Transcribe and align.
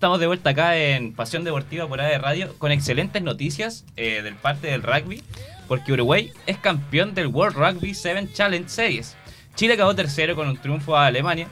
Estamos 0.00 0.18
de 0.18 0.28
vuelta 0.28 0.48
acá 0.48 0.78
en 0.78 1.12
Pasión 1.12 1.44
Deportiva 1.44 1.86
por 1.86 2.00
AD 2.00 2.20
Radio 2.20 2.54
con 2.56 2.72
excelentes 2.72 3.22
noticias 3.22 3.84
eh, 3.98 4.22
del 4.22 4.34
parte 4.34 4.68
del 4.68 4.82
rugby, 4.82 5.22
porque 5.68 5.92
Uruguay 5.92 6.32
es 6.46 6.56
campeón 6.56 7.14
del 7.14 7.26
World 7.26 7.58
Rugby 7.58 7.92
7 7.92 8.30
Challenge 8.32 8.66
Series. 8.66 9.14
Chile 9.56 9.74
acabó 9.74 9.94
tercero 9.94 10.34
con 10.34 10.48
un 10.48 10.56
triunfo 10.56 10.96
a 10.96 11.04
Alemania, 11.04 11.48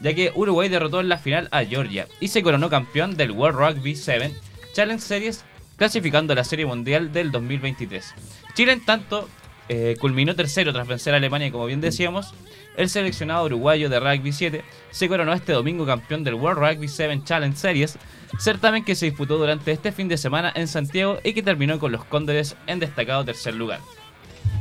ya 0.00 0.14
que 0.14 0.30
Uruguay 0.36 0.68
derrotó 0.68 1.00
en 1.00 1.08
la 1.08 1.18
final 1.18 1.48
a 1.50 1.64
Georgia 1.64 2.06
y 2.20 2.28
se 2.28 2.40
coronó 2.40 2.70
campeón 2.70 3.16
del 3.16 3.32
World 3.32 3.58
Rugby 3.58 3.96
7 3.96 4.32
Challenge 4.74 5.02
Series, 5.02 5.44
clasificando 5.76 6.34
a 6.34 6.36
la 6.36 6.44
Serie 6.44 6.66
Mundial 6.66 7.12
del 7.12 7.32
2023. 7.32 8.14
Chile, 8.54 8.74
en 8.74 8.84
tanto, 8.84 9.28
eh, 9.68 9.96
culminó 9.98 10.36
tercero 10.36 10.72
tras 10.72 10.86
vencer 10.86 11.14
a 11.14 11.16
Alemania, 11.16 11.50
como 11.50 11.66
bien 11.66 11.80
decíamos, 11.80 12.32
el 12.78 12.88
seleccionado 12.88 13.44
uruguayo 13.44 13.90
de 13.90 13.98
Rugby 13.98 14.30
7 14.30 14.64
se 14.92 15.08
coronó 15.08 15.32
este 15.32 15.52
domingo 15.52 15.84
campeón 15.84 16.22
del 16.22 16.34
World 16.34 16.60
Rugby 16.60 16.86
7 16.86 17.22
Challenge 17.24 17.56
Series, 17.56 17.98
certamen 18.38 18.84
que 18.84 18.94
se 18.94 19.06
disputó 19.06 19.36
durante 19.36 19.72
este 19.72 19.90
fin 19.90 20.06
de 20.06 20.16
semana 20.16 20.52
en 20.54 20.68
Santiago 20.68 21.18
y 21.24 21.32
que 21.32 21.42
terminó 21.42 21.80
con 21.80 21.90
los 21.90 22.04
Cóndores 22.04 22.56
en 22.68 22.78
destacado 22.78 23.24
tercer 23.24 23.56
lugar. 23.56 23.80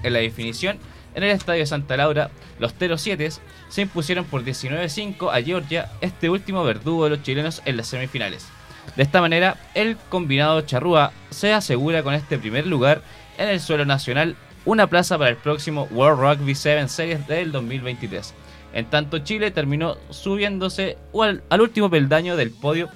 En 0.01 0.13
la 0.13 0.19
definición, 0.19 0.79
en 1.13 1.23
el 1.23 1.29
estadio 1.29 1.59
de 1.59 1.67
Santa 1.67 1.95
Laura, 1.95 2.31
los 2.57 2.73
Tero 2.73 2.97
7 2.97 3.29
se 3.69 3.81
impusieron 3.81 4.25
por 4.25 4.43
19-5 4.43 5.31
a 5.31 5.43
Georgia, 5.43 5.91
este 6.01 6.31
último 6.31 6.63
verdugo 6.63 7.03
de 7.03 7.11
los 7.11 7.21
chilenos 7.21 7.61
en 7.65 7.77
las 7.77 7.87
semifinales. 7.87 8.47
De 8.95 9.03
esta 9.03 9.21
manera, 9.21 9.57
el 9.75 9.95
combinado 10.09 10.61
charrúa 10.61 11.11
se 11.29 11.53
asegura 11.53 12.01
con 12.01 12.15
este 12.15 12.39
primer 12.39 12.65
lugar 12.65 13.03
en 13.37 13.47
el 13.49 13.59
suelo 13.59 13.85
nacional 13.85 14.35
una 14.67 14.87
plaza 14.87 15.17
para 15.17 15.29
el 15.29 15.37
próximo 15.37 15.87
World 15.91 16.19
Rugby 16.19 16.53
7 16.53 16.89
Series 16.89 17.25
del 17.25 17.53
2023. 17.53 18.33
En 18.73 18.85
tanto, 18.89 19.19
Chile 19.19 19.49
terminó 19.49 19.95
subiéndose 20.09 20.97
al, 21.13 21.61
último 21.61 21.89
peldaño 21.89 22.35
del 22.35 22.51
podio 22.51 22.89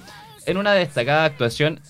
en 0.44 0.58
una 0.58 0.74
destacada 0.74 1.24
actuación 1.24 1.80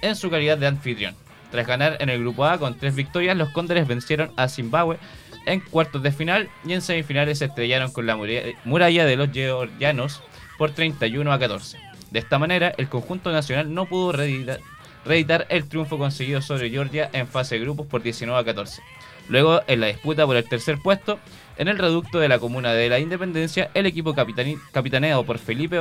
en 0.00 0.16
su 0.16 0.30
calidad 0.30 0.56
de 0.56 0.66
anfitrión. 0.66 1.14
Tras 1.50 1.66
ganar 1.66 1.98
en 2.00 2.08
el 2.08 2.20
grupo 2.20 2.46
A 2.46 2.56
con 2.56 2.78
tres 2.78 2.94
victorias, 2.94 3.36
los 3.36 3.50
Cóndores 3.50 3.86
vencieron 3.86 4.32
a 4.36 4.48
Zimbabue 4.48 4.96
en 5.44 5.60
cuartos 5.60 6.02
de 6.02 6.10
final 6.10 6.48
y 6.64 6.72
en 6.72 6.80
semifinales 6.80 7.40
se 7.40 7.44
estrellaron 7.44 7.92
con 7.92 8.06
la 8.06 8.16
muralla 8.64 9.04
de 9.04 9.16
los 9.16 9.30
georgianos 9.30 10.22
por 10.56 10.70
31 10.70 11.30
a 11.30 11.38
14. 11.38 11.78
De 12.10 12.18
esta 12.18 12.38
manera, 12.38 12.72
el 12.78 12.88
conjunto 12.88 13.30
nacional 13.30 13.74
no 13.74 13.84
pudo 13.84 14.12
reeditar 14.12 15.46
el 15.50 15.68
triunfo 15.68 15.98
conseguido 15.98 16.40
sobre 16.40 16.70
Georgia 16.70 17.10
en 17.12 17.28
fase 17.28 17.56
de 17.56 17.60
grupos 17.60 17.86
por 17.86 18.02
19 18.02 18.40
a 18.40 18.44
14. 18.44 18.82
Luego, 19.28 19.62
en 19.66 19.80
la 19.80 19.86
disputa 19.88 20.26
por 20.26 20.36
el 20.36 20.48
tercer 20.48 20.78
puesto, 20.78 21.18
en 21.56 21.68
el 21.68 21.78
reducto 21.78 22.18
de 22.18 22.28
la 22.28 22.38
comuna 22.38 22.72
de 22.72 22.88
la 22.88 22.98
Independencia, 22.98 23.70
el 23.74 23.86
equipo 23.86 24.14
capitaneado 24.14 25.24
por 25.24 25.38
Felipe 25.38 25.78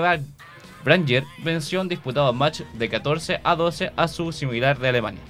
Branger 0.83 1.23
venció 1.43 1.81
un 1.81 1.87
disputado 1.87 2.33
match 2.33 2.61
de 2.73 2.89
14 2.89 3.39
a 3.43 3.55
12 3.55 3.91
a 3.95 4.07
su 4.07 4.31
similar 4.31 4.79
de 4.79 4.89
Alemania. 4.89 5.21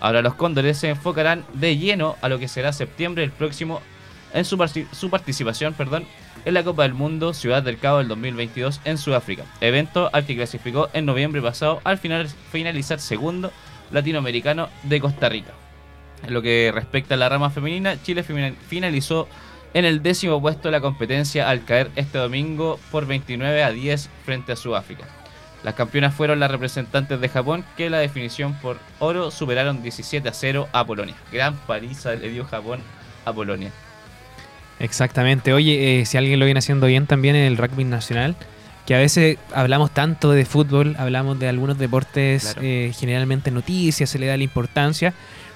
Ahora 0.00 0.22
los 0.22 0.34
Cóndores 0.34 0.78
se 0.78 0.88
enfocarán 0.88 1.44
de 1.52 1.76
lleno 1.76 2.16
a 2.22 2.28
lo 2.28 2.38
que 2.38 2.48
será 2.48 2.72
septiembre 2.72 3.22
el 3.22 3.30
próximo 3.30 3.80
en 4.32 4.44
su, 4.44 4.56
participación 5.10 5.74
perdón, 5.74 6.04
en 6.44 6.54
la 6.54 6.62
Copa 6.62 6.84
del 6.84 6.94
Mundo 6.94 7.34
Ciudad 7.34 7.62
del 7.62 7.78
Cabo 7.78 7.98
del 7.98 8.08
2022 8.08 8.80
en 8.84 8.96
Sudáfrica, 8.96 9.44
evento 9.60 10.08
al 10.12 10.24
que 10.24 10.36
clasificó 10.36 10.88
en 10.92 11.04
noviembre 11.04 11.42
pasado 11.42 11.80
al 11.84 11.98
final, 11.98 12.28
finalizar 12.50 13.00
segundo 13.00 13.52
latinoamericano 13.90 14.68
de 14.84 15.00
Costa 15.00 15.28
Rica. 15.28 15.52
En 16.22 16.34
lo 16.34 16.42
que 16.42 16.70
respecta 16.74 17.14
a 17.14 17.18
la 17.18 17.28
rama 17.28 17.50
femenina, 17.50 18.00
Chile 18.02 18.24
finalizó 18.68 19.28
en 19.74 19.84
el 19.84 20.02
décimo 20.02 20.40
puesto 20.40 20.68
de 20.68 20.72
la 20.72 20.80
competencia 20.80 21.48
al 21.48 21.64
caer 21.64 21.90
este 21.96 22.18
domingo 22.18 22.78
por 22.90 23.06
29 23.06 23.62
a 23.62 23.70
10 23.70 24.08
frente 24.24 24.52
a 24.52 24.56
Sudáfrica. 24.56 25.04
Las 25.62 25.74
campeonas 25.74 26.14
fueron 26.14 26.40
las 26.40 26.50
representantes 26.50 27.20
de 27.20 27.28
Japón 27.28 27.64
que 27.76 27.90
la 27.90 27.98
definición 27.98 28.54
por 28.54 28.78
oro 28.98 29.30
superaron 29.30 29.82
17 29.82 30.28
a 30.28 30.32
0 30.32 30.68
a 30.72 30.86
Polonia. 30.86 31.14
Gran 31.30 31.56
paliza 31.56 32.14
le 32.14 32.30
dio 32.30 32.44
Japón 32.44 32.80
a 33.24 33.32
Polonia. 33.32 33.70
Exactamente. 34.78 35.52
Oye, 35.52 36.00
eh, 36.00 36.06
si 36.06 36.16
alguien 36.16 36.40
lo 36.40 36.46
viene 36.46 36.58
haciendo 36.58 36.86
bien 36.86 37.06
también 37.06 37.36
en 37.36 37.44
el 37.44 37.58
rugby 37.58 37.84
nacional, 37.84 38.34
que 38.86 38.94
a 38.94 38.98
veces 38.98 39.36
hablamos 39.54 39.90
tanto 39.90 40.32
de 40.32 40.46
fútbol, 40.46 40.96
hablamos 40.98 41.38
de 41.38 41.48
algunos 41.48 41.78
deportes, 41.78 42.56
eh, 42.62 42.92
generalmente 42.98 43.50
noticias, 43.50 44.08
se 44.08 44.18
le 44.18 44.26
da 44.26 44.38
la 44.38 44.42
importancia, 44.42 45.12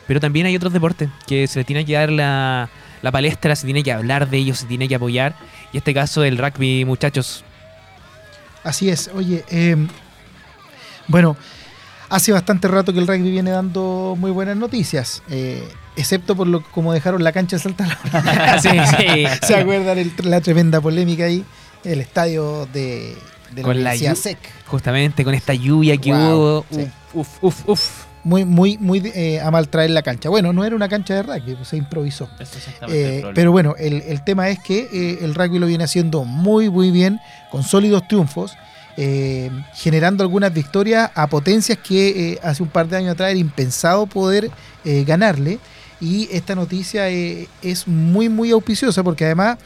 pero 0.06 0.20
también 0.20 0.47
hay 0.47 0.56
otros 0.56 0.72
deportes 0.72 1.09
que 1.26 1.47
se 1.47 1.60
le 1.60 1.65
tiene 1.65 1.84
que 1.84 1.94
dar 1.94 2.10
la, 2.10 2.69
palestra, 3.12 3.56
se 3.56 3.65
tiene 3.66 3.82
que 3.82 3.92
hablar 3.92 4.28
de 4.28 4.38
ellos, 4.38 4.59
se 4.59 4.66
tiene 4.66 4.88
que 4.88 4.94
apoyar. 4.94 5.34
Y 5.72 5.78
este 5.78 5.94
caso 5.94 6.20
del 6.20 6.38
rugby, 6.38 6.84
muchachos. 6.84 7.44
Así 8.62 8.88
es, 8.88 9.10
oye, 9.14 9.44
em, 9.50 9.88
bueno, 11.09 11.37
hace 12.09 12.32
bastante 12.32 12.69
rato 12.69 12.93
que 12.93 12.98
el 12.98 13.06
rugby 13.06 13.31
viene 13.31 13.50
dando 13.50 14.16
muy 14.19 14.31
buenas 14.31 14.56
noticias, 14.56 15.22
eh, 15.28 15.69
excepto 15.97 16.34
por 16.34 16.47
lo 16.47 16.62
como 16.62 16.93
dejaron 16.94 17.22
la 17.22 17.32
cancha 17.32 17.56
de 17.56 17.62
Salta 17.62 17.84
sí, 18.62 18.70
sí. 18.70 19.25
¿Se 19.43 19.56
acuerdan 19.56 20.12
la 20.22 20.41
tremenda 20.41 20.81
polémica 20.81 21.25
ahí? 21.25 21.44
El 21.84 22.00
estadio 22.00 22.66
de, 22.72 23.19
la 23.54 23.62
con 23.62 23.84
la 23.84 23.94
SEC. 23.97 24.38
Justamente 24.66 25.25
con 25.25 25.34
esta 25.34 25.53
lluvia 25.53 25.98
que 25.98 26.14
hubo. 26.14 26.64
Uf, 27.12 27.28
uf, 27.43 27.69
uf 27.69 28.03
muy, 28.25 28.45
muy, 28.45 28.79
muy 28.79 29.03
eh, 29.15 29.41
a 29.41 29.51
mal 29.51 29.69
traer 29.69 29.91
la 29.91 30.03
cancha. 30.03 30.31
Bueno, 30.31 30.53
no 30.53 30.65
era 30.65 30.75
una 30.75 30.89
cancha 30.89 31.15
de 31.15 31.23
rugby, 31.23 31.55
pues, 31.55 31.69
se 31.69 31.77
improvisó. 31.77 32.29
Eh, 32.89 33.23
pero 33.35 33.53
bueno, 33.53 33.75
el, 33.79 34.25
tema 34.25 34.49
es 34.49 34.59
que 34.59 34.89
eh, 34.93 35.19
el 35.23 35.35
rugby 35.35 35.59
lo 35.59 35.67
viene 35.67 35.85
haciendo 35.85 36.25
muy, 36.25 36.71
muy 36.71 36.91
bien, 36.91 37.21
con 37.51 37.62
sólidos 37.62 38.09
triunfos, 38.09 38.57
generando 39.75 40.23
algunas 40.23 40.55
victorias 40.55 41.11
a 41.15 41.27
potencias 41.27 41.79
que 41.79 42.39
hace 42.43 42.62
un 42.62 42.69
par 42.69 42.89
de 42.89 42.97
años 42.97 43.12
atrás 43.12 43.31
era 43.31 43.39
impensado 43.39 44.07
poder 44.07 44.51
ganarle. 44.85 45.59
Y 46.01 46.29
esta 46.33 46.55
noticia 46.55 47.09
es 47.09 47.87
muy, 47.87 48.29
muy 48.29 48.51
auspiciosa 48.51 49.03
porque 49.03 49.25
además 49.25 49.59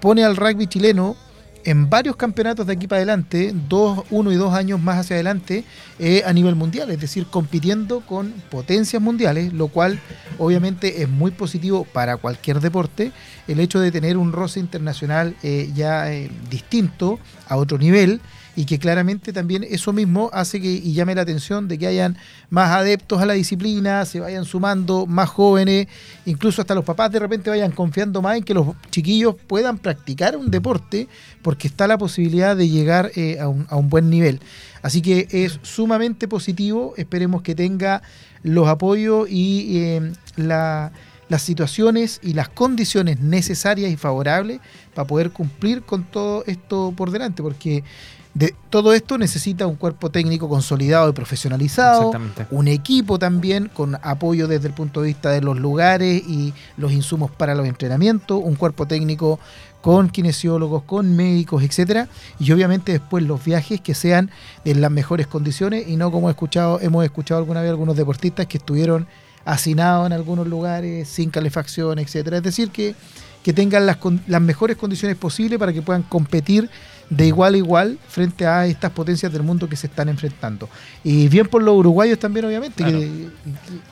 pone 0.00 0.24
al 0.24 0.36
rugby 0.36 0.66
chileno 0.66 1.16
en 1.64 1.90
varios 1.90 2.16
campeonatos 2.16 2.66
de 2.66 2.72
aquí 2.72 2.86
para 2.86 2.98
adelante, 2.98 3.52
dos, 3.68 4.04
uno 4.10 4.32
y 4.32 4.36
dos 4.36 4.54
años 4.54 4.80
más 4.80 4.98
hacia 4.98 5.16
adelante, 5.16 5.64
eh, 5.98 6.22
a 6.24 6.32
nivel 6.32 6.54
mundial, 6.54 6.90
es 6.90 7.00
decir, 7.00 7.26
compitiendo 7.26 8.00
con 8.00 8.32
potencias 8.50 9.02
mundiales, 9.02 9.52
lo 9.52 9.68
cual 9.68 10.00
obviamente 10.38 11.02
es 11.02 11.08
muy 11.08 11.30
positivo 11.30 11.84
para 11.84 12.16
cualquier 12.16 12.60
deporte, 12.60 13.12
el 13.48 13.60
hecho 13.60 13.80
de 13.80 13.90
tener 13.90 14.16
un 14.16 14.32
roce 14.32 14.60
internacional 14.60 15.36
eh, 15.42 15.70
ya 15.74 16.12
eh, 16.12 16.30
distinto, 16.48 17.18
a 17.48 17.56
otro 17.56 17.78
nivel, 17.78 18.20
y 18.60 18.66
que 18.66 18.78
claramente 18.78 19.32
también 19.32 19.64
eso 19.66 19.90
mismo 19.90 20.28
hace 20.34 20.60
que 20.60 20.68
y 20.68 20.92
llame 20.92 21.14
la 21.14 21.22
atención 21.22 21.66
de 21.66 21.78
que 21.78 21.86
hayan 21.86 22.18
más 22.50 22.70
adeptos 22.72 23.22
a 23.22 23.24
la 23.24 23.32
disciplina, 23.32 24.04
se 24.04 24.20
vayan 24.20 24.44
sumando 24.44 25.06
más 25.06 25.30
jóvenes, 25.30 25.88
incluso 26.26 26.60
hasta 26.60 26.74
los 26.74 26.84
papás 26.84 27.10
de 27.10 27.20
repente 27.20 27.48
vayan 27.48 27.72
confiando 27.72 28.20
más 28.20 28.36
en 28.36 28.44
que 28.44 28.52
los 28.52 28.66
chiquillos 28.90 29.34
puedan 29.46 29.78
practicar 29.78 30.36
un 30.36 30.50
deporte 30.50 31.08
porque 31.40 31.68
está 31.68 31.86
la 31.86 31.96
posibilidad 31.96 32.54
de 32.54 32.68
llegar 32.68 33.10
eh, 33.16 33.38
a, 33.40 33.48
un, 33.48 33.88
buen 33.88 34.10
nivel. 34.10 34.40
Así 34.82 35.00
que 35.00 35.26
es 35.30 35.58
sumamente 35.62 36.28
positivo, 36.28 36.92
esperemos 36.98 37.40
que 37.40 37.54
tenga 37.54 38.02
los 38.42 38.68
apoyos 38.68 39.26
y 39.30 39.78
eh, 39.78 40.12
las 40.36 40.92
situaciones 41.38 42.20
y 42.22 42.34
las 42.34 42.50
condiciones 42.50 43.20
necesarias 43.20 43.90
y 43.90 43.96
favorables 43.96 44.60
para 44.94 45.06
poder 45.06 45.30
cumplir 45.30 45.80
con 45.80 46.04
todo 46.04 46.44
esto 46.46 46.92
por 46.94 47.10
delante, 47.10 47.42
porque 47.42 47.84
de 48.32 48.54
todo 48.70 48.94
esto 48.94 49.18
necesita 49.18 49.66
un 49.66 49.74
cuerpo 49.74 50.10
técnico 50.10 50.48
consolidado 50.48 51.10
y 51.10 51.12
profesionalizado, 51.12 52.12
un 52.50 52.68
equipo 52.68 53.18
también 53.18 53.68
con 53.68 53.96
apoyo 54.02 54.46
desde 54.46 54.68
el 54.68 54.74
punto 54.74 55.00
de 55.00 55.08
vista 55.08 55.30
de 55.30 55.40
los 55.40 55.58
lugares 55.58 56.22
y 56.26 56.54
los 56.76 56.92
insumos 56.92 57.30
para 57.32 57.54
los 57.54 57.66
entrenamientos, 57.66 58.40
un 58.42 58.54
cuerpo 58.54 58.86
técnico 58.86 59.40
con 59.80 60.10
kinesiólogos, 60.10 60.84
con 60.84 61.16
médicos, 61.16 61.62
etcétera, 61.62 62.08
y 62.38 62.52
obviamente 62.52 62.92
después 62.92 63.24
los 63.24 63.44
viajes 63.44 63.80
que 63.80 63.94
sean 63.94 64.30
en 64.64 64.80
las 64.80 64.90
mejores 64.90 65.26
condiciones 65.26 65.88
y 65.88 65.96
no 65.96 66.12
como 66.12 66.28
he 66.28 66.32
escuchado, 66.32 66.80
hemos 66.80 67.04
escuchado 67.04 67.38
alguna 67.40 67.62
vez 67.62 67.70
algunos 67.70 67.96
deportistas 67.96 68.46
que 68.46 68.58
estuvieron 68.58 69.08
hacinados 69.44 70.06
en 70.06 70.12
algunos 70.12 70.46
lugares 70.46 71.08
sin 71.08 71.30
calefacción, 71.30 71.98
etcétera. 71.98 72.36
Es 72.36 72.42
decir, 72.42 72.70
que, 72.70 72.94
que 73.42 73.52
tengan 73.52 73.86
las, 73.86 73.98
las 74.26 74.40
mejores 74.40 74.76
condiciones 74.76 75.16
posibles 75.16 75.58
para 75.58 75.72
que 75.72 75.82
puedan 75.82 76.02
competir 76.02 76.68
de 77.10 77.26
igual 77.26 77.54
a 77.54 77.56
igual 77.56 77.98
frente 78.08 78.46
a 78.46 78.66
estas 78.66 78.92
potencias 78.92 79.32
del 79.32 79.42
mundo 79.42 79.68
que 79.68 79.76
se 79.76 79.88
están 79.88 80.08
enfrentando. 80.08 80.68
Y 81.02 81.28
bien 81.28 81.46
por 81.48 81.60
los 81.60 81.76
uruguayos 81.76 82.18
también, 82.18 82.46
obviamente, 82.46 82.84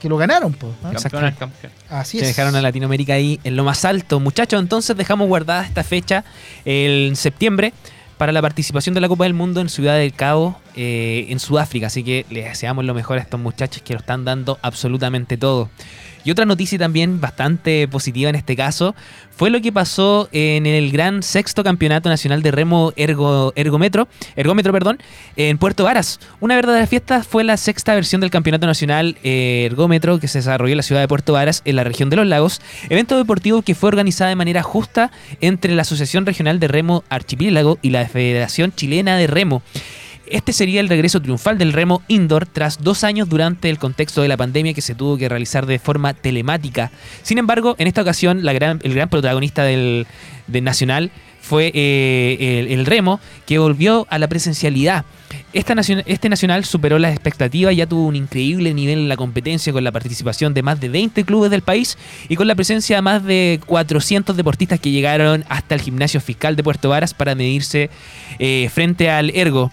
que, 0.00 0.08
lo 0.08 0.16
ganaron. 0.16 0.52
Pues, 0.52 0.72
Así 1.90 2.18
es. 2.18 2.28
dejaron 2.28 2.54
a 2.54 2.62
Latinoamérica 2.62 3.14
ahí 3.14 3.40
en 3.42 3.56
lo 3.56 3.64
más 3.64 3.84
alto. 3.84 4.20
Muchachos, 4.20 4.60
entonces 4.60 4.96
dejamos 4.96 5.26
guardada 5.26 5.64
esta 5.64 5.82
fecha 5.82 6.24
en 6.64 7.16
septiembre 7.16 7.74
para 8.18 8.32
la 8.32 8.40
participación 8.40 8.94
de 8.94 9.00
la 9.00 9.08
Copa 9.08 9.24
del 9.24 9.34
Mundo 9.34 9.60
en 9.60 9.68
Ciudad 9.68 9.96
del 9.96 10.12
Cabo 10.12 10.60
en 10.76 11.40
Sudáfrica. 11.40 11.88
Así 11.88 12.04
que 12.04 12.24
les 12.30 12.44
deseamos 12.44 12.84
lo 12.84 12.94
mejor 12.94 13.18
a 13.18 13.20
estos 13.20 13.40
muchachos 13.40 13.82
que 13.82 13.94
lo 13.94 14.00
están 14.00 14.24
dando 14.24 14.58
absolutamente 14.62 15.36
todo. 15.36 15.68
Y 16.28 16.30
otra 16.30 16.44
noticia 16.44 16.78
también 16.78 17.22
bastante 17.22 17.88
positiva 17.88 18.28
en 18.28 18.36
este 18.36 18.54
caso 18.54 18.94
fue 19.30 19.48
lo 19.48 19.62
que 19.62 19.72
pasó 19.72 20.28
en 20.30 20.66
el 20.66 20.92
gran 20.92 21.22
sexto 21.22 21.64
campeonato 21.64 22.10
nacional 22.10 22.42
de 22.42 22.50
remo 22.50 22.92
ergo, 22.96 23.54
ergómetro, 23.56 24.08
ergómetro 24.36 24.74
perdón, 24.74 24.98
en 25.36 25.56
Puerto 25.56 25.84
Varas. 25.84 26.20
Una 26.40 26.54
verdadera 26.54 26.86
fiesta 26.86 27.22
fue 27.22 27.44
la 27.44 27.56
sexta 27.56 27.94
versión 27.94 28.20
del 28.20 28.28
campeonato 28.28 28.66
nacional 28.66 29.16
eh, 29.22 29.68
ergómetro 29.70 30.20
que 30.20 30.28
se 30.28 30.40
desarrolló 30.40 30.72
en 30.72 30.76
la 30.76 30.82
ciudad 30.82 31.00
de 31.00 31.08
Puerto 31.08 31.32
Varas, 31.32 31.62
en 31.64 31.76
la 31.76 31.84
región 31.84 32.10
de 32.10 32.16
los 32.16 32.26
lagos. 32.26 32.60
Evento 32.90 33.16
deportivo 33.16 33.62
que 33.62 33.74
fue 33.74 33.88
organizado 33.88 34.28
de 34.28 34.36
manera 34.36 34.62
justa 34.62 35.10
entre 35.40 35.74
la 35.74 35.80
Asociación 35.80 36.26
Regional 36.26 36.60
de 36.60 36.68
Remo 36.68 37.04
Archipiélago 37.08 37.78
y 37.80 37.88
la 37.88 38.06
Federación 38.06 38.74
Chilena 38.74 39.16
de 39.16 39.28
Remo. 39.28 39.62
Este 40.30 40.52
sería 40.52 40.80
el 40.80 40.88
regreso 40.88 41.20
triunfal 41.20 41.58
del 41.58 41.72
remo 41.72 42.02
indoor 42.08 42.46
tras 42.46 42.82
dos 42.82 43.04
años 43.04 43.28
durante 43.28 43.70
el 43.70 43.78
contexto 43.78 44.22
de 44.22 44.28
la 44.28 44.36
pandemia 44.36 44.74
que 44.74 44.82
se 44.82 44.94
tuvo 44.94 45.16
que 45.16 45.28
realizar 45.28 45.66
de 45.66 45.78
forma 45.78 46.14
telemática. 46.14 46.90
Sin 47.22 47.38
embargo, 47.38 47.74
en 47.78 47.86
esta 47.86 48.02
ocasión 48.02 48.46
el 48.46 48.58
gran 48.94 49.08
protagonista 49.08 49.64
del, 49.64 50.06
Nacional 50.48 51.10
fue 51.40 51.70
eh, 51.74 52.66
el, 52.68 52.84
remo, 52.84 53.20
que 53.46 53.58
volvió 53.58 54.06
a 54.10 54.18
la 54.18 54.28
presencialidad. 54.28 55.04
este 55.52 56.28
nacional 56.28 56.64
superó 56.64 56.98
las 56.98 57.12
expectativas, 57.12 57.74
ya 57.76 57.86
tuvo 57.86 58.06
un 58.06 58.16
increíble 58.16 58.74
nivel 58.74 58.98
en 58.98 59.08
la 59.08 59.16
competencia 59.16 59.72
con 59.72 59.84
la 59.84 59.92
participación 59.92 60.52
de 60.52 60.62
más 60.62 60.80
de 60.80 60.88
20 60.88 61.24
clubes 61.24 61.50
del 61.50 61.62
país 61.62 61.96
y 62.28 62.36
con 62.36 62.48
la 62.48 62.54
presencia 62.54 62.96
de 62.96 63.02
más 63.02 63.24
de 63.24 63.60
400 63.66 64.36
deportistas 64.36 64.80
que 64.80 64.90
llegaron 64.90 65.44
hasta 65.48 65.74
el 65.74 65.80
gimnasio 65.80 66.20
fiscal 66.20 66.56
de 66.56 66.62
Puerto 66.62 66.88
Varas 66.88 67.14
para 67.14 67.34
medirse 67.34 67.88
eh, 68.38 68.68
frente 68.72 69.10
al 69.10 69.30
Ergo. 69.30 69.70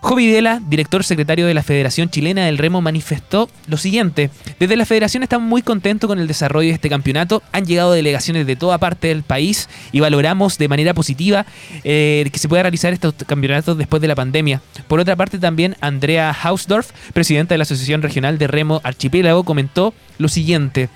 Jovi 0.00 0.28
Dela, 0.28 0.60
director 0.66 1.04
secretario 1.04 1.46
de 1.46 1.52
la 1.52 1.62
Federación 1.62 2.08
Chilena 2.08 2.46
del 2.46 2.58
Remo, 2.58 2.80
manifestó 2.80 3.50
lo 3.66 3.76
siguiente. 3.76 4.30
Desde 4.58 4.76
la 4.76 4.86
federación 4.86 5.22
estamos 5.22 5.46
muy 5.46 5.60
contentos 5.62 6.08
con 6.08 6.18
el 6.18 6.26
desarrollo 6.26 6.68
de 6.68 6.74
este 6.74 6.88
campeonato. 6.88 7.42
Han 7.52 7.66
llegado 7.66 7.92
delegaciones 7.92 8.46
de 8.46 8.56
toda 8.56 8.78
parte 8.78 9.08
del 9.08 9.22
país 9.22 9.68
y 9.92 10.00
valoramos 10.00 10.56
de 10.56 10.68
manera 10.68 10.94
positiva 10.94 11.44
eh, 11.84 12.28
que 12.32 12.38
se 12.38 12.48
pueda 12.48 12.62
realizar 12.62 12.92
estos 12.92 13.14
campeonatos 13.26 13.76
después 13.76 14.00
de 14.00 14.08
la 14.08 14.14
pandemia. 14.14 14.62
Por 14.88 15.00
otra 15.00 15.16
parte, 15.16 15.38
también 15.38 15.76
Andrea 15.80 16.30
Hausdorf, 16.32 16.90
presidenta 17.12 17.54
de 17.54 17.58
la 17.58 17.62
Asociación 17.62 18.00
Regional 18.00 18.38
de 18.38 18.46
Remo 18.46 18.80
Archipiélago, 18.82 19.44
comentó 19.44 19.92
lo 20.18 20.28
siguiente. 20.28 20.88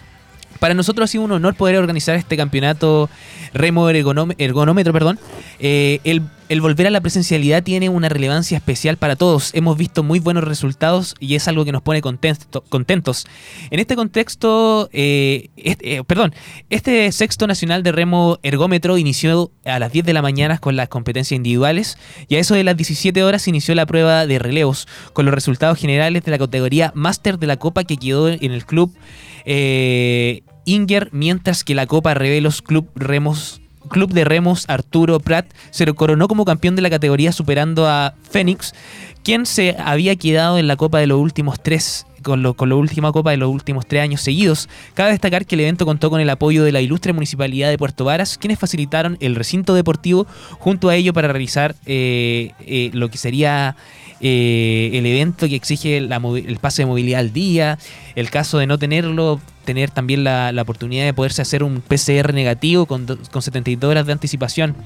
Para 0.59 0.75
nosotros 0.75 1.09
ha 1.09 1.12
sido 1.12 1.25
un 1.25 1.33
honor 1.33 1.55
poder 1.55 1.77
organizar 1.77 2.17
este 2.17 2.37
campeonato 2.37 3.09
remo 3.53 3.89
ergonómetro. 3.89 4.93
Perdón. 4.93 5.19
Eh, 5.59 6.01
el 6.05 6.23
el 6.49 6.61
volver 6.61 6.87
a 6.87 6.91
la 6.91 7.01
presencialidad 7.01 7.62
tiene 7.62 7.89
una 7.89 8.09
relevancia 8.09 8.59
especial 8.59 8.97
para 8.97 9.17
todos. 9.17 9.51
Hemos 9.55 9.79
visto 9.79 10.03
muy 10.03 10.19
buenos 10.19 10.45
resultados 10.45 11.15
y 11.19 11.37
es 11.37 11.49
algo 11.49 11.65
que 11.65 11.73
nos 11.73 11.83
pone 11.83 12.03
contentos. 12.03 13.27
En 13.71 13.81
este 13.81 13.97
contexto, 13.97 14.91
eh, 14.93 15.49
este, 15.56 15.97
eh, 15.97 16.05
perdón, 16.05 16.35
este 16.69 17.11
sexto 17.12 17.47
nacional 17.47 17.83
de 17.83 17.93
remo 17.93 18.39
ergómetro 18.43 18.99
inició 18.99 19.53
a 19.65 19.79
las 19.79 19.91
10 19.93 20.05
de 20.05 20.12
la 20.12 20.23
mañana 20.23 20.59
con 20.59 20.77
las 20.77 20.89
competencias 20.89 21.37
individuales 21.37 21.97
y 22.29 22.37
a 22.37 22.41
eso 22.41 22.55
de 22.55 22.65
las 22.65 22.77
17 22.77 23.23
horas 23.25 23.49
inició 23.49 23.75
la 23.75 23.87
prueba 23.87 24.27
de 24.27 24.39
relevos 24.39 24.87
con 25.15 25.25
los 25.25 25.35
resultados 25.35 25.79
generales 25.79 26.25
de 26.25 26.31
la 26.31 26.39
categoría 26.39 26.93
máster 26.95 27.39
de 27.39 27.47
la 27.47 27.56
Copa 27.56 27.85
que 27.85 27.97
quedó 27.97 28.29
en 28.29 28.53
el 28.53 28.67
club 28.67 28.95
eh, 29.44 30.43
Inger, 30.64 31.08
mientras 31.12 31.64
que 31.64 31.75
la 31.75 31.87
Copa 31.87 32.14
Revelos 32.14 32.62
Club 32.62 32.88
Remos 32.94 33.61
Club 33.88 34.12
de 34.12 34.25
Remos 34.25 34.64
Arturo 34.69 35.20
Prat 35.20 35.46
se 35.70 35.87
coronó 35.93 36.26
como 36.26 36.44
campeón 36.44 36.75
de 36.75 36.82
la 36.82 36.91
categoría 36.91 37.32
superando 37.32 37.87
a 37.87 38.14
Fénix, 38.31 38.75
quien 39.23 39.46
se 39.46 39.76
había 39.79 40.17
quedado 40.17 40.58
en 40.58 40.67
la 40.67 40.76
Copa 40.76 40.99
de 40.99 41.06
los 41.06 41.20
últimos 41.20 41.62
tres 41.62 42.06
con, 42.25 42.43
lo, 42.43 42.55
con 42.55 42.69
la 42.69 42.75
última 42.75 43.12
copa 43.12 43.31
de 43.31 43.37
los 43.37 43.50
últimos 43.50 43.87
tres 43.87 44.02
años 44.02 44.20
seguidos. 44.20 44.69
Cabe 44.94 45.11
destacar 45.11 45.46
que 45.46 45.55
el 45.55 45.61
evento 45.61 45.87
contó 45.87 46.11
con 46.11 46.20
el 46.20 46.29
apoyo 46.31 46.64
de 46.64 46.73
la 46.73 46.81
ilustre 46.81 47.12
Municipalidad 47.12 47.70
de 47.70 47.79
Puerto 47.79 48.05
Varas, 48.05 48.37
quienes 48.38 48.58
facilitaron 48.58 49.17
el 49.20 49.37
recinto 49.37 49.75
deportivo 49.75 50.26
junto 50.58 50.88
a 50.88 50.96
ello 50.96 51.12
para 51.12 51.29
realizar 51.29 51.76
eh, 51.87 52.50
eh, 52.61 52.91
lo 52.93 53.11
que 53.11 53.19
sería 53.19 53.76
eh, 54.21 54.91
el 54.95 55.07
evento 55.07 55.49
que 55.49 55.57
exige 55.57 55.97
el 55.97 56.59
pase 56.61 56.83
de 56.83 56.87
movilidad 56.87 57.21
al 57.21 57.33
día, 57.33 57.79
el 58.15 58.31
caso 58.31 58.59
de 58.59 58.67
no 58.67 58.79
tenerlo, 58.79 59.41
tener 59.65 59.91
también 59.91 60.25
la, 60.25 60.55
oportunidad 60.61 61.05
de 61.05 61.15
poderse 61.15 61.43
hacer 61.43 61.63
un 61.63 61.81
PCR 61.81 62.33
negativo 62.33 62.87
con, 62.87 63.07
con 63.07 63.43
72 63.43 63.91
horas 63.91 64.07
de 64.07 64.13
anticipación. 64.13 64.77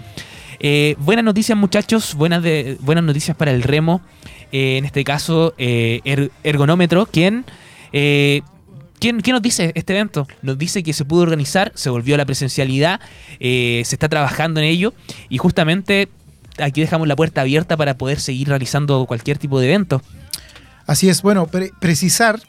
Eh, 0.61 0.97
buenas 0.99 1.25
noticias 1.25 1.57
muchachos, 1.57 2.15
buenas, 2.15 2.43
buenas 2.81 3.05
noticias 3.05 3.37
para 3.37 3.53
el 3.53 3.63
remo, 3.63 4.01
eh, 4.51 4.79
en 4.79 4.85
este 4.85 5.05
caso 5.05 5.55
er, 5.59 6.31
Ergonómetro, 6.43 7.07
quien... 7.07 7.45
¿Quién, 9.01 9.21
¿Qué 9.21 9.31
nos 9.31 9.43
dice 9.43 9.71
este 9.77 9.93
evento? 9.93 10.27
Nos 10.43 10.59
dice 10.59 10.83
que 10.83 10.93
se 10.93 11.05
pudo 11.05 11.23
organizar, 11.23 11.71
se 11.77 11.89
volvió 11.89 12.17
a 12.17 12.19
la 12.19 12.27
presencialidad, 12.27 12.99
se 13.39 13.81
está 13.81 14.09
trabajando 14.09 14.59
en 14.59 14.67
ello 14.67 14.93
y 15.29 15.39
justamente 15.39 16.09
aquí 16.61 16.81
dejamos 16.81 17.09
la 17.09 17.17
puerta 17.17 17.41
abierta 17.41 17.77
para 17.77 17.95
poder 17.95 18.21
seguir 18.21 18.49
realizando 18.49 19.07
cualquier 19.07 19.39
tipo 19.39 19.61
de 19.61 19.67
evento. 19.67 20.03
Así 20.87 21.09
es, 21.09 21.23
bueno, 21.23 21.49
precisar 21.81 22.41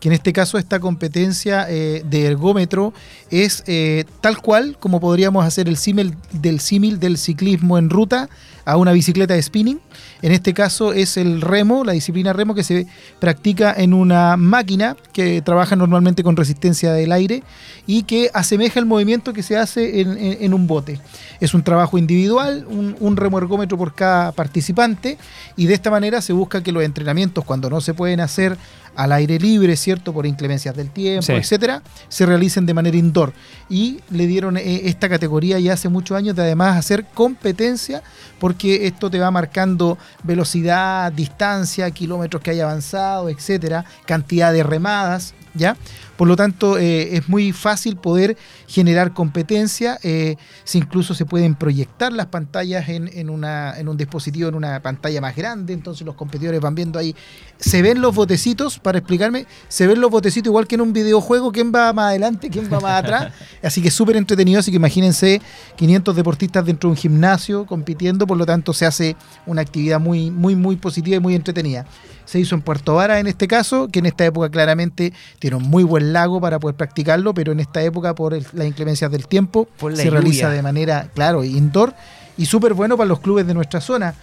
que 0.00 0.08
en 0.08 0.12
este 0.12 0.32
caso 0.32 0.58
esta 0.58 0.80
competencia 0.80 1.66
eh, 1.68 2.02
de 2.04 2.26
ergómetro 2.26 2.92
es 3.30 3.64
eh, 3.66 4.04
tal 4.20 4.38
cual 4.38 4.76
como 4.78 5.00
podríamos 5.00 5.44
hacer 5.44 5.68
el 5.68 5.76
símil 5.76 6.14
del 6.32 6.60
símil 6.60 7.00
del 7.00 7.16
ciclismo 7.16 7.78
en 7.78 7.88
ruta 7.88 8.28
a 8.64 8.76
una 8.76 8.92
bicicleta 8.92 9.34
de 9.34 9.42
spinning. 9.42 9.80
En 10.22 10.32
este 10.32 10.54
caso 10.54 10.92
es 10.92 11.16
el 11.16 11.40
remo, 11.40 11.84
la 11.84 11.92
disciplina 11.92 12.32
remo 12.32 12.54
que 12.54 12.64
se 12.64 12.86
practica 13.18 13.74
en 13.76 13.92
una 13.92 14.36
máquina 14.36 14.96
que 15.12 15.42
trabaja 15.42 15.76
normalmente 15.76 16.22
con 16.22 16.36
resistencia 16.36 16.92
del 16.92 17.12
aire 17.12 17.42
y 17.86 18.04
que 18.04 18.30
asemeja 18.32 18.80
el 18.80 18.86
movimiento 18.86 19.32
que 19.32 19.42
se 19.42 19.56
hace 19.56 20.00
en, 20.00 20.54
un 20.54 20.66
bote. 20.66 21.00
Es 21.40 21.54
un 21.54 21.62
trabajo 21.62 21.98
individual, 21.98 22.66
un, 22.68 23.16
remo 23.16 23.38
ergómetro 23.38 23.78
por 23.78 23.94
cada 23.94 24.32
participante 24.32 25.18
y 25.56 25.66
de 25.66 25.74
esta 25.74 25.90
manera 25.90 26.20
se 26.20 26.32
busca 26.32 26.62
que 26.62 26.72
los 26.72 26.82
entrenamientos 26.82 27.44
cuando 27.44 27.70
no 27.70 27.80
se 27.80 27.94
pueden 27.94 28.20
hacer 28.20 28.56
al 28.96 29.12
aire 29.12 29.38
libre, 29.38 29.76
¿cierto? 29.76 30.12
Por 30.12 30.26
inclemencias 30.26 30.74
del 30.74 30.90
tiempo, 30.90 31.32
etcétera, 31.32 31.82
se 32.08 32.26
realicen 32.26 32.66
de 32.66 32.74
manera 32.74 32.96
indoor. 32.96 33.32
Y 33.68 34.00
le 34.10 34.26
dieron 34.26 34.56
eh, 34.56 34.82
esta 34.84 35.08
categoría 35.08 35.58
ya 35.60 35.74
hace 35.74 35.88
muchos 35.88 36.16
años 36.16 36.34
de 36.34 36.42
además 36.42 36.76
hacer 36.76 37.04
competencia, 37.14 38.02
porque 38.38 38.86
esto 38.86 39.10
te 39.10 39.18
va 39.18 39.30
marcando 39.30 39.98
velocidad, 40.22 41.12
distancia, 41.12 41.90
kilómetros 41.90 42.42
que 42.42 42.50
hay 42.50 42.60
avanzado, 42.60 43.28
etcétera, 43.28 43.84
cantidad 44.06 44.52
de 44.52 44.62
remadas, 44.62 45.34
¿ya? 45.54 45.76
Por 46.16 46.28
lo 46.28 46.36
tanto, 46.36 46.78
eh, 46.78 47.16
es 47.16 47.28
muy 47.28 47.52
fácil 47.52 47.96
poder 47.96 48.36
generar 48.66 49.12
competencia. 49.12 49.98
Eh, 50.02 50.36
si 50.64 50.78
incluso 50.78 51.14
se 51.14 51.26
pueden 51.26 51.54
proyectar 51.54 52.12
las 52.12 52.26
pantallas 52.26 52.88
en, 52.88 53.30
una, 53.30 53.78
en 53.78 53.88
un 53.88 53.96
dispositivo, 53.96 54.48
en 54.48 54.54
una 54.54 54.80
pantalla 54.82 55.20
más 55.20 55.36
grande, 55.36 55.72
entonces 55.72 56.06
los 56.06 56.14
competidores 56.14 56.60
van 56.60 56.74
viendo 56.74 56.98
ahí. 56.98 57.14
Se 57.58 57.82
ven 57.82 58.00
los 58.00 58.14
botecitos, 58.14 58.78
para 58.78 58.98
explicarme, 58.98 59.46
se 59.68 59.86
ven 59.86 60.00
los 60.00 60.10
botecitos 60.10 60.50
igual 60.50 60.66
que 60.66 60.76
en 60.76 60.80
un 60.80 60.92
videojuego, 60.92 61.52
quién 61.52 61.72
va 61.74 61.92
más 61.92 62.10
adelante, 62.10 62.50
quién 62.50 62.72
va 62.72 62.80
más 62.80 63.04
atrás. 63.04 63.32
Así 63.62 63.82
que 63.82 63.90
súper 63.90 64.16
entretenido, 64.16 64.60
así 64.60 64.70
que 64.70 64.76
imagínense 64.76 65.40
500 65.76 66.14
deportistas 66.14 66.64
dentro 66.64 66.88
de 66.88 66.92
un 66.92 66.96
gimnasio 66.96 67.66
compitiendo, 67.66 68.26
por 68.26 68.36
lo 68.36 68.46
tanto 68.46 68.72
se 68.72 68.86
hace 68.86 69.16
una 69.44 69.62
actividad 69.62 69.98
muy, 69.98 70.30
muy, 70.30 70.54
muy 70.54 70.76
positiva 70.76 71.16
y 71.16 71.20
muy 71.20 71.34
entretenida 71.34 71.86
se 72.26 72.40
hizo 72.40 72.54
en 72.54 72.60
Puerto 72.60 72.94
Vara 72.96 73.18
en 73.18 73.26
este 73.26 73.48
caso, 73.48 73.88
que 73.88 74.00
en 74.00 74.06
esta 74.06 74.26
época 74.26 74.50
claramente 74.50 75.14
tiene 75.38 75.56
un 75.56 75.62
muy 75.62 75.84
buen 75.84 76.05
lago 76.12 76.40
para 76.40 76.58
poder 76.58 76.76
practicarlo, 76.76 77.34
pero 77.34 77.52
en 77.52 77.60
esta 77.60 77.82
época 77.82 78.14
por 78.14 78.32
las 78.32 78.66
inclemencias 78.66 79.10
del 79.10 79.26
tiempo 79.26 79.68
se 79.94 80.10
realiza 80.10 80.50
de 80.50 80.62
manera, 80.62 81.08
claro, 81.14 81.44
indoor 81.44 81.94
y 82.36 82.46
súper 82.46 82.74
bueno 82.74 82.96
para 82.96 83.08
los 83.08 83.20
clubes 83.20 83.46
de 83.46 83.54
nuestra 83.54 83.80
zona. 83.80 84.14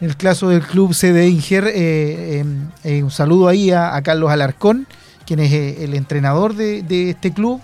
En 0.00 0.08
el 0.08 0.16
caso 0.16 0.48
del 0.48 0.62
club 0.62 0.94
CD 0.94 1.28
Inger, 1.28 1.66
eh, 1.66 2.38
em, 2.38 2.68
eh, 2.84 3.02
un 3.02 3.10
saludo 3.10 3.48
ahí 3.48 3.70
a, 3.72 4.00
Carlos 4.02 4.30
Alarcón, 4.30 4.86
quien 5.26 5.40
es 5.40 5.52
eh, 5.52 5.84
el 5.84 5.94
entrenador 5.94 6.54
de, 6.54 7.10
este 7.10 7.32
club, 7.32 7.60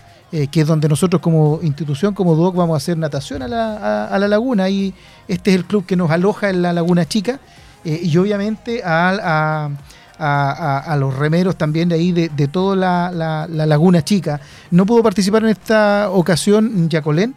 que 0.51 0.63
es 0.63 0.67
donde 0.67 0.89
nosotros 0.89 1.23
como 1.23 1.61
institución, 1.63 2.13
como 2.13 2.35
DOC, 2.35 2.57
vamos 2.57 2.75
a 2.75 2.79
hacer 2.79 2.99
natación 2.99 3.43
a 3.43 3.47
la, 3.47 4.07
a 4.07 4.19
la 4.19 4.27
laguna. 4.27 4.69
Y 4.69 4.93
este 5.29 5.51
es 5.51 5.57
el 5.57 5.65
club 5.65 5.87
que 5.87 5.95
nos 5.95 6.11
aloja 6.11 6.51
en 6.51 6.61
la 6.61 6.73
Laguna 6.73 7.07
Chica 7.07 7.39
eh, 7.85 8.01
y 8.03 8.17
obviamente 8.17 8.83
a, 8.85 9.71
los 10.19 11.17
remeros 11.17 11.57
también 11.57 11.89
de 11.89 11.95
ahí, 11.97 12.13
de, 12.13 12.49
toda 12.49 12.77
la, 12.77 13.47
Laguna 13.49 14.03
Chica. 14.03 14.41
No 14.71 14.87
pudo 14.87 15.03
participar 15.03 15.45
en 15.45 15.51
esta 15.51 16.11
ocasión 16.11 16.89
Yacolén, 16.89 17.35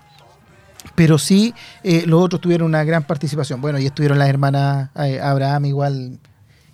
pero 0.95 1.17
sí 1.17 1.53
eh, 1.83 2.03
los 2.05 2.23
otros 2.23 2.41
tuvieron 2.41 2.67
una 2.67 2.83
gran 2.83 3.03
participación. 3.03 3.61
Bueno, 3.61 3.79
y 3.79 3.85
estuvieron 3.85 4.19
las 4.19 4.29
hermanas 4.29 4.89
eh, 4.95 5.19
Abraham 5.21 5.65
igual 5.65 6.19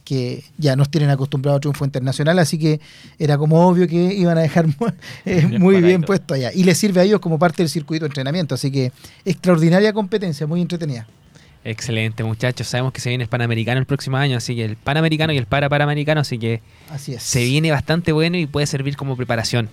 que 0.03 0.43
ya 0.57 0.75
nos 0.75 0.89
tienen 0.89 1.09
acostumbrados 1.09 1.57
a 1.57 1.61
triunfo 1.61 1.85
internacional, 1.85 2.37
así 2.39 2.59
que 2.59 2.81
era 3.17 3.37
como 3.37 3.65
obvio 3.67 3.87
que 3.87 4.13
iban 4.13 4.37
a 4.37 4.41
dejar 4.41 4.67
muy, 5.59 5.81
bien 5.81 6.01
puesto 6.01 6.33
allá. 6.33 6.51
Y 6.53 6.63
les 6.63 6.77
sirve 6.77 7.01
a 7.01 7.03
ellos 7.03 7.19
como 7.19 7.39
parte 7.39 7.63
del 7.63 7.69
circuito 7.69 8.05
de 8.05 8.09
entrenamiento, 8.09 8.55
así 8.55 8.71
que 8.71 8.91
extraordinaria 9.25 9.93
competencia, 9.93 10.45
muy 10.45 10.61
entretenida. 10.61 11.07
Excelente, 11.65 12.23
muchachos. 12.23 12.67
Sabemos 12.67 12.91
que 12.93 13.01
se 13.01 13.09
viene 13.09 13.23
el 13.23 13.29
Panamericano 13.29 13.79
el 13.79 13.85
próximo 13.85 14.17
año, 14.17 14.37
así 14.37 14.55
que 14.55 14.65
el 14.65 14.75
Panamericano 14.75 15.33
y 15.33 15.37
el 15.37 15.45
Para 15.45 15.69
Panamericano, 15.69 16.21
así 16.21 16.37
que 16.37 16.61
así 16.89 17.13
es. 17.13 17.23
se 17.23 17.43
viene 17.43 17.71
bastante 17.71 18.11
bueno 18.11 18.37
y 18.37 18.45
puede 18.45 18.67
servir 18.67 18.97
como 18.97 19.15
preparación. 19.15 19.69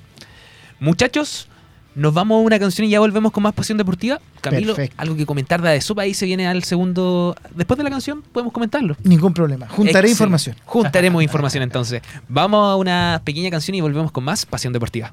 Muchachos, 0.78 1.48
nos 1.94 2.14
vamos 2.14 2.36
a 2.36 2.40
una 2.40 2.58
canción 2.58 2.86
y 2.86 2.90
ya 2.90 3.00
volvemos 3.00 3.32
con 3.32 3.42
más 3.42 3.52
pasión 3.52 3.76
deportiva. 3.76 4.20
Camilo, 4.40 4.74
algo 4.96 5.16
que 5.16 5.26
comentar 5.26 5.60
de 5.60 5.68
Adesup, 5.68 5.98
ahí 5.98 6.14
se 6.14 6.26
viene 6.26 6.46
al 6.46 6.62
segundo. 6.62 7.34
Después 7.54 7.76
de 7.76 7.84
la 7.84 7.90
canción, 7.90 8.22
podemos 8.22 8.52
comentarlo. 8.52 8.96
Ningún 9.02 9.34
problema. 9.34 9.68
Juntaré 9.68 10.08
información. 10.08 10.56
Juntaremos 10.64 11.22
información 11.24 11.62
entonces. 11.62 12.02
Vamos 12.28 12.72
a 12.72 12.76
una 12.76 13.20
pequeña 13.24 13.50
canción 13.50 13.74
y 13.74 13.80
volvemos 13.80 14.12
con 14.12 14.24
más 14.24 14.46
pasión 14.46 14.72
deportiva. 14.72 15.12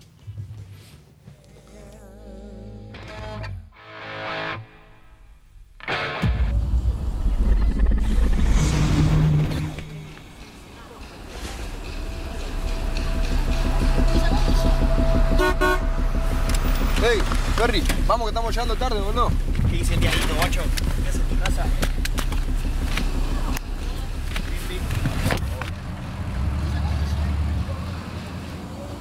Hey, 17.10 17.22
Ferry, 17.56 17.82
vamos 18.06 18.26
que 18.26 18.30
estamos 18.32 18.54
llegando 18.54 18.76
tarde, 18.76 19.00
¿o 19.00 19.14
no? 19.14 19.30
¿Qué 19.70 19.78
dice 19.78 19.94
el 19.94 20.02
diablito, 20.02 20.36
guacho? 20.36 20.62
¿Qué 21.02 21.08
haces 21.08 21.22
en 21.22 21.28
tu 21.28 21.40
casa? 21.42 21.66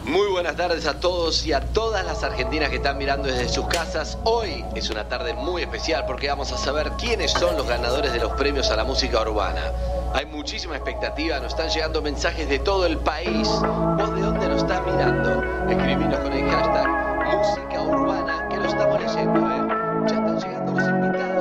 Muy 0.05 0.29
buenas 0.29 0.55
tardes 0.55 0.87
a 0.87 1.01
todos 1.01 1.45
y 1.47 1.53
a 1.53 1.61
todas 1.73 2.07
las 2.07 2.23
argentinas 2.23 2.71
que 2.71 2.77
están 2.77 2.97
mirando 2.97 3.27
desde 3.27 3.49
sus 3.49 3.67
casas. 3.67 4.19
Hoy 4.23 4.65
es 4.77 4.89
una 4.89 5.09
tarde 5.09 5.35
muy 5.35 5.63
especial 5.63 6.05
porque 6.07 6.29
vamos 6.29 6.53
a 6.53 6.59
saber 6.59 6.93
quiénes 6.93 7.33
son 7.33 7.57
los 7.57 7.67
ganadores 7.67 8.13
de 8.13 8.21
los 8.21 8.31
premios 8.35 8.71
a 8.71 8.77
la 8.77 8.85
música 8.85 9.21
urbana. 9.21 9.73
Hay 10.15 10.27
muchísima 10.27 10.77
expectativa, 10.77 11.41
nos 11.41 11.55
están 11.55 11.71
llegando 11.71 12.01
mensajes 12.03 12.49
de 12.49 12.61
todo 12.61 12.87
el 12.87 12.99
país. 12.99 13.49
¿Vos 13.49 14.15
de 14.15 14.21
dónde 14.21 14.49
nos 14.49 14.63
estás 14.63 14.81
mirando? 14.87 15.43
Escribinos 15.69 16.21
con 16.21 16.33
el 16.33 16.49
hashtag 16.49 17.06
música 17.27 17.83
urbana, 17.83 18.49
que 18.49 18.57
lo 18.57 18.67
estamos 18.67 19.01
leyendo, 19.01 19.41
¿eh? 19.41 19.69
Ya 20.09 20.15
están 20.15 20.39
llegando 20.39 20.73
los 20.73 20.89
invitados. 20.89 21.37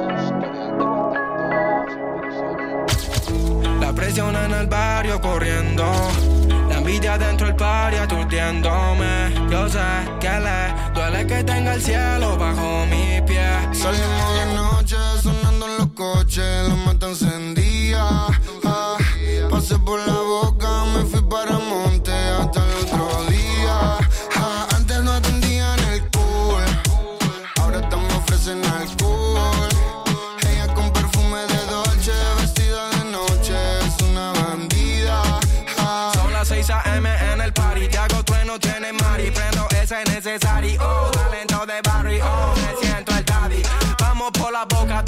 La 3.80 3.94
presión 3.94 4.36
en 4.36 4.52
el 4.54 4.68
barrio 4.68 5.22
corriendo 5.22 5.86
envidia 6.86 7.18
dentro 7.18 7.48
del 7.48 7.56
party 7.56 7.98
aturdiéndome. 7.98 9.34
Yo 9.50 9.68
sé 9.68 9.80
que 10.20 10.30
le 10.40 10.74
duele 10.94 11.26
que 11.26 11.44
tenga 11.44 11.74
el 11.74 11.82
cielo 11.82 12.38
bajo 12.38 12.86
mi 12.86 13.22
pie. 13.22 13.48
Salimos 13.74 14.36
de 14.36 14.46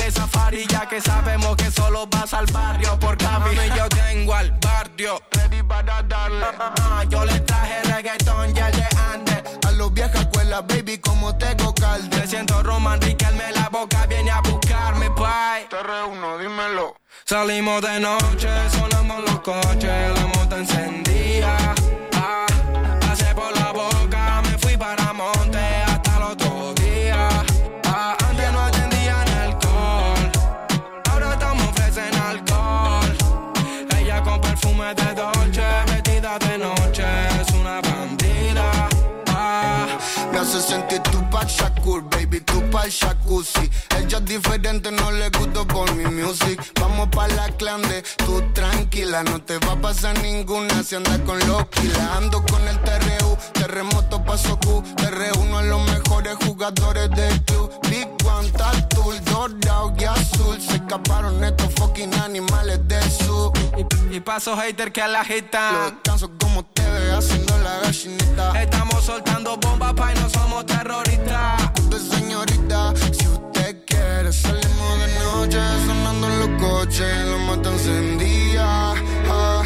de 0.07 0.11
safari, 0.11 0.65
ya 0.67 0.87
que 0.87 1.01
sabemos 1.01 1.55
que 1.57 1.69
solo 1.69 2.07
vas 2.07 2.33
al 2.33 2.45
barrio 2.47 2.97
por 2.99 3.17
Cavi. 3.17 3.55
yo 3.75 3.89
tengo 3.89 4.33
al 4.33 4.51
barrio, 4.51 5.21
ready 5.31 5.61
para 5.63 6.01
darle. 6.03 6.45
Ah, 6.59 7.03
yo 7.09 7.25
le 7.25 7.39
traje 7.41 7.83
reggaetón 7.83 8.55
y 8.55 8.59
el 8.59 8.71
de 8.71 8.87
antes. 9.13 9.43
a 9.67 9.71
los 9.71 9.93
viejas 9.93 10.21
escuelas, 10.21 10.65
baby, 10.67 10.97
como 10.99 11.35
tengo 11.35 11.73
calde. 11.73 12.17
Me 12.17 12.27
siento 12.27 12.63
Roman 12.63 13.01
Riquelme, 13.01 13.51
la 13.53 13.67
boca 13.69 14.05
viene 14.05 14.31
a 14.31 14.41
buscarme, 14.41 15.09
bye. 15.09 15.67
Te 15.69 15.83
reúno, 15.83 16.37
dímelo. 16.37 16.95
Salimos 17.25 17.81
de 17.81 17.99
noche, 17.99 18.49
sonamos 18.71 19.23
los 19.25 19.39
coches, 19.41 20.13
la 20.15 20.27
moto 20.27 20.55
encendía. 20.55 21.75
Ah, 22.15 22.45
pasé 23.01 23.35
por 23.35 23.53
la 23.57 23.71
boca, 23.73 24.41
me 24.43 24.57
fui 24.57 24.77
para 24.77 25.11
monte 25.11 25.36
Me 40.67 40.73
hace 40.73 40.81
sentir 40.81 41.01
tu 41.11 41.29
pa' 41.29 41.45
Shakur, 41.45 42.03
baby, 42.09 42.41
tu 42.41 42.61
pa' 42.69 42.87
jacuzzi. 42.89 43.69
Ella 43.97 44.17
es 44.17 44.25
diferente, 44.25 44.91
no 44.91 45.11
le 45.11 45.29
gusto 45.29 45.65
por 45.65 45.93
mi 45.95 46.05
music. 46.05 46.59
Vamos 46.79 47.07
pa' 47.09 47.27
la 47.29 47.47
clande, 47.57 48.03
tú 48.17 48.41
tranquila, 48.53 49.23
no 49.23 49.41
te 49.41 49.57
va 49.59 49.73
a 49.73 49.81
pasar 49.81 50.17
ninguna 50.21 50.83
si 50.83 50.95
andas 50.95 51.19
con 51.19 51.39
los 51.47 51.65
kilas. 51.67 52.17
Ando 52.17 52.43
con 52.45 52.67
el 52.67 52.77
TRU, 52.81 53.37
terremoto 53.53 54.23
paso 54.23 54.59
Q. 54.59 54.83
Te 54.97 55.09
reúno 55.09 55.57
a 55.59 55.63
los 55.63 55.81
mejores 55.89 56.35
jugadores 56.45 57.09
del 57.11 57.41
club. 57.45 57.71
Big 57.89 58.07
One, 58.25 58.49
Tattoo, 58.51 59.13
dorado 59.31 59.93
y 59.97 60.03
azul. 60.03 60.59
Se 60.61 60.75
escaparon 60.75 61.43
estos 61.43 61.73
fucking 61.75 62.13
animales 62.15 62.85
del 62.87 63.11
sur. 63.11 63.53
y, 64.11 64.15
y 64.15 64.19
paso 64.19 64.55
hater 64.57 64.91
que 64.91 65.01
la 65.01 65.07
Lo 65.07 65.17
agita. 65.19 65.91
descanso 65.91 66.31
como 66.39 66.65
te 66.65 66.81
ve 66.81 67.11
haciendo 67.13 67.46
Estamos 68.61 69.03
soltando 69.03 69.57
bombas, 69.57 69.93
pa' 69.93 70.13
y 70.13 70.19
no 70.19 70.29
somos 70.29 70.65
terroristas. 70.65 71.61
Usted, 71.79 71.99
señorita, 71.99 72.93
si 73.11 73.27
usted 73.27 73.83
quiere, 73.85 74.31
salimos 74.31 74.99
de 74.99 75.07
noche 75.19 75.59
sonando 75.85 76.27
en 76.27 76.39
los 76.39 76.61
coches, 76.61 77.25
la 77.25 77.37
mata 77.37 77.69
encendía. 77.69 78.93
Ah, 79.29 79.63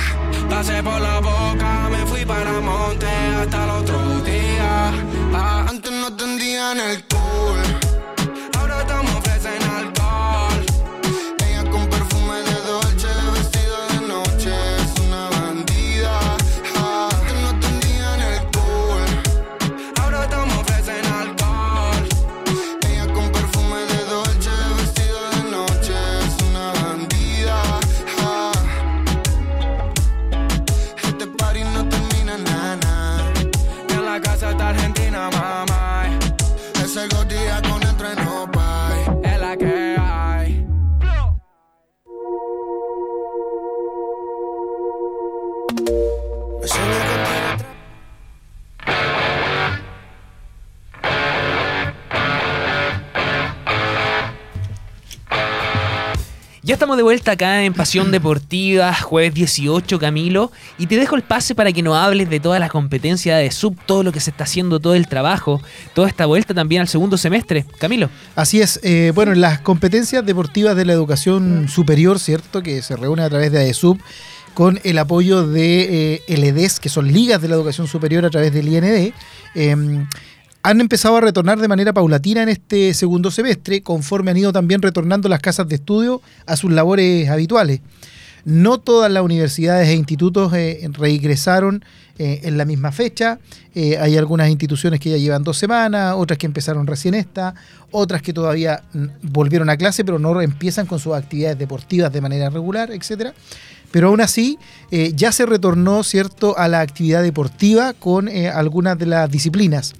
Pasé 0.49 0.81
por 0.83 0.99
la 0.99 1.19
boca, 1.19 1.89
me 1.89 2.05
fui 2.05 2.25
para 2.25 2.59
monte 2.59 3.07
hasta 3.07 3.63
el 3.63 3.69
otro 3.69 4.21
día. 4.21 4.91
Ah, 5.33 5.65
antes 5.69 5.91
no 5.91 6.07
atendían 6.07 6.79
el 6.79 7.03
cool. 7.05 7.70
Ya 56.71 56.75
estamos 56.75 56.95
de 56.95 57.03
vuelta 57.03 57.33
acá 57.33 57.65
en 57.65 57.73
Pasión 57.73 58.11
Deportiva, 58.13 58.93
jueves 58.93 59.33
18, 59.33 59.99
Camilo, 59.99 60.53
y 60.77 60.87
te 60.87 60.95
dejo 60.95 61.17
el 61.17 61.21
pase 61.21 61.53
para 61.53 61.73
que 61.73 61.83
nos 61.83 61.97
hables 61.97 62.29
de 62.29 62.39
todas 62.39 62.61
las 62.61 62.71
competencias 62.71 63.39
de 63.39 63.51
sub, 63.51 63.75
todo 63.85 64.03
lo 64.03 64.13
que 64.13 64.21
se 64.21 64.29
está 64.29 64.45
haciendo, 64.45 64.79
todo 64.79 64.95
el 64.95 65.09
trabajo, 65.09 65.61
toda 65.93 66.07
esta 66.07 66.25
vuelta 66.27 66.53
también 66.53 66.79
al 66.79 66.87
segundo 66.87 67.17
semestre. 67.17 67.65
Camilo. 67.77 68.09
Así 68.37 68.61
es. 68.61 68.79
eh, 68.83 69.11
bueno, 69.13 69.33
en 69.33 69.41
las 69.41 69.59
competencias 69.59 70.25
deportivas 70.25 70.77
de 70.77 70.85
la 70.85 70.93
educación 70.93 71.67
superior, 71.67 72.19
¿cierto? 72.19 72.63
Que 72.63 72.81
se 72.81 72.95
reúne 72.95 73.23
a 73.23 73.29
través 73.29 73.51
de 73.51 73.59
AESUB 73.59 73.99
con 74.53 74.79
el 74.85 74.97
apoyo 74.97 75.45
de 75.45 76.23
eh, 76.25 76.37
LEDES, 76.37 76.79
que 76.79 76.87
son 76.87 77.11
ligas 77.11 77.41
de 77.41 77.49
la 77.49 77.55
educación 77.55 77.85
superior 77.87 78.23
a 78.25 78.29
través 78.29 78.53
del 78.53 78.69
IND. 78.69 79.13
eh, 79.55 80.05
han 80.63 80.81
empezado 80.81 81.17
a 81.17 81.21
retornar 81.21 81.59
de 81.59 81.67
manera 81.67 81.93
paulatina 81.93 82.43
en 82.43 82.49
este 82.49 82.93
segundo 82.93 83.31
semestre, 83.31 83.81
conforme 83.81 84.31
han 84.31 84.37
ido 84.37 84.53
también 84.53 84.81
retornando 84.81 85.27
las 85.27 85.39
casas 85.39 85.67
de 85.67 85.75
estudio 85.75 86.21
a 86.45 86.55
sus 86.55 86.71
labores 86.71 87.29
habituales. 87.29 87.81
No 88.43 88.79
todas 88.79 89.11
las 89.11 89.23
universidades 89.23 89.87
e 89.89 89.93
institutos 89.93 90.53
eh, 90.53 90.79
eh, 90.83 92.39
en 92.43 92.57
la 92.57 92.65
misma 92.65 92.91
fecha. 92.91 93.39
Eh, 93.73 93.97
hay 93.99 94.17
algunas 94.17 94.49
instituciones 94.49 94.99
que 94.99 95.11
ya 95.11 95.17
llevan 95.17 95.43
dos 95.43 95.57
semanas, 95.57 96.15
otras 96.17 96.37
que 96.37 96.47
empezaron 96.47 96.87
recién 96.87 97.13
esta, 97.13 97.53
otras 97.91 98.21
que 98.21 98.33
todavía 98.33 98.83
mm, 98.93 99.05
volvieron 99.23 99.69
a 99.69 99.77
clase, 99.77 100.03
pero 100.03 100.17
no 100.19 100.39
empiezan 100.41 100.85
con 100.85 100.99
sus 100.99 101.13
actividades 101.13 101.57
deportivas 101.57 102.11
de 102.11 102.21
manera 102.21 102.49
regular, 102.49 102.91
etcétera. 102.91 103.33
Pero 103.91 104.07
aún 104.07 104.21
así, 104.21 104.57
ya 104.89 105.33
se 105.33 105.45
retornó, 105.45 106.01
¿cierto?, 106.03 106.57
a 106.57 106.69
la 106.69 106.79
actividad 106.79 107.21
deportiva 107.23 107.91
con 107.91 108.29
algunas 108.29 108.97
de 108.97 109.05
las 109.05 109.29
disciplinas. 109.29 109.95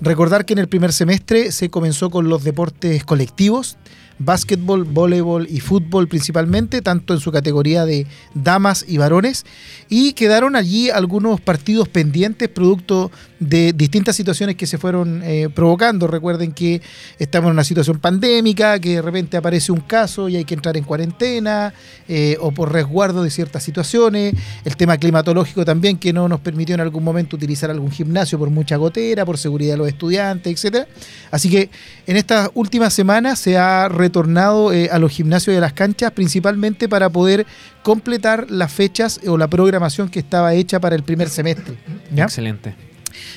Recordar 0.00 0.46
que 0.46 0.54
en 0.54 0.58
el 0.58 0.68
primer 0.68 0.92
semestre 0.92 1.52
se 1.52 1.68
comenzó 1.68 2.08
con 2.08 2.28
los 2.28 2.42
deportes 2.42 3.04
colectivos, 3.04 3.76
básquetbol, 4.20 4.84
voleibol 4.84 5.48
y 5.50 5.60
fútbol 5.60 6.06
principalmente, 6.06 6.82
tanto 6.82 7.14
en 7.14 7.20
su 7.20 7.32
categoría 7.32 7.84
de 7.84 8.06
damas 8.34 8.84
y 8.86 8.98
varones, 8.98 9.44
y 9.88 10.12
quedaron 10.12 10.54
allí 10.54 10.90
algunos 10.90 11.40
partidos 11.40 11.88
pendientes 11.88 12.48
producto 12.48 13.10
de 13.40 13.72
distintas 13.72 14.14
situaciones 14.14 14.56
que 14.56 14.66
se 14.66 14.76
fueron 14.76 15.22
eh, 15.24 15.48
provocando. 15.52 16.06
Recuerden 16.06 16.52
que 16.52 16.82
estamos 17.18 17.48
en 17.48 17.54
una 17.54 17.64
situación 17.64 17.98
pandémica, 17.98 18.78
que 18.78 18.96
de 18.96 19.02
repente 19.02 19.38
aparece 19.38 19.72
un 19.72 19.80
caso 19.80 20.28
y 20.28 20.36
hay 20.36 20.44
que 20.44 20.54
entrar 20.54 20.76
en 20.76 20.84
cuarentena, 20.84 21.72
eh, 22.06 22.36
o 22.40 22.52
por 22.52 22.72
resguardo 22.72 23.22
de 23.22 23.30
ciertas 23.30 23.62
situaciones, 23.62 24.34
el 24.64 24.76
tema 24.76 24.98
climatológico 24.98 25.64
también 25.64 25.96
que 25.96 26.12
no 26.12 26.28
nos 26.28 26.40
permitió 26.40 26.74
en 26.74 26.82
algún 26.82 27.02
momento 27.02 27.36
utilizar 27.36 27.70
algún 27.70 27.90
gimnasio 27.90 28.38
por 28.38 28.50
mucha 28.50 28.76
gotera, 28.76 29.24
por 29.24 29.38
seguridad 29.38 29.72
de 29.72 29.78
los 29.78 29.88
estudiantes, 29.88 30.52
etcétera. 30.52 30.86
Así 31.30 31.48
que 31.48 31.70
en 32.06 32.16
estas 32.16 32.50
últimas 32.54 32.92
semanas 32.92 33.38
se 33.38 33.56
ha 33.56 33.88
retornado 34.10 34.72
eh, 34.72 34.88
a 34.90 34.98
los 34.98 35.12
gimnasios 35.12 35.54
y 35.54 35.56
a 35.56 35.60
las 35.60 35.72
canchas, 35.72 36.10
principalmente 36.10 36.88
para 36.88 37.08
poder 37.08 37.46
completar 37.82 38.50
las 38.50 38.72
fechas 38.72 39.20
o 39.26 39.38
la 39.38 39.48
programación 39.48 40.08
que 40.08 40.18
estaba 40.18 40.52
hecha 40.54 40.80
para 40.80 40.96
el 40.96 41.04
primer 41.04 41.28
semestre. 41.28 41.76
Excelente. 42.14 42.89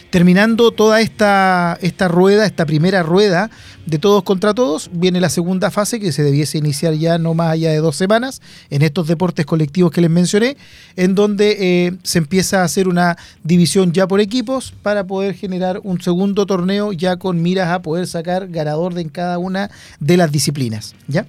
Terminando 0.09 0.71
toda 0.71 1.01
esta, 1.01 1.77
esta 1.81 2.07
rueda, 2.07 2.45
esta 2.45 2.65
primera 2.65 3.03
rueda 3.03 3.49
de 3.85 3.99
todos 3.99 4.23
contra 4.23 4.53
todos, 4.53 4.89
viene 4.93 5.19
la 5.19 5.29
segunda 5.29 5.69
fase 5.69 5.99
que 5.99 6.11
se 6.11 6.23
debiese 6.23 6.57
iniciar 6.57 6.93
ya 6.93 7.17
no 7.17 7.33
más 7.33 7.51
allá 7.51 7.71
de 7.71 7.77
dos 7.77 7.95
semanas 7.95 8.41
en 8.69 8.81
estos 8.81 9.07
deportes 9.07 9.45
colectivos 9.45 9.91
que 9.91 10.01
les 10.01 10.09
mencioné, 10.09 10.57
en 10.95 11.15
donde 11.15 11.57
eh, 11.59 11.93
se 12.03 12.19
empieza 12.19 12.61
a 12.61 12.63
hacer 12.63 12.87
una 12.87 13.17
división 13.43 13.91
ya 13.91 14.07
por 14.07 14.21
equipos 14.21 14.73
para 14.81 15.05
poder 15.05 15.35
generar 15.35 15.81
un 15.83 16.01
segundo 16.01 16.45
torneo 16.45 16.93
ya 16.93 17.17
con 17.17 17.41
miras 17.41 17.69
a 17.69 17.81
poder 17.81 18.07
sacar 18.07 18.47
ganador 18.47 18.93
de 18.93 19.03
en 19.03 19.09
cada 19.09 19.37
una 19.37 19.69
de 19.99 20.17
las 20.17 20.31
disciplinas. 20.31 20.95
¿ya? 21.07 21.27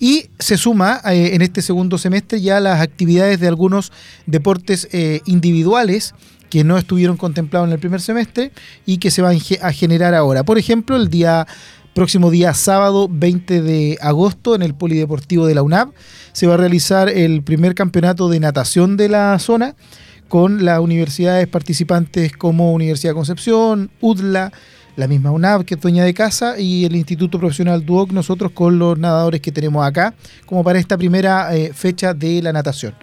Y 0.00 0.30
se 0.38 0.56
suma 0.56 1.00
eh, 1.04 1.34
en 1.34 1.42
este 1.42 1.62
segundo 1.62 1.98
semestre 1.98 2.40
ya 2.40 2.58
las 2.58 2.80
actividades 2.80 3.38
de 3.38 3.46
algunos 3.46 3.92
deportes 4.26 4.88
eh, 4.92 5.20
individuales 5.26 6.14
que 6.50 6.64
no 6.64 6.76
estuvieron 6.76 7.16
contemplados 7.16 7.68
en 7.68 7.72
el 7.72 7.78
primer 7.78 8.00
semestre 8.00 8.50
y 8.84 8.98
que 8.98 9.10
se 9.10 9.22
van 9.22 9.38
a 9.62 9.72
generar 9.72 10.14
ahora. 10.14 10.42
Por 10.42 10.58
ejemplo, 10.58 10.96
el 10.96 11.08
día 11.08 11.46
próximo 11.94 12.30
día 12.30 12.54
sábado 12.54 13.08
20 13.10 13.62
de 13.62 13.98
agosto 14.00 14.54
en 14.54 14.62
el 14.62 14.74
Polideportivo 14.74 15.46
de 15.46 15.54
la 15.54 15.62
UNAP 15.62 15.92
se 16.32 16.46
va 16.46 16.54
a 16.54 16.56
realizar 16.56 17.08
el 17.08 17.42
primer 17.42 17.74
campeonato 17.74 18.28
de 18.28 18.40
natación 18.40 18.96
de 18.96 19.08
la 19.08 19.38
zona 19.38 19.74
con 20.28 20.64
las 20.64 20.78
universidades 20.78 21.48
participantes 21.48 22.32
como 22.32 22.72
Universidad 22.72 23.10
de 23.10 23.16
Concepción, 23.16 23.90
UDLA, 24.00 24.52
la 24.96 25.08
misma 25.08 25.32
UNAP 25.32 25.64
que 25.64 25.74
es 25.74 25.80
dueña 25.80 26.04
de 26.04 26.14
casa 26.14 26.58
y 26.58 26.84
el 26.84 26.94
Instituto 26.94 27.38
Profesional 27.38 27.84
DUOC, 27.84 28.12
nosotros 28.12 28.52
con 28.52 28.78
los 28.78 28.96
nadadores 28.96 29.40
que 29.40 29.50
tenemos 29.50 29.84
acá, 29.84 30.14
como 30.46 30.62
para 30.62 30.78
esta 30.78 30.96
primera 30.96 31.54
eh, 31.54 31.72
fecha 31.74 32.14
de 32.14 32.40
la 32.42 32.52
natación. 32.52 32.94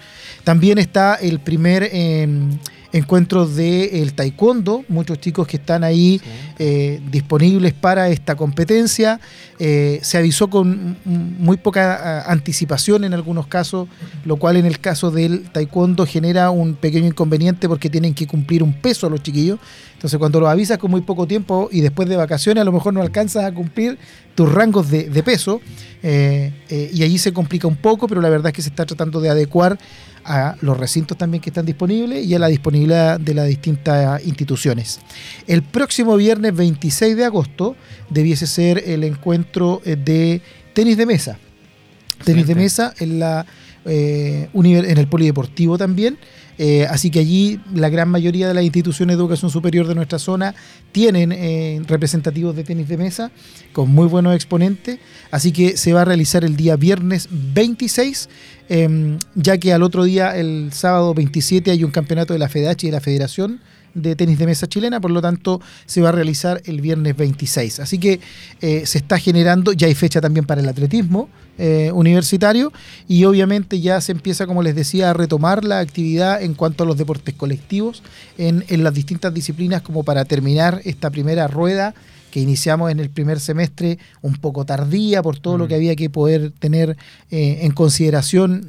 También 0.44 0.78
está 0.78 1.16
el 1.16 1.40
primer... 1.40 1.90
Em, 1.92 2.58
encuentros 2.92 3.56
de 3.56 4.02
el 4.02 4.14
taekwondo, 4.14 4.84
muchos 4.88 5.20
chicos 5.20 5.48
que 5.48 5.58
están 5.58 5.84
ahí 5.84 6.22
eh, 6.60 7.02
disponibles 7.12 7.74
para 7.74 8.10
esta 8.10 8.36
competencia. 8.36 9.20
Eh, 9.60 10.00
se 10.04 10.18
avisó 10.18 10.50
con 10.50 10.98
muy 11.04 11.58
poca 11.58 12.30
anticipación 12.32 13.04
en 13.04 13.14
algunos 13.14 13.48
casos, 13.48 13.88
lo 14.26 14.38
cual 14.38 14.58
en 14.58 14.66
el 14.66 14.80
caso 14.80 15.12
del 15.12 15.50
taekwondo 15.50 16.06
genera 16.06 16.50
un 16.52 16.76
pequeño 16.76 17.08
inconveniente 17.08 17.68
porque 17.68 17.90
tienen 17.90 18.14
que 18.14 18.28
cumplir 18.28 18.64
un 18.64 18.74
peso 18.74 19.10
los 19.10 19.24
chiquillos. 19.24 19.60
Entonces 19.94 20.20
cuando 20.20 20.40
los 20.40 20.50
avisas 20.50 20.78
con 20.78 20.92
muy 20.92 21.02
poco 21.02 21.26
tiempo 21.26 21.70
y 21.72 21.82
después 21.82 22.08
de 22.08 22.16
vacaciones 22.16 22.62
a 22.62 22.66
lo 22.66 22.72
mejor 22.72 22.94
no 22.94 23.02
alcanzas 23.02 23.46
a 23.46 23.52
cumplir 23.52 23.98
tus 24.36 24.52
rangos 24.52 24.92
de, 24.92 25.24
peso 25.24 25.60
eh, 26.04 26.52
y 26.94 27.02
allí 27.02 27.18
se 27.18 27.34
complica 27.34 27.68
un 27.68 27.78
poco, 27.78 28.08
pero 28.08 28.22
la 28.22 28.30
verdad 28.30 28.48
es 28.48 28.54
que 28.54 28.62
se 28.62 28.70
está 28.70 28.86
tratando 28.86 29.20
de 29.20 29.30
adecuar 29.30 29.80
a 30.28 30.58
los 30.62 30.78
recintos 30.78 31.18
también 31.18 31.42
que 31.42 31.50
están 31.50 31.66
disponibles 31.66 32.26
y 32.26 32.36
a 32.36 32.40
la 32.40 32.48
disponibilidad 32.48 33.20
de 33.20 33.34
las 33.34 33.48
distintas 33.48 34.24
instituciones. 34.26 35.00
El 35.48 35.64
próximo 35.64 36.18
viernes 36.18 36.56
26 36.56 37.16
de 37.16 37.26
agosto 37.26 37.76
debiese 38.10 38.46
ser 38.46 38.84
el 38.86 39.04
encuentro 39.04 39.82
eh, 39.86 39.96
de 39.96 40.42
tenis 40.74 40.98
de 40.98 41.06
mesa. 41.06 41.40
Tenis 42.24 42.48
de 42.48 42.56
mesa 42.56 42.94
en, 43.00 43.20
la, 43.20 43.46
eh, 43.86 44.50
en 44.54 44.98
el 44.98 45.08
polideportivo 45.08 45.78
también. 45.78 46.18
Eh, 46.58 46.88
así 46.90 47.12
que 47.12 47.20
allí 47.20 47.60
la 47.74 47.90
gran 47.90 48.10
mayoría 48.10 48.48
de 48.48 48.54
las 48.54 48.64
instituciones 48.64 49.16
de 49.16 49.22
educación 49.22 49.52
superior 49.52 49.88
de 49.88 49.96
nuestra 49.96 50.20
zona 50.20 50.56
tienen 50.92 51.32
eh, 51.32 51.82
representativos 51.88 52.56
de 52.56 52.64
tenis 52.64 52.88
de 52.88 52.98
mesa 52.98 53.32
con 53.74 53.90
muy 53.90 54.08
buenos 54.08 54.36
exponentes. 54.36 55.00
Así 55.32 55.52
que 55.52 55.78
se 55.78 55.94
va 55.94 56.02
a 56.02 56.06
realizar 56.06 56.44
el 56.44 56.56
día 56.56 56.76
viernes 56.76 57.30
26, 57.32 58.30
em, 58.70 59.20
ya 59.36 59.58
que 59.58 59.74
al 59.74 59.84
otro 59.84 60.04
día, 60.04 60.36
el 60.36 60.70
sábado 60.74 61.14
27, 61.14 61.72
hay 61.72 61.84
un 61.84 61.92
campeonato 61.92 62.34
de 62.34 62.40
la 62.40 62.50
FEDH 62.50 62.84
y 62.84 62.88
de 62.88 62.92
la 62.94 63.02
Federación 63.02 63.60
de 63.98 64.16
tenis 64.16 64.38
de 64.38 64.46
mesa 64.46 64.68
chilena, 64.68 65.02
por 65.02 65.12
lo 65.12 65.22
tanto 65.22 65.60
se 65.86 66.02
va 66.02 66.10
a 66.10 66.12
realizar 66.12 66.62
el 66.66 66.82
viernes 66.82 67.18
26. 67.18 67.80
Así 67.80 67.98
que 67.98 68.20
eh, 68.62 68.86
se 68.86 69.00
está 69.00 69.18
generando, 69.18 69.74
ya 69.74 69.88
hay 69.88 69.96
fecha 69.96 70.22
también 70.22 70.46
para 70.46 70.62
el 70.62 70.70
atletismo 70.70 71.30
eh, 71.58 71.92
universitario 71.94 72.72
y 73.08 73.24
obviamente 73.26 73.82
ya 73.82 74.00
se 74.00 74.12
empieza, 74.12 74.46
como 74.46 74.62
les 74.62 74.76
decía, 74.76 75.10
a 75.10 75.14
retomar 75.14 75.64
la 75.64 75.80
actividad 75.80 76.42
en 76.42 76.54
cuanto 76.54 76.84
a 76.84 76.88
los 76.88 76.98
deportes 76.98 77.34
colectivos 77.34 78.04
en, 78.38 78.64
las 78.84 78.94
distintas 78.94 79.34
disciplinas 79.34 79.82
como 79.82 80.04
para 80.04 80.24
terminar 80.26 80.82
esta 80.86 81.10
primera 81.10 81.48
rueda 81.48 81.96
que 82.30 82.42
iniciamos 82.42 82.92
en 82.92 83.00
el 83.00 83.10
primer 83.10 83.40
semestre 83.40 83.98
un 84.22 84.36
poco 84.36 84.66
tardía 84.66 85.24
por 85.24 85.40
todo 85.40 85.58
lo 85.58 85.66
mm. 85.66 85.68
que 85.68 85.76
había 85.76 85.96
que 85.96 86.10
poder 86.10 86.52
tener 86.52 86.98
eh, 87.32 87.60
en 87.62 87.72
consideración 87.72 88.68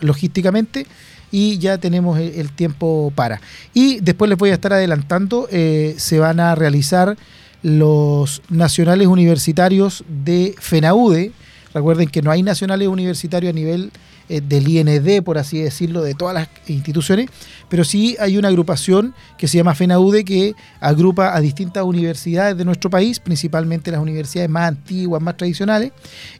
logísticamente 0.00 0.86
y 1.30 1.58
ya 1.58 1.78
tenemos 1.78 2.18
el, 2.18 2.50
tiempo 2.52 3.12
para. 3.14 3.40
Y 3.74 4.00
después 4.00 4.28
les 4.28 4.38
voy 4.38 4.50
a 4.50 4.54
estar 4.54 4.72
adelantando, 4.72 5.48
eh, 5.50 5.94
se 5.98 6.18
van 6.18 6.40
a 6.40 6.54
realizar 6.54 7.16
los 7.62 8.42
nacionales 8.48 9.08
universitarios 9.08 10.04
de 10.08 10.54
FENAUDE. 10.58 11.32
Recuerden 11.74 12.08
que 12.08 12.22
no 12.22 12.30
hay 12.30 12.42
nacionales 12.42 12.88
universitarios 12.88 13.50
a 13.50 13.54
nivel 13.54 13.90
eh, 14.28 14.40
del 14.40 14.68
IND, 14.68 15.22
por 15.22 15.38
así 15.38 15.58
decirlo, 15.60 16.02
de 16.02 16.14
todas 16.14 16.34
las 16.34 16.48
instituciones, 16.66 17.30
pero 17.68 17.84
sí 17.84 18.16
hay 18.20 18.36
una 18.36 18.48
agrupación 18.48 19.14
que 19.36 19.48
se 19.48 19.56
llama 19.56 19.74
FENAUDE 19.74 20.24
que 20.24 20.54
agrupa 20.80 21.34
a 21.34 21.40
distintas 21.40 21.84
universidades 21.84 22.56
de 22.56 22.64
nuestro 22.64 22.90
país, 22.90 23.20
principalmente 23.20 23.90
las 23.90 24.00
universidades 24.00 24.50
más 24.50 24.68
antiguas, 24.68 25.22
más 25.22 25.36
tradicionales, 25.36 25.92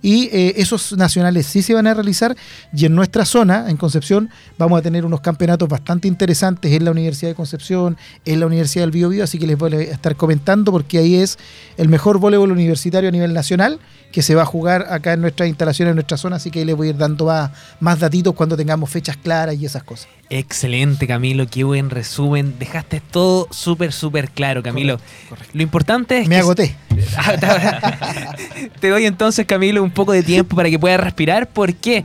y 0.02 0.28
eh, 0.32 0.54
esos 0.56 0.96
nacionales 0.96 1.46
sí 1.46 1.62
se 1.62 1.74
van 1.74 1.86
a 1.86 1.94
realizar 1.94 2.36
y 2.72 2.84
en 2.84 2.94
nuestra 2.94 3.24
zona, 3.24 3.68
en 3.68 3.76
Concepción, 3.76 4.30
vamos 4.58 4.78
a 4.78 4.82
tener 4.82 5.04
unos 5.04 5.20
campeonatos 5.20 5.68
bastante 5.68 6.08
interesantes 6.08 6.72
en 6.72 6.84
la 6.84 6.90
Universidad 6.90 7.30
de 7.30 7.34
Concepción, 7.34 7.96
en 8.24 8.40
la 8.40 8.46
Universidad 8.46 8.84
del 8.84 8.90
Biobío, 8.90 9.24
así 9.24 9.38
que 9.38 9.46
les 9.46 9.56
voy 9.56 9.72
a 9.74 9.80
estar 9.80 10.16
comentando 10.16 10.72
porque 10.72 10.98
ahí 10.98 11.16
es 11.16 11.38
el 11.76 11.88
mejor 11.88 12.18
voleibol 12.18 12.52
universitario 12.52 13.08
a 13.08 13.12
nivel 13.12 13.32
nacional 13.32 13.80
que 14.12 14.22
se 14.22 14.34
va 14.34 14.42
a 14.42 14.46
jugar 14.46 14.86
acá 14.90 15.12
en 15.12 15.20
nuestras 15.20 15.48
instalaciones, 15.48 15.90
en 15.90 15.96
nuestra 15.96 16.16
zona, 16.16 16.36
así 16.36 16.50
que 16.50 16.60
ahí 16.60 16.64
les 16.64 16.76
voy 16.76 16.88
a 16.88 16.90
ir 16.90 16.96
dando 16.96 17.26
más, 17.26 17.50
más 17.80 18.00
datitos 18.00 18.34
cuando 18.34 18.56
tengamos 18.56 18.90
fechas 18.90 19.16
claras 19.16 19.56
y 19.56 19.66
esas 19.66 19.82
cosas. 19.82 20.08
Excelente, 20.30 21.06
Camilo, 21.06 21.46
qué 21.46 21.64
buen 21.64 21.90
resumen. 21.90 22.58
Dejaste 22.58 23.00
todo 23.00 23.48
súper, 23.50 23.92
súper 23.92 24.30
claro, 24.30 24.62
Camilo. 24.62 24.98
Lo 25.52 25.62
importante 25.62 26.18
es 26.18 26.28
Me 26.28 26.36
agoté. 26.36 26.76
Te 28.80 28.88
doy 28.88 29.06
entonces, 29.06 29.46
Camilo, 29.46 29.82
un 29.82 29.90
poco 29.90 30.12
de 30.12 30.22
tiempo 30.22 30.56
para 30.56 30.68
que 30.70 30.78
puedas 30.78 31.00
respirar. 31.00 31.48
¿Por 31.48 31.74
qué? 31.74 32.04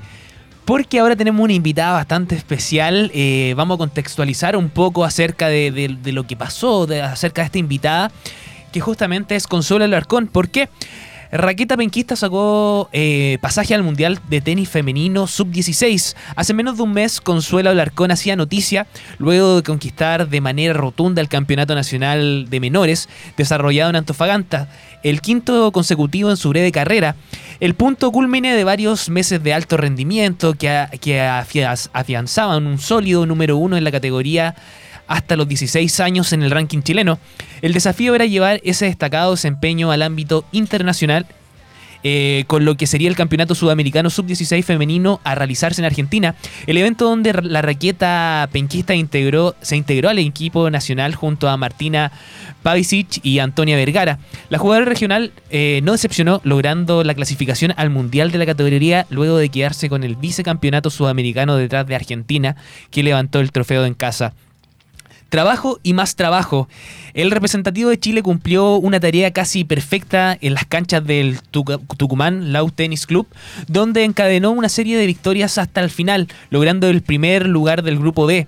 Porque 0.66 1.00
ahora 1.00 1.16
tenemos 1.16 1.44
una 1.44 1.54
invitada 1.54 1.94
bastante 1.94 2.36
especial. 2.36 3.12
Eh, 3.14 3.54
vamos 3.58 3.76
a 3.76 3.78
contextualizar 3.80 4.56
un 4.56 4.70
poco 4.70 5.04
acerca 5.04 5.50
de, 5.50 5.98
lo 6.06 6.26
que 6.26 6.38
pasó, 6.38 6.86
de, 6.86 7.02
acerca 7.02 7.42
de 7.42 7.48
esta 7.48 7.58
invitada, 7.58 8.12
que 8.72 8.80
justamente 8.80 9.36
es 9.36 9.48
Consuelo 9.48 9.84
Alarcón. 9.84 10.28
¿Por 10.28 10.50
qué? 10.50 10.70
Raqueta 11.34 11.76
Penquista 11.76 12.16
sacó 12.16 12.90
eh, 12.94 13.40
pasaje 13.42 13.74
al 13.74 13.82
Mundial 13.82 14.20
de 14.30 14.40
Tenis 14.40 14.70
Femenino 14.70 15.26
Sub-16. 15.26 16.16
Hace 16.36 16.54
menos 16.54 16.78
de 16.78 16.84
un 16.84 16.94
mes, 16.94 17.22
Consuelo 17.22 17.72
Alarcón 17.72 18.12
hacía 18.12 18.36
noticia 18.36 18.86
luego 19.18 19.56
de 19.56 19.64
conquistar 19.64 20.30
de 20.30 20.42
manera 20.42 20.74
rotunda 20.74 21.24
el 21.24 21.30
Campeonato 21.30 21.74
Nacional 21.74 22.52
de 22.52 22.60
Menores 22.60 23.10
desarrollado 23.36 23.90
en 23.90 23.96
Antofagasta, 23.96 24.70
el 25.02 25.22
quinto 25.22 25.72
consecutivo 25.72 26.30
en 26.30 26.38
su 26.38 26.50
breve 26.50 26.72
carrera. 26.72 27.16
El 27.60 27.74
punto 27.74 28.12
culmine 28.12 28.56
de 28.56 28.64
varios 28.64 29.10
meses 29.10 29.42
de 29.42 29.56
alto 29.56 29.76
rendimiento 29.76 30.54
que, 30.54 30.86
que 31.02 31.20
afianzaban 31.20 32.68
un 32.68 32.78
sólido 32.78 33.26
número 33.26 33.58
uno 33.58 33.76
en 33.76 33.84
la 33.84 33.92
categoría 33.92 34.54
hasta 35.08 35.36
los 35.36 35.48
16 35.48 36.00
años 36.00 36.34
en 36.34 36.44
el 36.44 36.52
ranking 36.52 36.82
chileno. 36.82 37.20
El 37.62 37.74
desafío 37.74 38.16
era 38.16 38.26
llevar 38.26 38.62
ese 38.64 38.86
destacado 38.86 39.32
desempeño 39.32 39.92
al 39.92 40.02
ámbito 40.02 40.46
internacional 40.52 41.28
eh, 42.06 42.44
con 42.48 42.66
lo 42.66 42.76
que 42.76 42.86
sería 42.86 43.08
el 43.08 43.16
Campeonato 43.16 43.56
Sudamericano 43.56 44.10
Sub-16 44.10 44.62
femenino 44.64 45.22
a 45.24 45.36
realizarse 45.36 45.80
en 45.80 45.86
Argentina. 45.86 46.36
El 46.68 46.78
evento 46.78 47.06
donde 47.06 47.32
la 47.32 47.62
raqueta 47.62 48.50
penquista 48.52 48.94
integró, 48.94 49.56
se 49.62 49.78
integró 49.78 50.10
al 50.10 50.20
equipo 50.20 50.70
nacional 50.70 51.16
junto 51.16 51.48
a 51.48 51.56
Martina 51.56 52.12
Pavicic 52.62 53.24
y 53.24 53.40
Antonia 53.40 53.78
Vergara. 53.78 54.20
La 54.50 54.58
jugadora 54.58 54.86
regional 54.86 55.32
eh, 55.50 55.80
no 55.84 55.94
decepcionó 55.94 56.42
logrando 56.44 57.06
la 57.06 57.14
clasificación 57.14 57.74
al 57.78 57.90
Mundial 57.90 58.32
de 58.32 58.38
la 58.38 58.46
categoría 58.46 59.06
luego 59.10 59.38
de 59.38 59.48
quedarse 59.48 59.88
con 59.88 60.04
el 60.04 60.18
vicecampeonato 60.18 60.90
sudamericano 60.90 61.56
detrás 61.56 61.88
de 61.88 61.96
Argentina 61.96 62.58
que 62.92 63.04
levantó 63.04 63.40
el 63.40 63.54
trofeo 63.54 63.86
en 63.86 63.94
casa. 63.94 64.34
Trabajo 65.34 65.80
y 65.82 65.94
más 65.94 66.16
trabajo. 66.16 66.70
El 67.16 67.32
representativo 67.32 67.90
de 67.90 68.00
Chile 68.00 68.22
cumplió 68.22 68.76
una 68.76 69.00
tarea 69.00 69.32
casi 69.32 69.64
perfecta 69.64 70.38
en 70.40 70.54
las 70.54 70.64
canchas 70.66 71.04
del 71.04 71.40
Tucumán 71.50 72.54
Lau 72.54 72.70
Tennis 72.70 73.08
Club, 73.08 73.26
donde 73.66 74.04
encadenó 74.04 74.52
una 74.52 74.70
serie 74.70 74.96
de 74.96 75.08
victorias 75.08 75.58
hasta 75.58 75.82
el 75.82 75.90
final, 75.90 76.28
logrando 76.52 76.88
el 76.88 77.02
primer 77.02 77.48
lugar 77.48 77.82
del 77.82 77.98
grupo 77.98 78.28
B. 78.28 78.46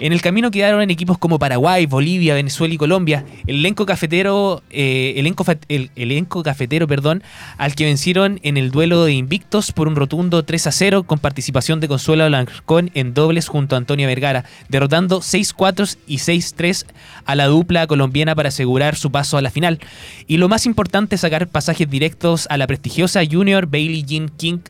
En 0.00 0.14
el 0.14 0.22
camino 0.22 0.50
quedaron 0.50 0.80
en 0.80 0.88
equipos 0.88 1.18
como 1.18 1.38
Paraguay, 1.38 1.84
Bolivia, 1.84 2.32
Venezuela 2.32 2.72
y 2.72 2.78
Colombia. 2.78 3.26
El 3.46 3.56
elenco 3.56 3.84
cafetero, 3.84 4.62
eh, 4.70 5.12
elenco, 5.16 5.44
el, 5.68 5.90
elenco 5.94 6.42
cafetero, 6.42 6.88
perdón, 6.88 7.22
al 7.58 7.74
que 7.74 7.84
vencieron 7.84 8.40
en 8.42 8.56
el 8.56 8.70
duelo 8.70 9.04
de 9.04 9.12
invictos 9.12 9.72
por 9.72 9.88
un 9.88 9.96
rotundo 9.96 10.42
3 10.42 10.68
a 10.68 10.72
0 10.72 11.02
con 11.02 11.18
participación 11.18 11.80
de 11.80 11.88
Consuelo 11.88 12.26
Blancón 12.26 12.90
en 12.94 13.12
dobles 13.12 13.48
junto 13.48 13.74
a 13.74 13.78
Antonia 13.78 14.06
Vergara, 14.06 14.46
derrotando 14.70 15.20
6-4 15.20 15.98
y 16.06 16.16
6-3 16.16 16.86
a 17.26 17.34
la 17.34 17.46
dupla 17.48 17.86
colombiana 17.86 18.34
para 18.34 18.48
asegurar 18.48 18.96
su 18.96 19.12
paso 19.12 19.36
a 19.36 19.42
la 19.42 19.50
final. 19.50 19.80
Y 20.26 20.38
lo 20.38 20.48
más 20.48 20.64
importante, 20.64 21.18
sacar 21.18 21.46
pasajes 21.46 21.90
directos 21.90 22.46
a 22.48 22.56
la 22.56 22.66
prestigiosa 22.66 23.20
Junior 23.30 23.66
Bailey 23.66 24.02
Jean 24.04 24.30
King, 24.30 24.60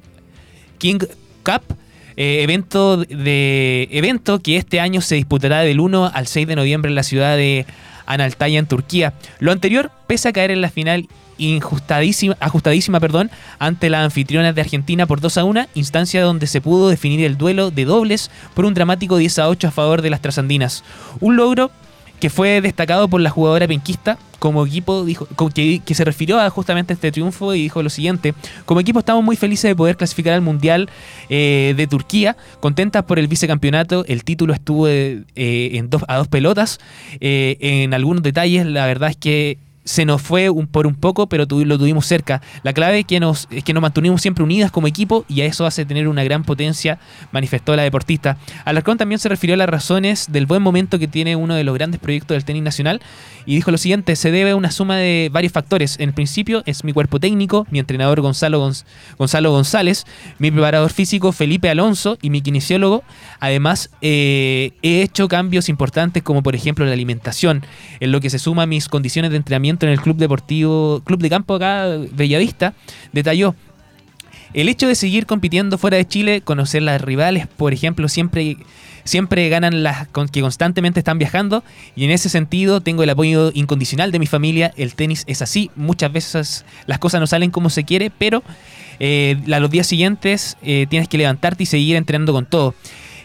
King 0.78 0.98
Cup 1.44 1.62
eh, 2.22 2.42
evento, 2.42 2.98
de, 2.98 3.88
evento 3.92 4.40
que 4.40 4.58
este 4.58 4.78
año 4.78 5.00
se 5.00 5.14
disputará 5.14 5.60
del 5.60 5.80
1 5.80 6.10
al 6.12 6.26
6 6.26 6.46
de 6.46 6.54
noviembre 6.54 6.90
en 6.90 6.94
la 6.94 7.02
ciudad 7.02 7.34
de 7.34 7.64
Analtaya, 8.04 8.58
en 8.58 8.66
Turquía. 8.66 9.14
Lo 9.38 9.52
anterior, 9.52 9.90
pese 10.06 10.28
a 10.28 10.32
caer 10.34 10.50
en 10.50 10.60
la 10.60 10.68
final 10.68 11.08
injustadísima, 11.38 12.36
ajustadísima 12.38 13.00
perdón, 13.00 13.30
ante 13.58 13.88
las 13.88 14.04
anfitrionas 14.04 14.54
de 14.54 14.60
Argentina 14.60 15.06
por 15.06 15.22
2 15.22 15.38
a 15.38 15.44
1, 15.44 15.66
instancia 15.74 16.22
donde 16.22 16.46
se 16.46 16.60
pudo 16.60 16.90
definir 16.90 17.24
el 17.24 17.38
duelo 17.38 17.70
de 17.70 17.86
dobles 17.86 18.30
por 18.52 18.66
un 18.66 18.74
dramático 18.74 19.16
10 19.16 19.38
a 19.38 19.48
8 19.48 19.68
a 19.68 19.70
favor 19.70 20.02
de 20.02 20.10
las 20.10 20.20
trasandinas. 20.20 20.84
Un 21.20 21.36
logro 21.36 21.70
que 22.20 22.28
fue 22.28 22.60
destacado 22.60 23.08
por 23.08 23.22
la 23.22 23.30
jugadora 23.30 23.66
penquista. 23.66 24.18
Como 24.40 24.66
equipo, 24.66 25.04
dijo 25.04 25.28
que, 25.54 25.94
se 25.94 26.04
refirió 26.04 26.40
a 26.40 26.48
justamente 26.50 26.94
este 26.94 27.12
triunfo 27.12 27.54
y 27.54 27.62
dijo 27.62 27.82
lo 27.82 27.90
siguiente: 27.90 28.34
Como 28.64 28.80
equipo, 28.80 28.98
estamos 28.98 29.22
muy 29.22 29.36
felices 29.36 29.68
de 29.68 29.76
poder 29.76 29.96
clasificar 29.96 30.32
al 30.32 30.40
Mundial 30.40 30.88
eh, 31.28 31.74
de 31.76 31.86
Turquía, 31.86 32.36
contentas 32.58 33.04
por 33.04 33.18
el 33.18 33.28
vicecampeonato. 33.28 34.04
El 34.08 34.24
título 34.24 34.54
estuvo 34.54 34.88
eh, 34.88 35.24
a 36.08 36.16
dos 36.16 36.28
pelotas. 36.28 36.80
Eh, 37.20 37.58
en 37.60 37.94
algunos 37.94 38.22
detalles, 38.22 38.66
la 38.66 38.86
verdad 38.86 39.10
es 39.10 39.16
que 39.16 39.58
se 39.90 40.04
nos 40.04 40.22
fue 40.22 40.50
un, 40.50 40.68
por 40.68 40.86
un 40.86 40.94
poco, 40.94 41.28
pero 41.28 41.46
lo 41.48 41.76
tuvimos 41.78 42.06
cerca. 42.06 42.40
La 42.62 42.72
clave 42.72 43.00
es 43.00 43.06
que, 43.06 43.18
nos, 43.18 43.48
es 43.50 43.64
que 43.64 43.74
nos 43.74 43.80
mantuvimos 43.80 44.22
siempre 44.22 44.44
unidas 44.44 44.70
como 44.70 44.86
equipo 44.86 45.24
y 45.26 45.40
a 45.40 45.46
eso 45.46 45.66
hace 45.66 45.84
tener 45.84 46.06
una 46.06 46.22
gran 46.22 46.44
potencia, 46.44 47.00
manifestó 47.32 47.74
la 47.74 47.82
deportista. 47.82 48.36
Alarcón 48.64 48.98
también 48.98 49.18
se 49.18 49.28
refirió 49.28 49.54
a 49.54 49.56
las 49.56 49.68
razones 49.68 50.30
del 50.30 50.46
buen 50.46 50.62
momento 50.62 51.00
que 51.00 51.08
tiene 51.08 51.34
uno 51.34 51.56
de 51.56 51.64
los 51.64 51.74
grandes 51.74 51.98
proyectos 51.98 52.36
del 52.36 52.44
tenis 52.44 52.62
nacional 52.62 53.00
y 53.46 53.56
dijo 53.56 53.72
lo 53.72 53.78
siguiente, 53.78 54.14
se 54.14 54.30
debe 54.30 54.50
a 54.50 54.56
una 54.56 54.70
suma 54.70 54.96
de 54.96 55.28
varios 55.32 55.52
factores. 55.52 55.98
En 55.98 56.12
principio 56.12 56.62
es 56.66 56.84
mi 56.84 56.92
cuerpo 56.92 57.18
técnico, 57.18 57.66
mi 57.72 57.80
entrenador 57.80 58.20
Gonzalo, 58.20 58.70
Gonzalo 59.18 59.50
González, 59.50 60.06
mi 60.38 60.52
preparador 60.52 60.92
físico 60.92 61.32
Felipe 61.32 61.68
Alonso 61.68 62.16
y 62.22 62.30
mi 62.30 62.42
kinesiólogo. 62.42 63.02
Además, 63.40 63.90
eh, 64.02 64.70
he 64.82 65.02
hecho 65.02 65.26
cambios 65.26 65.68
importantes 65.68 66.22
como 66.22 66.44
por 66.44 66.54
ejemplo 66.54 66.84
la 66.84 66.92
alimentación, 66.92 67.64
en 67.98 68.12
lo 68.12 68.20
que 68.20 68.30
se 68.30 68.38
suma 68.38 68.66
mis 68.66 68.88
condiciones 68.88 69.32
de 69.32 69.38
entrenamiento 69.38 69.79
en 69.86 69.92
el 69.92 70.00
club 70.00 70.16
deportivo, 70.16 71.02
club 71.04 71.20
de 71.20 71.30
campo 71.30 71.54
acá, 71.54 71.86
Bellavista, 72.12 72.74
detalló. 73.12 73.54
El 74.52 74.68
hecho 74.68 74.88
de 74.88 74.94
seguir 74.94 75.26
compitiendo 75.26 75.78
fuera 75.78 75.96
de 75.96 76.06
Chile, 76.06 76.40
conocer 76.40 76.82
las 76.82 77.00
rivales, 77.00 77.46
por 77.46 77.72
ejemplo, 77.72 78.08
siempre 78.08 78.56
siempre 79.04 79.48
ganan 79.48 79.82
las 79.82 80.08
que 80.30 80.40
constantemente 80.40 81.00
están 81.00 81.18
viajando 81.18 81.64
y 81.96 82.04
en 82.04 82.10
ese 82.10 82.28
sentido 82.28 82.80
tengo 82.80 83.02
el 83.02 83.10
apoyo 83.10 83.50
incondicional 83.54 84.12
de 84.12 84.18
mi 84.18 84.26
familia. 84.26 84.72
El 84.76 84.94
tenis 84.94 85.24
es 85.26 85.42
así, 85.42 85.70
muchas 85.76 86.12
veces 86.12 86.64
las 86.86 86.98
cosas 86.98 87.20
no 87.20 87.26
salen 87.26 87.50
como 87.50 87.70
se 87.70 87.84
quiere, 87.84 88.10
pero 88.10 88.42
eh, 88.98 89.36
a 89.52 89.60
los 89.60 89.70
días 89.70 89.86
siguientes 89.86 90.56
eh, 90.62 90.86
tienes 90.88 91.08
que 91.08 91.18
levantarte 91.18 91.62
y 91.62 91.66
seguir 91.66 91.96
entrenando 91.96 92.32
con 92.32 92.46
todo. 92.46 92.74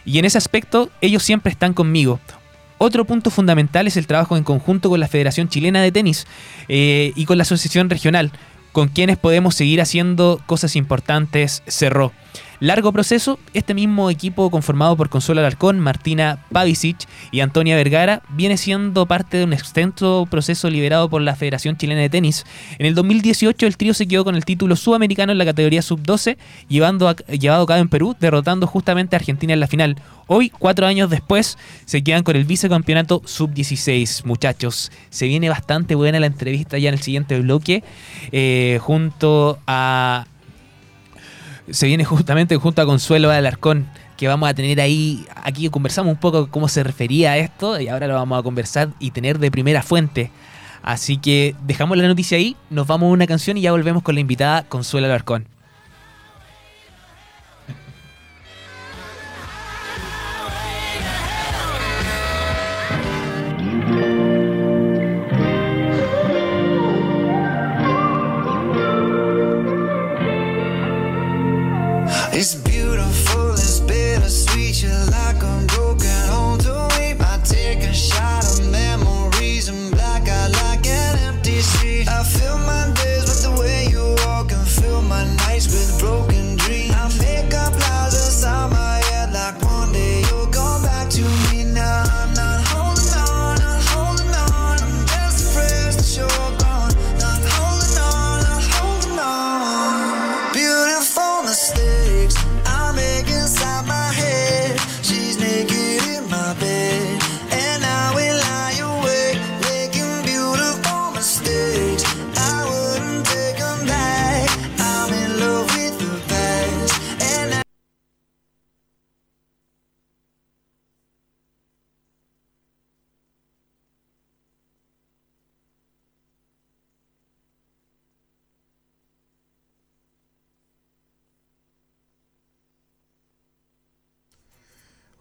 Y 0.04 0.18
en 0.18 0.24
ese 0.24 0.38
aspecto 0.38 0.90
ellos 1.00 1.22
siempre 1.22 1.52
están 1.52 1.74
conmigo. 1.74 2.20
Otro 2.78 3.04
punto 3.04 3.30
fundamental 3.30 3.86
es 3.86 3.96
el 3.96 4.06
trabajo 4.06 4.36
en 4.36 4.44
conjunto 4.44 4.90
con 4.90 5.00
la 5.00 5.08
Federación 5.08 5.48
Chilena 5.48 5.80
de 5.82 5.92
Tenis 5.92 6.26
eh, 6.68 7.12
y 7.16 7.24
con 7.24 7.38
la 7.38 7.42
Asociación 7.42 7.88
Regional, 7.88 8.32
con 8.72 8.88
quienes 8.88 9.16
podemos 9.16 9.54
seguir 9.54 9.80
haciendo 9.80 10.40
cosas 10.46 10.76
importantes, 10.76 11.62
cerró. 11.66 12.12
Largo 12.58 12.90
proceso, 12.90 13.38
este 13.52 13.74
mismo 13.74 14.08
equipo 14.08 14.50
conformado 14.50 14.96
por 14.96 15.10
Consuelo 15.10 15.42
Alarcón, 15.42 15.78
Martina 15.78 16.38
Pavicic 16.50 17.06
y 17.30 17.40
Antonia 17.40 17.76
Vergara 17.76 18.22
viene 18.30 18.56
siendo 18.56 19.04
parte 19.04 19.36
de 19.36 19.44
un 19.44 19.52
extenso 19.52 20.26
proceso 20.30 20.70
liderado 20.70 21.10
por 21.10 21.20
la 21.20 21.36
Federación 21.36 21.76
Chilena 21.76 22.00
de 22.00 22.08
Tenis. 22.08 22.46
En 22.78 22.86
el 22.86 22.94
2018 22.94 23.66
el 23.66 23.76
trío 23.76 23.92
se 23.92 24.08
quedó 24.08 24.24
con 24.24 24.36
el 24.36 24.46
título 24.46 24.74
sudamericano 24.74 25.32
en 25.32 25.38
la 25.38 25.44
categoría 25.44 25.82
sub-12, 25.82 26.38
llevando 26.68 27.14
llevado 27.28 27.64
a 27.64 27.66
cabo 27.66 27.80
en 27.80 27.88
Perú, 27.88 28.16
derrotando 28.18 28.66
justamente 28.66 29.16
a 29.16 29.18
Argentina 29.18 29.52
en 29.52 29.60
la 29.60 29.66
final. 29.66 29.96
Hoy, 30.26 30.50
cuatro 30.50 30.86
años 30.86 31.10
después, 31.10 31.56
se 31.84 32.02
quedan 32.02 32.24
con 32.24 32.36
el 32.36 32.44
vicecampeonato 32.44 33.22
sub-16. 33.24 34.24
Muchachos, 34.24 34.90
se 35.10 35.26
viene 35.26 35.48
bastante 35.48 35.94
buena 35.94 36.18
la 36.18 36.26
entrevista 36.26 36.78
ya 36.78 36.88
en 36.88 36.94
el 36.94 37.02
siguiente 37.02 37.38
bloque, 37.38 37.84
eh, 38.32 38.78
junto 38.82 39.58
a 39.66 40.26
se 41.70 41.86
viene 41.86 42.04
justamente 42.04 42.56
junto 42.56 42.82
a 42.82 42.86
Consuelo 42.86 43.30
Alarcón, 43.30 43.86
que 44.16 44.28
vamos 44.28 44.48
a 44.48 44.54
tener 44.54 44.80
ahí, 44.80 45.26
aquí 45.44 45.68
conversamos 45.68 46.12
un 46.12 46.18
poco 46.18 46.48
cómo 46.50 46.68
se 46.68 46.82
refería 46.82 47.32
a 47.32 47.36
esto 47.38 47.80
y 47.80 47.88
ahora 47.88 48.06
lo 48.06 48.14
vamos 48.14 48.38
a 48.38 48.42
conversar 48.42 48.90
y 48.98 49.10
tener 49.10 49.38
de 49.38 49.50
primera 49.50 49.82
fuente. 49.82 50.30
Así 50.82 51.18
que 51.18 51.54
dejamos 51.66 51.98
la 51.98 52.06
noticia 52.06 52.38
ahí, 52.38 52.56
nos 52.70 52.86
vamos 52.86 53.08
a 53.08 53.12
una 53.12 53.26
canción 53.26 53.56
y 53.56 53.62
ya 53.62 53.72
volvemos 53.72 54.02
con 54.02 54.14
la 54.14 54.20
invitada 54.20 54.62
Consuelo 54.62 55.06
Alarcón. 55.06 55.55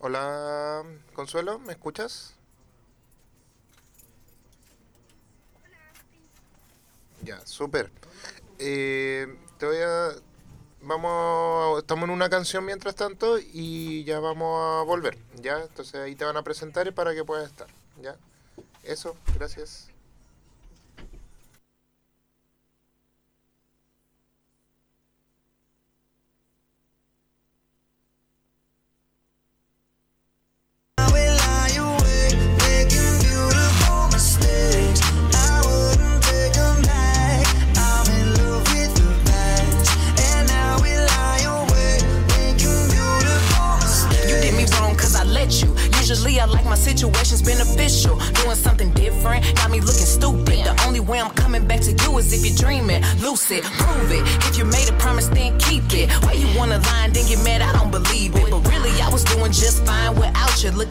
Hola, 0.07 0.83
Consuelo, 1.15 1.57
¿me 1.57 1.73
escuchas? 1.73 2.35
Ya, 7.23 7.43
súper. 7.47 7.91
Eh, 8.59 9.35
te 9.57 9.65
voy 9.65 9.77
a... 9.77 10.09
Vamos, 10.83 11.79
estamos 11.79 12.03
en 12.03 12.11
una 12.11 12.29
canción 12.29 12.63
mientras 12.65 12.93
tanto 12.93 13.39
y 13.39 14.03
ya 14.03 14.19
vamos 14.19 14.61
a 14.61 14.83
volver, 14.83 15.17
¿ya? 15.41 15.63
Entonces 15.63 15.95
ahí 15.95 16.13
te 16.13 16.23
van 16.23 16.37
a 16.37 16.43
presentar 16.43 16.93
para 16.93 17.15
que 17.15 17.23
puedas 17.23 17.49
estar, 17.49 17.67
¿ya? 17.99 18.15
Eso, 18.83 19.15
gracias. 19.33 19.89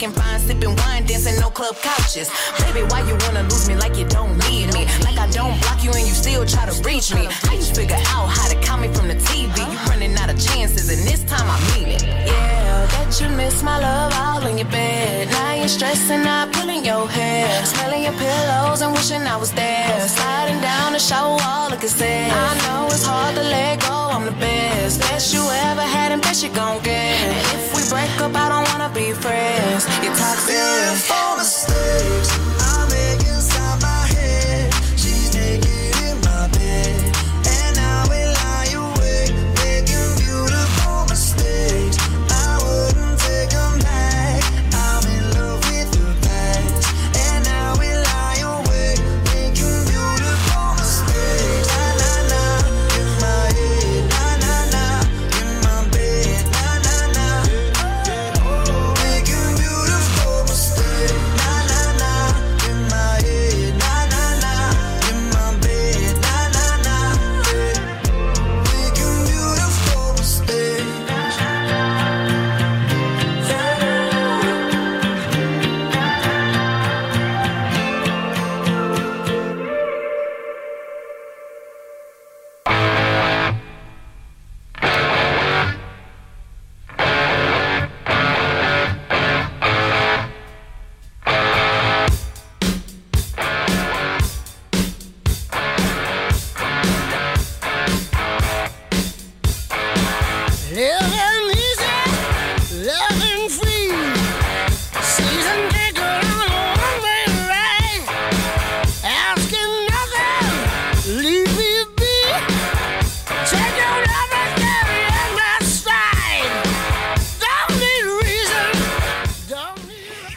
Looking 0.05 0.21
fine, 0.21 0.41
sipping 0.41 0.77
wine, 0.77 1.07
dancing 1.07 1.41
no 1.41 1.49
club 1.49 1.77
couches. 1.77 2.29
Baby, 2.59 2.83
why 2.91 3.01
you 3.09 3.17
wanna 3.25 3.43
lose 3.45 3.67
me 3.71 3.75
like 3.77 3.97
you 3.97 4.05
don't 4.05 4.37
need 4.51 4.67
me? 4.75 4.85
Like 5.01 5.17
I 5.17 5.27
don't 5.31 5.59
block 5.63 5.83
you 5.83 5.93
and 5.93 6.07
you 6.07 6.13
still 6.13 6.45
try 6.45 6.67
to 6.67 6.77
reach 6.83 7.15
me. 7.15 7.25
How 7.25 7.55
you 7.55 7.65
figure 7.65 7.97
out 8.13 8.29
how 8.29 8.47
to 8.53 8.57
count 8.61 8.83
me 8.83 8.89
from 8.89 9.09
the 9.09 9.15
TV? 9.15 9.57
You 9.57 9.79
running 9.89 10.15
out 10.17 10.29
of 10.29 10.39
chances, 10.39 10.91
and 10.93 11.01
this 11.09 11.25
time 11.25 11.49
I 11.49 11.57
mean 11.73 11.89
it. 11.89 12.03
Yeah, 12.03 12.85
that 12.85 13.19
you 13.19 13.31
miss 13.31 13.63
my 13.63 13.79
love 13.79 14.13
all 14.15 14.47
in 14.47 14.59
your 14.59 14.69
bed. 14.69 15.31
Now 15.31 15.55
you're 15.55 15.69
stressing, 15.69 16.23
not 16.23 16.53
pulling 16.53 16.85
your 16.85 17.09
hair. 17.09 17.65
Smelling 17.65 18.03
your 18.03 18.13
pillows 18.13 18.83
and 18.83 18.93
wishing 18.93 19.23
I 19.23 19.37
was 19.39 19.53
there. 19.53 20.07
Sliding 20.07 20.61
down 20.61 20.93
the 20.93 20.99
shower 20.99 21.35
wall, 21.35 21.71
look 21.71 21.83
at 21.83 21.97
this. 21.97 22.03
I 22.03 22.53
know 22.67 22.89
it's 22.89 23.07
hard 23.07 23.37
to 23.37 23.43
let 23.43 23.81
go, 23.81 23.95
I'm 24.13 24.27
the 24.27 24.33
best. 24.33 25.01
Best 25.01 25.33
you 25.33 25.41
ever 25.71 25.81
had 25.97 26.13
and 26.13 26.21
best 26.21 26.43
you 26.45 26.51
gon' 26.51 26.83
get. 26.83 27.57
If 27.57 27.74
break 27.95 28.21
up, 28.21 28.35
I 28.35 28.49
don't 28.49 28.67
wanna 28.71 28.93
be 28.93 29.13
friends. 29.13 29.87
You're 30.03 30.17
toxic. 30.17 30.57
Beautiful 30.57 31.37
mistakes 31.39 32.54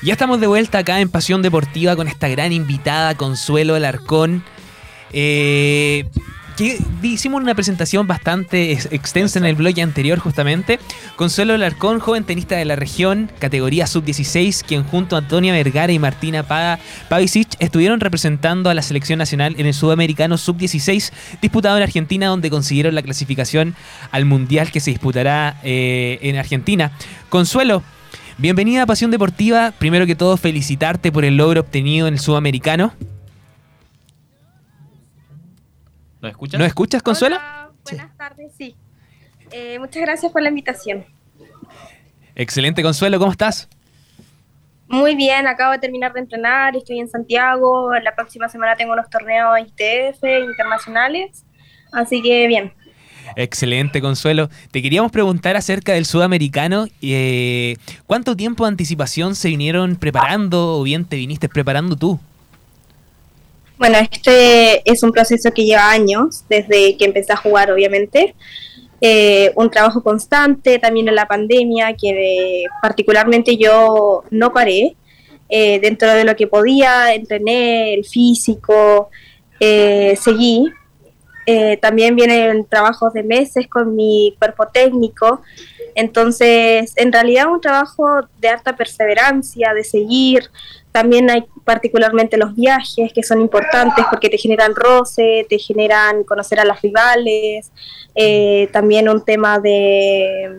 Ya 0.08 0.14
estamos 0.14 0.40
de 0.40 0.48
vuelta 0.48 0.78
acá 0.78 1.02
en 1.02 1.10
Pasión 1.10 1.42
Deportiva 1.42 1.98
con 1.98 2.08
esta 2.08 2.30
gran 2.30 2.54
invitada, 2.54 3.16
Consuelo 3.16 3.76
Alarcón. 3.76 4.42
Eh, 5.12 6.06
que 6.56 6.80
hicimos 7.04 7.42
una 7.42 7.54
presentación 7.54 8.08
bastante 8.08 8.72
ex- 8.72 8.88
extensa 8.94 9.38
en 9.38 9.44
el 9.44 9.56
blog 9.56 9.78
anterior 9.82 10.18
justamente. 10.20 10.80
Consuelo 11.18 11.56
Alarcón, 11.56 12.00
joven 12.00 12.24
tenista 12.24 12.56
de 12.56 12.64
la 12.64 12.78
región, 12.78 13.30
categoría 13.40 13.86
sub-16, 13.86 14.64
quien 14.66 14.86
junto 14.86 15.18
a 15.18 15.20
Antonia 15.20 15.52
Vergara 15.52 15.92
y 15.92 16.00
Martina 16.00 16.44
Pa- 16.44 16.80
Pavicic 17.10 17.50
estuvieron 17.60 18.00
representando 18.00 18.70
a 18.70 18.74
la 18.74 18.84
selección 18.84 19.20
nacional 19.20 19.56
en 19.58 19.66
el 19.66 19.74
sudamericano 19.74 20.38
sub-16 20.38 21.12
disputado 21.42 21.76
en 21.76 21.84
Argentina, 21.84 22.28
donde 22.28 22.50
consiguieron 22.50 22.96
la 22.96 23.02
clasificación 23.02 23.76
al 24.12 24.24
mundial 24.24 24.72
que 24.72 24.80
se 24.80 24.92
disputará 24.92 25.60
eh, 25.66 26.18
en 26.22 26.38
Argentina. 26.38 26.94
Consuelo, 27.28 27.84
bienvenida 28.38 28.84
a 28.84 28.86
Pasión 28.86 29.12
Deportiva. 29.12 29.72
Primero 29.78 30.06
que 30.06 30.16
todo, 30.16 30.38
felicitarte 30.38 31.12
por 31.12 31.26
el 31.26 31.38
logro 31.38 31.62
obtenido 31.62 32.08
en 32.08 32.14
el 32.14 32.20
sudamericano. 32.20 32.94
¿Lo 36.22 36.28
escuchas? 36.28 36.60
¿No 36.60 36.66
escuchas, 36.66 37.04
Consuelo? 37.04 37.38
Hola, 37.38 37.72
buenas 37.84 38.18
tardes, 38.18 38.52
sí. 38.58 38.76
Eh, 39.52 39.80
muchas 39.80 40.02
gracias 40.02 40.32
por 40.32 40.42
la 40.42 40.50
invitación. 40.50 41.06
Excelente, 42.36 42.84
Consuelo, 42.84 43.20
¿cómo 43.20 43.32
estás? 43.32 43.70
Muy 44.88 45.16
bien, 45.16 45.48
acabo 45.48 45.74
de 45.74 45.80
terminar 45.80 46.14
de 46.14 46.22
entrenar, 46.22 46.76
estoy 46.76 47.00
en 47.00 47.10
Santiago, 47.10 47.94
la 48.00 48.16
próxima 48.16 48.48
semana 48.48 48.76
tengo 48.76 48.94
unos 48.94 49.10
torneos 49.10 49.60
ITF 49.60 50.24
internacionales, 50.24 51.46
así 51.92 52.22
que 52.22 52.48
bien. 52.48 52.74
Excelente, 53.36 54.02
Consuelo. 54.02 54.50
Te 54.72 54.82
queríamos 54.82 55.12
preguntar 55.12 55.56
acerca 55.56 55.94
del 55.94 56.06
sudamericano. 56.06 56.88
eh, 57.02 57.76
¿Cuánto 58.06 58.36
tiempo 58.36 58.64
de 58.64 58.70
anticipación 58.70 59.36
se 59.36 59.50
vinieron 59.50 59.96
preparando 59.96 60.80
o 60.80 60.84
bien 60.84 61.06
te 61.06 61.18
viniste 61.18 61.50
preparando 61.50 61.96
tú? 61.96 62.20
Bueno, 63.78 63.98
este 64.00 64.82
es 64.90 65.04
un 65.04 65.12
proceso 65.12 65.52
que 65.52 65.66
lleva 65.66 65.92
años, 65.92 66.44
desde 66.50 66.98
que 66.98 67.06
empecé 67.06 67.34
a 67.34 67.38
jugar, 67.38 67.72
obviamente. 67.72 68.34
Eh, 69.00 69.52
un 69.56 69.70
trabajo 69.70 70.02
constante, 70.02 70.80
también 70.80 71.08
en 71.08 71.16
la 71.16 71.28
pandemia, 71.28 71.94
que 71.94 72.64
particularmente 72.82 73.56
yo 73.56 74.24
no 74.32 74.52
paré. 74.52 74.96
Eh, 75.50 75.80
dentro 75.80 76.12
de 76.12 76.24
lo 76.26 76.36
que 76.36 76.48
podía, 76.48 77.14
entrené 77.14 77.94
el 77.94 78.04
físico, 78.04 79.10
eh, 79.60 80.18
seguí. 80.20 80.66
Eh, 81.50 81.78
también 81.78 82.14
vienen 82.14 82.66
trabajos 82.66 83.14
de 83.14 83.24
meses 83.24 83.70
con 83.70 83.96
mi 83.96 84.36
cuerpo 84.38 84.68
técnico. 84.68 85.42
Entonces, 85.96 86.92
en 86.98 87.14
realidad 87.14 87.48
un 87.48 87.62
trabajo 87.62 88.20
de 88.40 88.50
alta 88.50 88.76
perseverancia, 88.76 89.74
de 89.74 89.86
seguir. 89.86 90.52
También 90.92 91.30
hay 91.30 91.46
particularmente 91.64 92.36
los 92.36 92.54
viajes 92.54 93.14
que 93.14 93.24
son 93.24 93.40
importantes 93.40 94.04
porque 94.10 94.30
te 94.30 94.38
generan 94.38 94.76
roce, 94.76 95.46
te 95.48 95.58
generan 95.58 96.26
conocer 96.26 96.60
a 96.60 96.66
las 96.66 96.82
rivales. 96.82 97.72
Eh, 98.14 98.68
también 98.74 99.08
un 99.08 99.24
tema 99.24 99.58
de, 99.60 100.54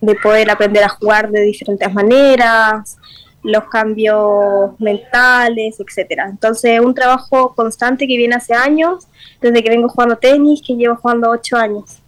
de 0.00 0.14
poder 0.16 0.50
aprender 0.50 0.82
a 0.82 0.88
jugar 0.88 1.30
de 1.30 1.42
diferentes 1.42 1.94
maneras, 1.94 2.98
los 3.42 3.64
cambios 3.64 4.78
mentales, 4.78 5.80
etcétera. 5.80 6.28
Entonces, 6.30 6.80
un 6.80 6.94
trabajo 6.94 7.54
constante 7.54 8.06
que 8.06 8.16
viene 8.16 8.36
hace 8.36 8.54
años, 8.54 9.08
desde 9.40 9.62
que 9.62 9.70
vengo 9.70 9.88
jugando 9.88 10.16
tenis, 10.16 10.62
que 10.64 10.74
llevo 10.74 10.96
jugando 10.96 11.30
ocho 11.30 11.56
años. 11.56 11.98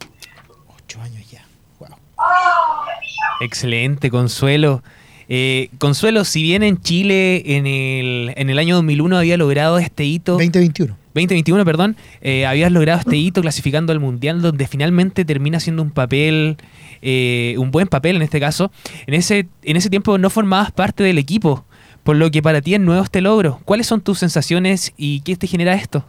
Excelente, 3.40 4.10
Consuelo. 4.10 4.82
Eh, 5.28 5.70
Consuelo, 5.78 6.24
si 6.24 6.42
bien 6.42 6.62
en 6.62 6.80
Chile 6.80 7.56
en 7.56 7.66
el, 7.66 8.32
en 8.36 8.50
el 8.50 8.58
año 8.58 8.76
2001 8.76 9.18
había 9.18 9.36
logrado 9.36 9.78
este 9.78 10.04
hito... 10.04 10.32
2021. 10.32 10.96
2021, 11.14 11.64
perdón, 11.64 11.96
eh, 12.22 12.44
habías 12.44 12.72
logrado 12.72 12.98
este 12.98 13.16
hito 13.16 13.40
clasificando 13.40 13.92
al 13.92 14.00
Mundial 14.00 14.42
donde 14.42 14.66
finalmente 14.66 15.24
termina 15.24 15.60
siendo 15.60 15.82
un 15.82 15.90
papel, 15.90 16.56
eh, 17.06 17.54
un 17.58 17.70
buen 17.70 17.86
papel 17.86 18.16
en 18.16 18.22
este 18.22 18.40
caso. 18.40 18.72
En 19.06 19.12
ese, 19.12 19.46
en 19.62 19.76
ese 19.76 19.90
tiempo 19.90 20.16
no 20.16 20.30
formabas 20.30 20.72
parte 20.72 21.04
del 21.04 21.18
equipo, 21.18 21.64
por 22.02 22.16
lo 22.16 22.30
que 22.30 22.42
para 22.42 22.62
ti 22.62 22.74
es 22.74 22.80
nuevo 22.80 23.02
este 23.02 23.20
logro. 23.20 23.60
¿Cuáles 23.66 23.86
son 23.86 24.00
tus 24.00 24.18
sensaciones 24.18 24.94
y 24.96 25.20
qué 25.20 25.36
te 25.36 25.46
genera 25.46 25.74
esto? 25.74 26.02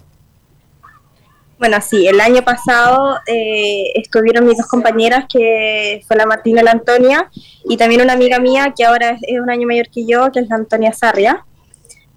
Bueno, 1.59 1.77
sí, 1.81 2.07
el 2.07 2.21
año 2.21 2.43
pasado 2.43 3.17
eh, 3.27 3.91
estuvieron 3.95 4.45
mis 4.45 4.57
dos 4.57 4.67
compañeras, 4.67 5.25
que 5.27 6.01
fue 6.07 6.15
la 6.15 6.25
Martina 6.25 6.61
y 6.61 6.63
la 6.63 6.71
Antonia, 6.71 7.29
y 7.65 7.75
también 7.75 8.01
una 8.01 8.13
amiga 8.13 8.39
mía 8.39 8.73
que 8.77 8.85
ahora 8.85 9.17
es, 9.21 9.39
un 9.41 9.49
año 9.49 9.67
mayor 9.67 9.89
que 9.89 10.05
yo, 10.05 10.31
que 10.31 10.39
es 10.39 10.47
la 10.47 10.55
Antonia 10.55 10.93
Sarria. 10.93 11.45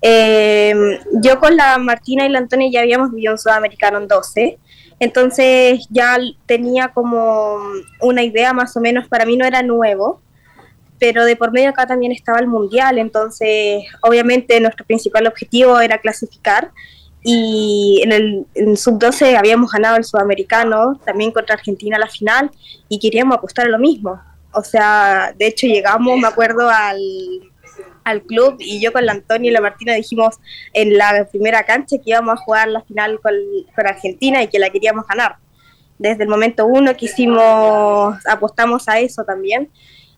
Eh, 0.02 0.74
yo 1.22 1.40
con 1.40 1.56
la 1.56 1.78
Martina 1.78 2.26
y 2.26 2.28
la 2.28 2.38
Antonia 2.38 2.68
ya 2.70 2.80
habíamos 2.80 3.10
vivido 3.10 3.32
en 3.32 3.38
Sudamericano 3.38 3.98
en 3.98 4.06
12, 4.06 4.58
entonces 5.00 5.86
ya 5.90 6.18
tenía 6.46 6.88
como 6.88 7.58
una 8.00 8.22
idea 8.22 8.52
más 8.52 8.76
o 8.76 8.80
menos, 8.80 9.08
para 9.08 9.24
mí 9.24 9.36
no 9.36 9.46
era 9.46 9.62
nuevo, 9.62 10.20
pero 10.98 11.24
de 11.24 11.36
por 11.36 11.52
medio 11.52 11.70
acá 11.70 11.86
también 11.86 12.12
estaba 12.12 12.38
el 12.40 12.48
Mundial, 12.48 12.98
entonces 12.98 13.84
obviamente 14.02 14.60
nuestro 14.60 14.84
principal 14.84 15.26
objetivo 15.26 15.80
era 15.80 15.98
clasificar 15.98 16.72
y 17.22 18.00
en 18.02 18.12
el 18.12 18.76
sub-12 18.76 19.36
habíamos 19.36 19.72
ganado 19.72 19.96
el 19.96 20.04
sudamericano, 20.04 21.00
también 21.04 21.32
contra 21.32 21.56
Argentina 21.56 21.96
a 21.96 22.00
la 22.00 22.08
final, 22.08 22.50
y 22.88 22.98
queríamos 22.98 23.36
apostar 23.36 23.66
a 23.66 23.70
lo 23.70 23.78
mismo. 23.78 24.20
O 24.52 24.62
sea, 24.62 25.34
de 25.36 25.48
hecho 25.48 25.66
llegamos, 25.66 26.18
me 26.18 26.28
acuerdo, 26.28 26.70
al, 26.70 26.98
al 28.08 28.22
club 28.22 28.56
y 28.58 28.80
yo 28.80 28.92
con 28.92 29.06
la 29.06 29.12
Antonia 29.12 29.50
y 29.50 29.52
la 29.52 29.60
Martina 29.60 29.94
dijimos 29.94 30.36
en 30.72 30.96
la 30.96 31.26
primera 31.30 31.64
cancha 31.64 31.96
que 31.96 32.10
íbamos 32.10 32.34
a 32.34 32.42
jugar 32.42 32.68
la 32.68 32.82
final 32.82 33.20
con, 33.20 33.34
con 33.74 33.86
Argentina 33.86 34.42
y 34.42 34.48
que 34.48 34.58
la 34.58 34.70
queríamos 34.70 35.06
ganar. 35.06 35.36
Desde 35.98 36.22
el 36.22 36.28
momento 36.28 36.66
uno 36.66 36.96
que 36.96 37.06
hicimos, 37.06 38.16
apostamos 38.26 38.88
a 38.88 39.00
eso 39.00 39.24
también 39.24 39.70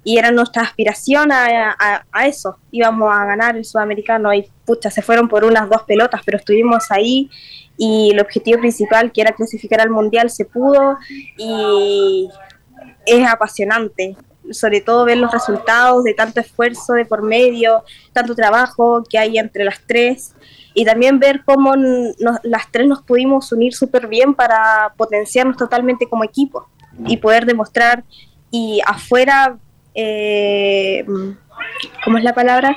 y 0.02 0.18
era 0.18 0.30
nuestra 0.30 0.62
aspiración 0.62 1.30
a, 1.32 1.76
a, 2.10 2.26
eso. 2.26 2.58
Íbamos 2.70 3.10
a 3.14 3.24
ganar 3.24 3.56
el 3.56 3.64
sudamericano 3.64 4.32
y 4.32 4.48
pucha, 4.64 4.90
se 4.90 5.02
fueron 5.02 5.28
por 5.28 5.44
unas 5.44 5.68
dos 5.68 5.82
pelotas, 5.82 6.22
pero 6.24 6.38
estuvimos 6.38 6.90
ahí 6.90 7.30
y 7.76 8.10
el 8.12 8.20
objetivo 8.20 8.60
principal, 8.60 9.12
que 9.12 9.20
era 9.22 9.32
clasificar 9.32 9.80
al 9.80 9.90
mundial, 9.90 10.30
se 10.30 10.44
pudo 10.44 10.98
y 11.36 12.28
es 13.06 13.28
apasionante. 13.28 14.16
Sobre 14.50 14.80
todo 14.80 15.04
ver 15.04 15.18
los 15.18 15.32
resultados 15.32 16.04
de 16.04 16.14
tanto 16.14 16.40
esfuerzo 16.40 16.94
de 16.94 17.04
por 17.04 17.22
medio, 17.22 17.84
tanto 18.12 18.34
trabajo 18.34 19.04
que 19.08 19.18
hay 19.18 19.38
entre 19.38 19.64
las 19.64 19.80
tres 19.86 20.34
y 20.74 20.84
también 20.84 21.18
ver 21.18 21.42
cómo 21.44 21.74
las 21.76 22.70
tres 22.70 22.86
nos 22.86 23.02
pudimos 23.02 23.50
unir 23.52 23.74
súper 23.74 24.06
bien 24.06 24.34
para 24.34 24.92
potenciarnos 24.96 25.56
totalmente 25.56 26.08
como 26.08 26.24
equipo 26.24 26.68
y 27.06 27.16
poder 27.16 27.44
demostrar 27.44 28.04
y 28.50 28.80
afuera 28.86 29.58
eh, 29.94 31.04
¿cómo 32.04 32.18
es 32.18 32.24
la 32.24 32.34
palabra? 32.34 32.76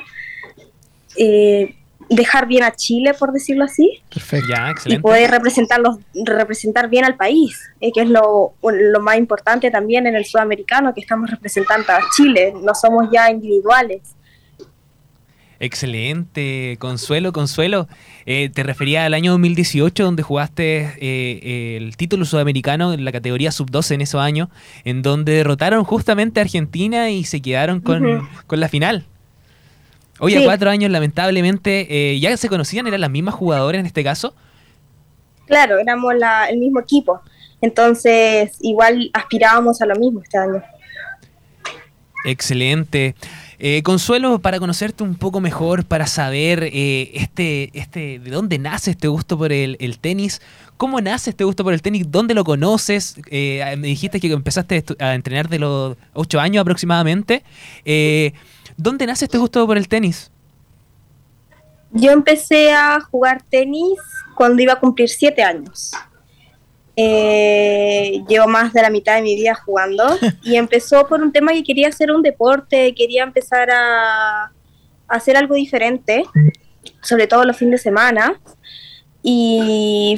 Eh, 1.16 1.76
dejar 2.08 2.46
bien 2.46 2.64
a 2.64 2.72
Chile, 2.72 3.12
por 3.18 3.32
decirlo 3.32 3.64
así. 3.64 4.02
Perfecto. 4.12 4.44
Y 4.86 4.98
poder 4.98 5.30
representarlos, 5.30 5.98
representar 6.24 6.88
bien 6.88 7.04
al 7.04 7.16
país, 7.16 7.58
eh, 7.80 7.90
que 7.92 8.02
es 8.02 8.08
lo, 8.08 8.54
lo, 8.62 9.00
más 9.00 9.16
importante 9.16 9.70
también 9.70 10.06
en 10.06 10.14
el 10.14 10.24
sudamericano, 10.24 10.92
que 10.94 11.00
estamos 11.00 11.30
representando 11.30 11.92
a 11.92 12.00
Chile, 12.16 12.52
no 12.62 12.74
somos 12.74 13.08
ya 13.12 13.30
individuales. 13.30 14.02
Excelente, 15.60 16.76
Consuelo, 16.78 17.32
Consuelo. 17.32 17.88
Eh, 18.26 18.50
te 18.52 18.62
refería 18.62 19.06
al 19.06 19.14
año 19.14 19.32
2018 19.32 20.04
donde 20.04 20.22
jugaste 20.22 20.92
eh, 21.00 21.76
el 21.76 21.96
título 21.96 22.24
sudamericano 22.24 22.92
en 22.92 23.04
la 23.04 23.12
categoría 23.12 23.52
sub-12 23.52 23.92
en 23.92 24.00
esos 24.02 24.20
años, 24.20 24.48
en 24.84 25.02
donde 25.02 25.32
derrotaron 25.32 25.84
justamente 25.84 26.40
a 26.40 26.42
Argentina 26.42 27.10
y 27.10 27.24
se 27.24 27.40
quedaron 27.40 27.80
con, 27.80 28.28
la 28.50 28.68
final. 28.68 29.06
Hoy 30.20 30.34
a 30.36 30.44
cuatro 30.44 30.70
años, 30.70 30.90
lamentablemente, 30.90 32.12
eh, 32.12 32.20
¿ya 32.20 32.36
se 32.36 32.48
conocían? 32.48 32.86
¿Eran 32.86 33.00
las 33.00 33.10
mismas 33.10 33.34
jugadoras 33.34 33.80
en 33.80 33.86
este 33.86 34.04
caso? 34.04 34.34
Claro, 35.46 35.78
éramos 35.78 36.14
el 36.48 36.58
mismo 36.58 36.80
equipo. 36.80 37.20
Entonces, 37.60 38.56
igual 38.60 39.10
aspirábamos 39.12 39.80
a 39.80 39.86
lo 39.86 39.96
mismo 39.96 40.20
este 40.22 40.38
año. 40.38 40.62
Excelente. 42.24 43.14
Eh, 43.58 43.82
Consuelo, 43.82 44.40
para 44.40 44.58
conocerte 44.58 45.02
un 45.04 45.14
poco 45.14 45.40
mejor, 45.40 45.84
para 45.84 46.06
saber 46.06 46.64
eh, 46.64 47.12
este, 47.14 47.70
este, 47.72 48.18
de 48.18 48.30
dónde 48.30 48.58
nace 48.58 48.90
este 48.90 49.08
gusto 49.08 49.38
por 49.38 49.52
el, 49.52 49.98
tenis, 50.00 50.42
cómo 50.76 51.00
nace 51.00 51.30
este 51.30 51.44
gusto 51.44 51.64
por 51.64 51.72
el 51.72 51.80
tenis, 51.80 52.10
dónde 52.10 52.34
lo 52.34 52.44
conoces, 52.44 53.16
eh, 53.30 53.62
me 53.78 53.88
dijiste 53.88 54.20
que 54.20 54.32
empezaste 54.32 54.84
a 54.98 55.14
entrenar 55.14 55.48
de 55.48 55.60
los 55.60 55.96
8 56.14 56.40
años 56.40 56.62
aproximadamente, 56.62 57.44
¿dónde 58.76 59.06
nace 59.06 59.26
este 59.26 59.38
gusto 59.38 59.66
por 59.66 59.76
el 59.76 59.88
tenis? 59.88 60.30
Yo 61.92 62.10
empecé 62.10 62.72
a 62.72 63.00
jugar 63.00 63.42
tenis 63.42 63.98
cuando 64.34 64.60
iba 64.60 64.72
a 64.72 64.80
cumplir 64.80 65.08
7 65.08 65.42
años. 65.42 65.92
Eh, 66.96 68.22
llevo 68.28 68.46
más 68.46 68.72
de 68.72 68.82
la 68.82 68.90
mitad 68.90 69.16
de 69.16 69.22
mi 69.22 69.34
vida 69.34 69.54
jugando 69.54 70.04
y 70.42 70.54
empezó 70.56 71.08
por 71.08 71.20
un 71.22 71.32
tema 71.32 71.52
que 71.52 71.64
quería 71.64 71.88
hacer 71.88 72.12
un 72.12 72.22
deporte, 72.22 72.94
quería 72.94 73.24
empezar 73.24 73.68
a, 73.70 74.52
hacer 75.08 75.36
algo 75.36 75.54
diferente, 75.54 76.24
sobre 77.02 77.26
todo 77.26 77.44
los 77.44 77.56
fines 77.56 77.80
de 77.80 77.90
semana. 77.90 78.40
Y 79.22 80.16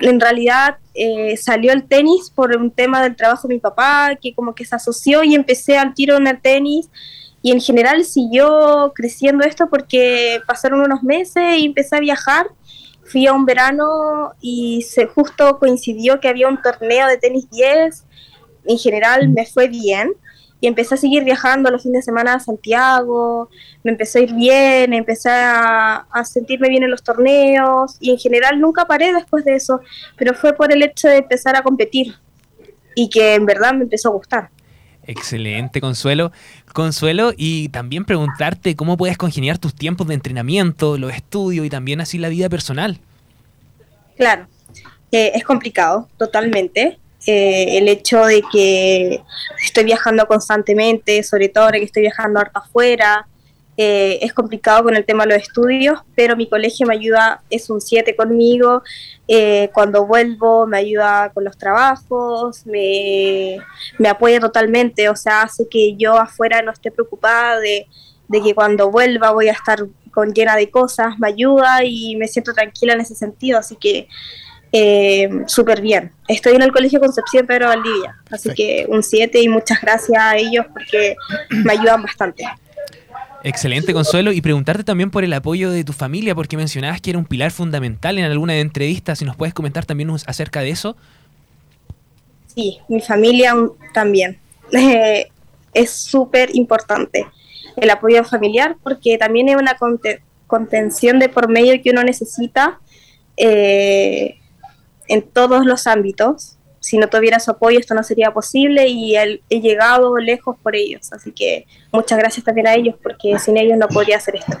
en 0.00 0.20
realidad 0.20 0.78
eh, 0.94 1.36
salió 1.36 1.72
el 1.72 1.84
tenis 1.84 2.30
por 2.34 2.56
un 2.56 2.70
tema 2.70 3.02
del 3.02 3.14
trabajo 3.14 3.48
de 3.48 3.54
mi 3.54 3.60
papá, 3.60 4.16
que 4.20 4.34
como 4.34 4.54
que 4.54 4.64
se 4.64 4.76
asoció 4.76 5.22
y 5.22 5.34
empecé 5.34 5.76
al 5.76 5.94
tiro 5.94 6.16
en 6.16 6.26
el 6.26 6.40
tenis. 6.40 6.88
Y 7.42 7.52
en 7.52 7.60
general 7.60 8.04
siguió 8.04 8.92
creciendo 8.94 9.44
esto 9.44 9.68
porque 9.70 10.40
pasaron 10.46 10.80
unos 10.80 11.02
meses 11.02 11.58
y 11.58 11.66
empecé 11.66 11.96
a 11.96 12.00
viajar 12.00 12.46
fui 13.10 13.26
a 13.26 13.32
un 13.32 13.44
verano 13.44 14.32
y 14.40 14.82
se 14.82 15.06
justo 15.06 15.58
coincidió 15.58 16.20
que 16.20 16.28
había 16.28 16.48
un 16.48 16.62
torneo 16.62 17.08
de 17.08 17.18
tenis 17.18 17.50
10. 17.50 18.04
En 18.66 18.78
general 18.78 19.28
me 19.28 19.46
fue 19.46 19.68
bien 19.68 20.12
y 20.60 20.66
empecé 20.66 20.94
a 20.94 20.98
seguir 20.98 21.24
viajando 21.24 21.70
los 21.70 21.82
fines 21.82 22.00
de 22.00 22.02
semana 22.04 22.34
a 22.34 22.40
Santiago, 22.40 23.48
me 23.82 23.92
empezó 23.92 24.18
a 24.18 24.22
ir 24.22 24.34
bien, 24.34 24.92
empecé 24.92 25.30
a, 25.32 26.06
sentirme 26.24 26.68
bien 26.68 26.82
en 26.82 26.90
los 26.90 27.02
torneos 27.02 27.96
y 27.98 28.10
en 28.10 28.18
general 28.18 28.60
nunca 28.60 28.84
paré 28.84 29.12
después 29.12 29.44
de 29.44 29.54
eso, 29.54 29.80
pero 30.16 30.34
fue 30.34 30.52
por 30.52 30.70
el 30.70 30.82
hecho 30.82 31.08
de 31.08 31.18
empezar 31.18 31.56
a 31.56 31.62
competir 31.62 32.14
y 32.94 33.08
que 33.08 33.34
en 33.34 33.46
verdad 33.46 33.72
me 33.72 33.84
empezó 33.84 34.10
a 34.10 34.12
gustar. 34.12 34.50
Excelente, 35.10 35.80
Consuelo. 35.80 36.30
Consuelo, 36.72 37.32
y 37.36 37.68
también 37.70 38.04
preguntarte 38.04 38.76
cómo 38.76 38.96
puedes 38.96 39.18
congeniar 39.18 39.58
tus 39.58 39.74
tiempos 39.74 40.06
de 40.06 40.14
entrenamiento, 40.14 40.96
los 40.98 41.12
estudios 41.12 41.66
y 41.66 41.68
también 41.68 42.00
así 42.00 42.16
la 42.16 42.28
vida 42.28 42.48
personal. 42.48 43.00
Claro, 44.16 44.46
eh, 45.10 45.32
es 45.34 45.42
complicado, 45.42 46.08
totalmente. 46.16 47.00
Eh, 47.26 47.78
el 47.78 47.88
hecho 47.88 48.24
de 48.24 48.44
que 48.52 49.20
estoy 49.64 49.82
viajando 49.82 50.24
constantemente, 50.26 51.24
sobre 51.24 51.48
todo 51.48 51.64
ahora 51.64 51.80
que 51.80 51.86
estoy 51.86 52.02
viajando 52.02 52.38
harta 52.38 52.60
afuera, 52.60 53.26
eh, 53.82 54.18
es 54.20 54.34
complicado 54.34 54.84
con 54.84 54.94
el 54.94 55.06
tema 55.06 55.24
de 55.24 55.32
los 55.32 55.42
estudios, 55.42 56.00
pero 56.14 56.36
mi 56.36 56.46
colegio 56.46 56.86
me 56.86 56.92
ayuda, 56.92 57.40
es 57.48 57.70
un 57.70 57.80
7 57.80 58.14
conmigo, 58.14 58.82
eh, 59.26 59.70
cuando 59.72 60.04
vuelvo 60.04 60.66
me 60.66 60.76
ayuda 60.76 61.30
con 61.32 61.44
los 61.44 61.56
trabajos, 61.56 62.66
me, 62.66 63.56
apoya 64.06 64.38
totalmente, 64.38 65.08
o 65.08 65.16
sea, 65.16 65.44
hace 65.44 65.66
que 65.66 65.96
yo 65.96 66.18
afuera 66.18 66.60
no 66.60 66.72
esté 66.72 66.90
preocupada 66.90 67.58
de, 67.58 67.86
que 68.30 68.54
cuando 68.54 68.90
vuelva 68.90 69.30
voy 69.30 69.48
a 69.48 69.52
estar 69.52 69.78
con 70.12 70.34
llena 70.34 70.56
de 70.56 70.70
cosas, 70.70 71.18
me 71.18 71.28
ayuda 71.28 71.82
y 71.82 72.16
me 72.16 72.28
siento 72.28 72.52
tranquila 72.52 72.92
en 72.92 73.00
ese 73.00 73.14
sentido, 73.14 73.58
así 73.58 73.76
que 73.76 74.08
eh, 74.72 75.30
súper 75.46 75.80
bien. 75.80 76.12
Estoy 76.28 76.56
en 76.56 76.62
el 76.62 76.70
Colegio 76.70 77.00
Concepción 77.00 77.46
Pedro 77.46 77.68
Valdivia, 77.68 78.14
así 78.30 78.52
que 78.52 78.84
un 78.90 79.02
7 79.02 79.40
y 79.40 79.48
muchas 79.48 79.80
gracias 79.80 80.22
a 80.22 80.36
ellos 80.36 80.66
porque 80.70 81.16
me 81.48 81.72
ayudan 81.72 82.02
bastante. 82.02 82.44
Excelente, 83.42 83.92
Consuelo. 83.92 84.32
Y 84.32 84.40
preguntarte 84.40 84.84
también 84.84 85.10
por 85.10 85.24
el 85.24 85.32
apoyo 85.32 85.70
de 85.70 85.84
tu 85.84 85.92
familia, 85.92 86.34
porque 86.34 86.56
mencionabas 86.56 87.00
que 87.00 87.10
era 87.10 87.18
un 87.18 87.24
pilar 87.24 87.50
fundamental 87.50 88.18
en 88.18 88.24
alguna 88.24 88.58
entrevista. 88.58 89.16
Si 89.16 89.24
nos 89.24 89.36
puedes 89.36 89.54
comentar 89.54 89.86
también 89.86 90.10
acerca 90.26 90.60
de 90.60 90.70
eso. 90.70 90.96
Sí, 92.54 92.78
mi 92.88 93.00
familia 93.00 93.54
también. 93.94 94.38
es 95.74 95.90
súper 95.90 96.54
importante 96.54 97.26
el 97.76 97.90
apoyo 97.90 98.24
familiar, 98.24 98.76
porque 98.82 99.16
también 99.18 99.48
es 99.48 99.56
una 99.56 99.76
contención 100.46 101.18
de 101.18 101.28
por 101.28 101.48
medio 101.48 101.80
que 101.82 101.90
uno 101.90 102.02
necesita 102.02 102.80
eh, 103.36 104.36
en 105.08 105.22
todos 105.22 105.64
los 105.64 105.86
ámbitos. 105.86 106.56
Si 106.80 106.96
no 106.96 107.08
tuviera 107.08 107.38
su 107.38 107.50
apoyo 107.50 107.78
esto 107.78 107.94
no 107.94 108.02
sería 108.02 108.32
posible 108.32 108.88
y 108.88 109.14
he 109.16 109.60
llegado 109.60 110.16
lejos 110.16 110.56
por 110.62 110.74
ellos. 110.74 111.12
Así 111.12 111.30
que 111.30 111.66
muchas 111.92 112.18
gracias 112.18 112.44
también 112.44 112.66
a 112.66 112.74
ellos 112.74 112.96
porque 113.02 113.38
sin 113.38 113.58
ellos 113.58 113.78
no 113.78 113.86
podría 113.86 114.16
hacer 114.16 114.36
esto. 114.36 114.58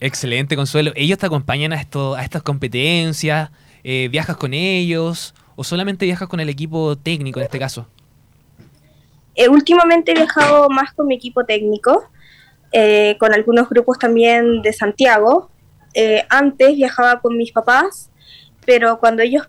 Excelente, 0.00 0.56
Consuelo. 0.56 0.92
¿Ellos 0.94 1.18
te 1.18 1.26
acompañan 1.26 1.72
a, 1.72 1.76
esto, 1.76 2.14
a 2.14 2.22
estas 2.22 2.42
competencias? 2.42 3.50
Eh, 3.84 4.08
¿Viajas 4.10 4.36
con 4.36 4.52
ellos? 4.52 5.34
¿O 5.54 5.64
solamente 5.64 6.04
viajas 6.04 6.28
con 6.28 6.40
el 6.40 6.48
equipo 6.48 6.96
técnico 6.96 7.40
en 7.40 7.44
este 7.44 7.58
caso? 7.58 7.86
Eh, 9.34 9.48
últimamente 9.48 10.12
he 10.12 10.14
viajado 10.14 10.68
más 10.68 10.92
con 10.92 11.06
mi 11.06 11.14
equipo 11.14 11.44
técnico, 11.44 12.10
eh, 12.72 13.16
con 13.18 13.32
algunos 13.32 13.68
grupos 13.68 13.98
también 13.98 14.62
de 14.62 14.72
Santiago. 14.72 15.50
antes 16.28 16.76
viajaba 16.76 17.20
con 17.20 17.36
mis 17.36 17.50
papás, 17.50 18.08
pero 18.64 19.00
cuando 19.00 19.22
ellos 19.22 19.48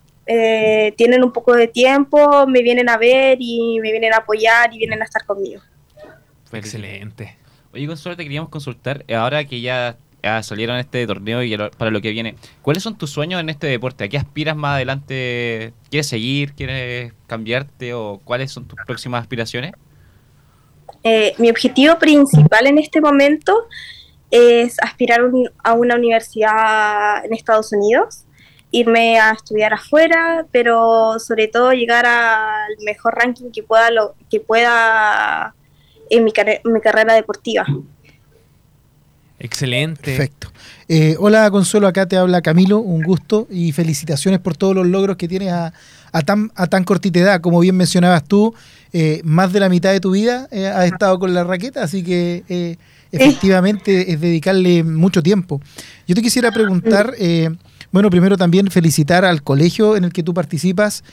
tienen 0.96 1.24
un 1.24 1.32
poco 1.32 1.54
de 1.54 1.66
tiempo, 1.68 2.46
me 2.46 2.62
vienen 2.62 2.88
a 2.88 2.96
ver 2.96 3.38
y 3.40 3.80
me 3.80 3.90
vienen 3.90 4.12
a 4.12 4.18
apoyar 4.18 4.72
y 4.72 4.78
vienen 4.78 5.02
a 5.02 5.04
estar 5.04 5.24
conmigo. 5.26 5.60
Excelente. 6.52 7.36
Oye, 7.72 7.86
Consuelo, 7.86 8.16
te 8.16 8.24
queríamos 8.24 8.50
consultar, 8.50 9.04
ahora 9.14 9.44
que 9.44 9.60
ya 9.60 9.96
ah, 10.22 10.42
salieron 10.42 10.76
este 10.76 11.06
torneo 11.06 11.42
y 11.42 11.56
para 11.56 11.90
lo 11.90 12.00
que 12.00 12.10
viene, 12.10 12.34
¿cuáles 12.62 12.82
son 12.82 12.98
tus 12.98 13.10
sueños 13.10 13.40
en 13.40 13.48
este 13.48 13.68
deporte? 13.68 14.04
¿A 14.04 14.08
qué 14.08 14.18
aspiras 14.18 14.56
más 14.56 14.74
adelante? 14.74 15.72
¿Quieres 15.88 16.08
seguir? 16.08 16.52
¿Quieres 16.54 17.12
cambiarte? 17.26 17.94
¿O 17.94 18.20
cuáles 18.24 18.50
son 18.50 18.66
tus 18.66 18.78
próximas 18.86 19.22
aspiraciones? 19.22 19.72
Eh, 21.04 21.34
mi 21.38 21.48
objetivo 21.48 21.98
principal 21.98 22.66
en 22.66 22.78
este 22.78 23.00
momento 23.00 23.68
es 24.30 24.76
aspirar 24.82 25.20
a 25.62 25.72
una 25.72 25.94
universidad 25.94 27.24
en 27.24 27.32
Estados 27.32 27.72
Unidos, 27.72 28.24
irme 28.70 29.18
a 29.18 29.32
estudiar 29.32 29.74
afuera, 29.74 30.46
pero 30.52 31.18
sobre 31.18 31.48
todo 31.48 31.72
llegar 31.72 32.06
al 32.06 32.76
mejor 32.84 33.14
ranking 33.14 33.50
que 33.50 33.62
pueda, 33.62 33.90
lo, 33.90 34.14
que 34.30 34.40
pueda 34.40 35.54
en 36.08 36.24
mi, 36.24 36.32
mi 36.64 36.80
carrera 36.80 37.14
deportiva. 37.14 37.66
Excelente. 39.38 40.02
Perfecto. 40.02 40.52
Eh, 40.86 41.16
hola 41.18 41.50
Consuelo, 41.50 41.86
acá 41.86 42.06
te 42.06 42.16
habla 42.16 42.42
Camilo, 42.42 42.78
un 42.78 43.02
gusto 43.02 43.46
y 43.50 43.72
felicitaciones 43.72 44.38
por 44.38 44.56
todos 44.56 44.74
los 44.74 44.86
logros 44.86 45.16
que 45.16 45.28
tienes 45.28 45.50
a, 45.50 45.72
tan, 46.26 46.52
a 46.54 46.66
tan 46.66 46.84
cortita 46.84 47.20
edad. 47.20 47.40
Como 47.40 47.58
bien 47.60 47.74
mencionabas 47.74 48.22
tú, 48.24 48.54
eh, 48.92 49.20
más 49.24 49.52
de 49.52 49.60
la 49.60 49.70
mitad 49.70 49.92
de 49.92 50.00
tu 50.00 50.10
vida 50.10 50.46
eh, 50.50 50.66
has 50.66 50.84
estado 50.86 51.18
con 51.18 51.32
la 51.32 51.42
raqueta, 51.42 51.82
así 51.82 52.02
que 52.04 52.76
efectivamente 53.10 54.12
es 54.12 54.20
dedicarle 54.20 54.84
mucho 54.84 55.22
tiempo. 55.22 55.60
Yo 56.06 56.14
te 56.14 56.20
quisiera 56.22 56.52
preguntar, 56.52 57.14
bueno, 57.92 58.10
primero 58.10 58.36
también 58.36 58.70
felicitar 58.70 59.24
al 59.24 59.42
colegio 59.42 59.96
en 59.96 60.04
el 60.04 60.12
que 60.12 60.22
tú 60.22 60.34
participas. 60.34 61.04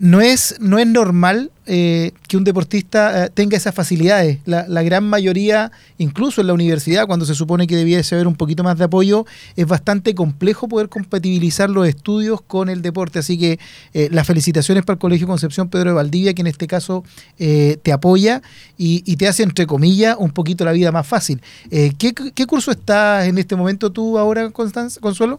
No 0.00 0.20
es, 0.20 0.56
no 0.60 0.78
es 0.78 0.86
normal 0.86 1.50
eh, 1.70 2.12
que 2.26 2.38
un 2.38 2.44
deportista 2.44 3.26
eh, 3.26 3.30
tenga 3.32 3.54
esas 3.54 3.74
facilidades. 3.74 4.38
La, 4.46 4.82
gran 4.82 5.04
mayoría, 5.04 5.70
incluso 5.98 6.40
en 6.40 6.46
la 6.46 6.54
universidad, 6.54 7.06
cuando 7.06 7.26
se 7.26 7.34
supone 7.34 7.66
que 7.66 7.76
debiese 7.76 8.14
haber 8.14 8.26
un 8.26 8.36
poquito 8.36 8.64
más 8.64 8.78
de 8.78 8.84
apoyo, 8.84 9.26
es 9.54 9.66
bastante 9.66 10.14
complejo 10.14 10.66
poder 10.66 10.88
compatibilizar 10.88 11.68
los 11.68 11.86
estudios 11.86 12.40
con 12.40 12.70
el 12.70 12.80
deporte. 12.80 13.18
Así 13.18 13.38
que 13.38 13.58
eh, 13.92 14.08
las 14.10 14.26
felicitaciones 14.26 14.82
para 14.82 14.94
el 14.94 14.98
Colegio 14.98 15.26
Concepción 15.26 15.68
Pedro 15.68 15.90
de 15.90 15.96
Valdivia, 15.96 16.32
que 16.32 16.40
en 16.40 16.46
este 16.46 16.66
caso 16.66 17.04
te 17.36 17.92
apoya 17.92 18.40
y, 18.78 19.16
te 19.16 19.28
hace, 19.28 19.42
entre 19.42 19.66
comillas, 19.66 20.16
un 20.18 20.30
poquito 20.30 20.64
la 20.64 20.72
vida 20.72 20.90
más 20.90 21.06
fácil. 21.06 21.42
¿qué, 21.70 22.14
¿qué, 22.34 22.46
curso 22.46 22.70
estás 22.70 23.26
en 23.26 23.36
este 23.36 23.56
momento 23.56 23.92
tú 23.92 24.18
ahora, 24.18 24.50
Consuelo? 24.50 25.38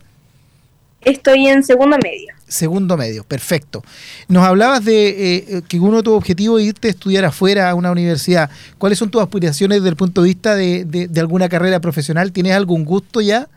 Estoy 1.02 1.48
en 1.48 1.64
segundo 1.64 1.98
medio. 2.04 2.39
Segundo 2.50 2.98
medio, 2.98 3.24
perfecto. 3.24 3.84
Nos 4.28 4.44
hablabas 4.44 4.84
de 4.84 5.10
eh, 5.10 5.46
eh, 5.48 5.62
que 5.70 5.80
uno 5.80 5.98
de 5.98 6.04
tus 6.04 6.16
objetivos 6.16 6.60
es 6.60 6.68
irte 6.68 6.88
a 6.88 6.92
estudiar 6.92 7.24
afuera 7.24 7.70
a 7.70 7.76
una 7.76 7.92
universidad. 7.92 8.50
¿Cuáles 8.80 8.98
son 8.98 9.12
tus 9.12 9.22
aspiraciones 9.22 9.78
desde 9.78 9.90
el 9.90 9.96
punto 9.96 10.24
de 10.24 10.30
vista 10.30 10.56
de, 10.56 11.10
alguna 11.18 11.48
carrera 11.48 11.80
profesional? 11.80 12.32
¿Tienes 12.32 12.54
algún 12.54 12.86
gusto 12.86 13.22
ya? 13.22 13.48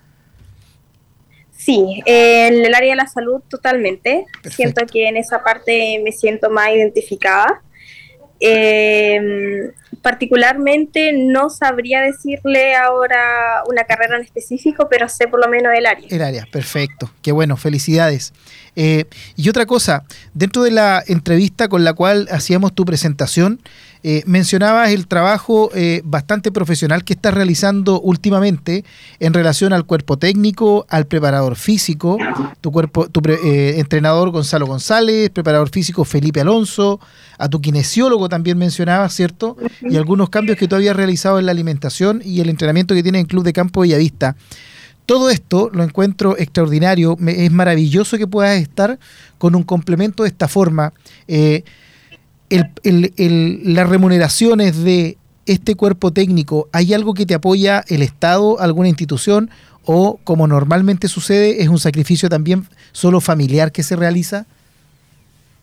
Sí, 1.57 2.03
en 2.05 2.67
el 2.67 2.75
área 2.75 2.91
de 2.91 2.97
la 2.97 3.07
salud 3.07 3.41
totalmente. 3.49 4.27
Siento 4.55 4.85
que 4.85 5.09
en 5.09 5.17
esa 5.17 5.43
parte 5.43 5.99
me 6.05 6.13
siento 6.13 6.51
más 6.51 6.69
identificada. 6.69 7.63
Eh, 8.41 9.73
particularmente 10.03 11.13
no 11.13 11.49
sabría 11.49 12.01
decirle 12.01 12.75
ahora 12.75 13.63
una 13.69 13.85
carrera 13.85 14.17
en 14.17 14.23
específico, 14.23 14.89
pero 14.91 15.09
sé 15.09 15.29
por 15.29 15.41
lo 15.41 15.49
menos 15.49 15.73
el 15.77 15.87
área. 15.87 16.07
El 16.11 16.23
área, 16.23 16.47
perfecto. 16.51 17.11
Qué 17.23 17.33
bueno, 17.33 17.57
felicidades. 17.57 18.35
Eh, 18.75 19.05
y 19.37 19.49
otra 19.49 19.67
cosa, 19.67 20.05
dentro 20.35 20.63
de 20.65 20.73
la 20.73 21.03
entrevista 21.07 21.69
con 21.69 21.85
la 21.85 21.93
cual 21.93 22.29
hacíamos 22.31 22.75
tu 22.75 22.85
presentación, 22.85 23.61
eh, 24.05 24.25
mencionabas 24.27 24.91
el 24.91 25.07
trabajo 25.07 25.71
eh, 25.75 26.03
bastante 26.05 26.51
profesional 26.51 27.05
que 27.05 27.13
estás 27.13 27.33
realizando 27.35 28.01
últimamente 28.01 28.85
en 29.21 29.33
relación 29.33 29.73
al 29.73 29.87
cuerpo 29.87 30.17
técnico, 30.17 30.87
al 30.89 31.07
preparador 31.07 31.55
físico, 31.55 32.19
tu 32.61 32.73
cuerpo, 32.73 33.09
tu 33.09 33.23
eh, 33.29 33.79
entrenador 33.79 34.31
Gonzalo 34.31 34.67
González, 34.67 35.31
preparador 35.31 35.71
físico 35.71 36.05
Felipe 36.05 36.41
Alonso, 36.41 36.99
a 37.39 37.49
tu 37.49 37.61
kinesiólogo 37.61 38.29
también 38.29 38.59
mencionabas, 38.59 39.15
¿cierto? 39.15 39.57
Y 39.83 39.97
algunos 39.97 40.31
cambios 40.31 40.59
que 40.59 40.67
tú 40.67 40.75
habías 40.75 40.97
realizado 40.97 41.39
en 41.39 41.47
la 41.47 41.53
alimentación 41.53 42.23
y 42.25 42.41
el 42.41 42.49
entrenamiento 42.49 42.95
que 42.95 43.05
tiene 43.05 43.21
en 43.21 43.27
Club 43.27 43.45
de 43.45 43.53
Campo 43.53 43.83
Bellavista. 43.83 44.35
Todo 45.07 45.31
esto 45.31 45.71
lo 45.73 45.85
encuentro 45.85 46.37
extraordinario, 46.39 47.17
es 47.27 47.51
maravilloso 47.53 48.19
que 48.19 48.27
puedas 48.27 48.61
estar 48.61 48.99
con 49.39 49.55
un 49.55 49.63
complemento 49.63 50.25
de 50.25 50.29
esta 50.29 50.49
forma 50.49 50.93
el, 52.83 53.75
las 53.75 53.89
remuneraciones 53.89 54.83
de 54.83 55.17
este 55.47 55.75
cuerpo 55.75 56.13
técnico, 56.13 56.69
¿hay 56.73 56.95
algo 56.95 57.15
que 57.15 57.27
te 57.27 57.35
apoya 57.35 57.85
el 57.89 58.03
Estado, 58.03 58.61
alguna 58.61 58.89
institución? 58.89 59.51
¿O 59.85 60.19
como 60.23 60.47
normalmente 60.47 61.09
sucede, 61.09 61.63
es 61.63 61.69
un 61.69 61.79
sacrificio 61.79 62.29
también 62.29 62.67
solo 62.93 63.21
familiar 63.21 63.73
que 63.73 63.83
se 63.83 63.97
realiza? 63.97 64.47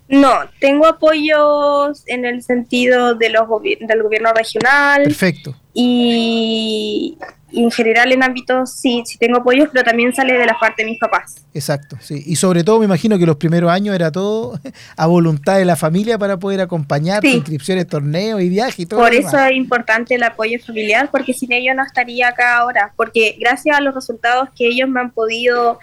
No, 0.09 0.31
tengo 0.59 0.87
apoyos 0.87 2.03
en 2.07 2.25
el 2.25 2.41
sentido 2.41 3.13
de 3.13 3.29
los 3.29 3.47
del 3.61 4.03
gobierno 4.03 4.33
regional. 4.33 5.03
Perfecto. 5.03 5.55
Y, 5.73 7.17
en 7.51 7.71
general 7.71 8.11
en 8.11 8.23
ámbitos 8.23 8.71
sí, 8.73 9.03
sí 9.05 9.17
tengo 9.17 9.37
apoyos, 9.37 9.69
pero 9.71 9.83
también 9.83 10.13
sale 10.13 10.33
de 10.33 10.45
la 10.45 10.57
parte 10.59 10.83
de 10.83 10.91
mis 10.91 10.99
papás. 10.99 11.45
Exacto, 11.53 11.97
sí. 11.99 12.23
Y 12.25 12.35
sobre 12.35 12.63
todo 12.63 12.79
me 12.79 12.85
imagino 12.85 13.17
que 13.17 13.25
los 13.25 13.37
primeros 13.37 13.71
años 13.71 13.95
era 13.95 14.11
todo 14.11 14.59
a 14.97 15.05
voluntad 15.07 15.57
de 15.57 15.65
la 15.65 15.75
familia 15.75 16.17
para 16.17 16.37
poder 16.37 16.61
acompañar 16.61 17.23
inscripciones, 17.25 17.87
torneos 17.87 18.41
y 18.41 18.49
viajes 18.49 18.79
y 18.79 18.85
todo. 18.85 18.99
Por 18.99 19.13
eso 19.13 19.37
es 19.37 19.55
importante 19.55 20.15
el 20.15 20.23
apoyo 20.23 20.59
familiar, 20.65 21.09
porque 21.11 21.33
sin 21.33 21.51
ellos 21.51 21.75
no 21.75 21.83
estaría 21.83 22.29
acá 22.29 22.57
ahora. 22.57 22.93
Porque 22.95 23.35
gracias 23.39 23.77
a 23.77 23.81
los 23.81 23.95
resultados 23.95 24.49
que 24.55 24.67
ellos 24.67 24.87
me 24.89 24.99
han 24.99 25.11
podido, 25.11 25.79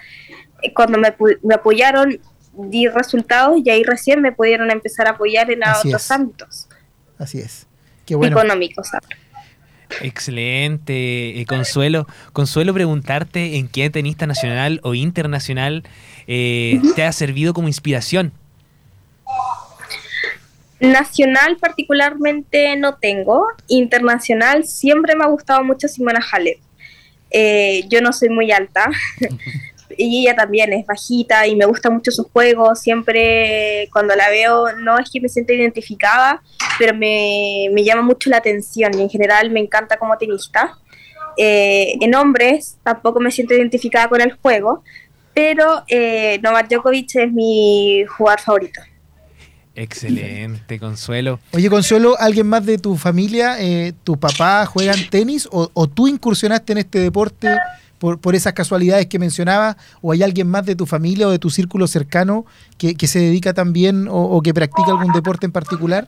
eh, 0.61 0.73
cuando 0.73 0.97
me, 0.97 1.13
me 1.43 1.55
apoyaron, 1.55 2.19
di 2.53 2.87
resultados 2.87 3.59
y 3.63 3.69
ahí 3.69 3.83
recién 3.83 4.21
me 4.21 4.31
pudieron 4.31 4.71
empezar 4.71 5.07
a 5.07 5.11
apoyar 5.11 5.51
en 5.51 5.61
otros 5.63 6.09
ámbitos. 6.11 6.67
Así 7.17 7.39
es. 7.39 7.67
Qué 8.05 8.15
bueno. 8.15 8.37
Económicos. 8.37 8.89
Excelente, 10.01 11.39
eh, 11.39 11.45
Consuelo. 11.45 12.07
Consuelo, 12.33 12.73
preguntarte 12.73 13.57
en 13.57 13.67
qué 13.67 13.89
tenista 13.89 14.27
nacional 14.27 14.79
o 14.83 14.93
internacional 14.93 15.83
eh, 16.27 16.79
te 16.95 17.03
ha 17.03 17.11
servido 17.11 17.53
como 17.53 17.67
inspiración. 17.67 18.31
Nacional 20.79 21.57
particularmente 21.57 22.75
no 22.77 22.95
tengo, 22.95 23.47
internacional 23.67 24.63
siempre 24.65 25.15
me 25.15 25.23
ha 25.23 25.27
gustado 25.27 25.63
mucho 25.63 25.87
Simona 25.87 26.23
Halep. 26.31 26.59
Eh, 27.31 27.83
yo 27.89 27.99
no 28.01 28.13
soy 28.13 28.29
muy 28.29 28.51
alta, 28.51 28.89
y 29.97 30.21
ella 30.21 30.35
también 30.35 30.71
es 30.73 30.85
bajita 30.85 31.47
y 31.47 31.55
me 31.55 31.65
gusta 31.65 31.89
mucho 31.89 32.11
su 32.11 32.23
juego. 32.23 32.75
Siempre 32.75 33.89
cuando 33.91 34.15
la 34.15 34.29
veo, 34.29 34.75
no 34.77 34.97
es 34.99 35.09
que 35.09 35.19
me 35.19 35.29
sienta 35.29 35.53
identificada, 35.53 36.41
pero 36.77 36.95
me, 36.95 37.69
llama 37.83 38.01
mucho 38.01 38.29
la 38.29 38.37
atención 38.37 38.97
y 38.97 39.01
en 39.01 39.09
general 39.09 39.49
me 39.49 39.59
encanta 39.59 39.97
como 39.97 40.17
tenista. 40.17 40.77
Eh, 41.37 41.95
en 42.01 42.15
hombres 42.15 42.77
tampoco 42.83 43.19
me 43.19 43.31
siento 43.31 43.53
identificada 43.53 44.07
con 44.07 44.21
el 44.21 44.33
juego, 44.33 44.83
pero 45.33 45.83
eh, 45.87 46.39
Novak 46.41 46.69
Djokovic 46.69 47.15
es 47.15 47.31
mi 47.31 48.05
jugador 48.05 48.41
favorito. 48.41 48.81
Excelente, 49.75 50.79
Consuelo. 50.79 51.39
Oye, 51.51 51.69
Consuelo, 51.69 52.15
¿alguien 52.19 52.47
más 52.47 52.65
de 52.65 52.79
tu 52.79 52.97
familia, 52.97 53.61
eh, 53.61 53.93
tu 54.03 54.17
papá 54.17 54.65
juegan 54.65 54.97
tenis 55.11 55.47
o, 55.51 55.69
o 55.71 55.87
tú 55.87 56.07
incursionaste 56.07 56.71
en 56.71 56.79
este 56.79 56.99
deporte? 56.99 57.55
Por, 57.99 58.19
por 58.19 58.35
esas 58.35 58.53
casualidades 58.53 59.07
que 59.07 59.19
mencionaba 59.19 59.77
o 60.01 60.11
hay 60.11 60.23
alguien 60.23 60.47
más 60.47 60.65
de 60.65 60.75
tu 60.75 60.85
familia 60.85 61.27
o 61.27 61.31
de 61.31 61.39
tu 61.39 61.49
círculo 61.49 61.87
cercano 61.87 62.45
que, 62.77 62.95
se 63.07 63.19
dedica 63.19 63.53
también 63.53 64.07
o, 64.09 64.41
que 64.41 64.53
practica 64.53 64.91
algún 64.91 65.13
deporte 65.13 65.45
en 65.45 65.51
particular? 65.51 66.07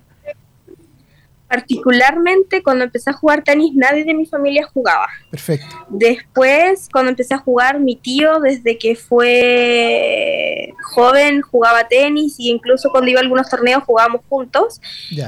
Particularmente 1.48 2.62
cuando 2.62 2.84
empecé 2.84 3.10
a 3.10 3.14
jugar 3.14 3.44
tenis, 3.44 3.72
nadie 3.74 4.04
de 4.04 4.14
mi 4.14 4.28
familia 4.28 4.68
jugaba. 4.72 5.08
Perfecto. 5.32 5.66
Después, 5.90 6.88
cuando 6.92 7.10
empecé 7.10 7.34
a 7.34 7.40
jugar, 7.40 7.80
mi 7.80 7.96
tío, 7.96 8.40
desde 8.40 8.78
que 8.78 8.96
fue 8.96 10.74
joven, 10.94 11.42
jugaba 11.42 11.88
tenis 11.88 12.36
y 12.38 12.52
incluso 12.52 12.92
cuando 12.92 13.10
iba 13.10 13.20
a 13.20 13.24
algunos 13.24 13.50
torneos 13.50 13.84
jugábamos 13.84 14.22
juntos. 14.30 14.80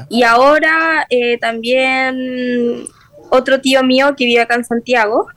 Y 0.09 0.22
ahora 0.22 1.07
eh, 1.09 1.39
también 1.39 2.86
otro 3.32 3.59
tío 3.59 3.84
mío 3.84 4.14
que 4.16 4.26
vive 4.26 4.41
acá 4.41 4.55
en 4.55 4.66
Santiago. 4.66 5.28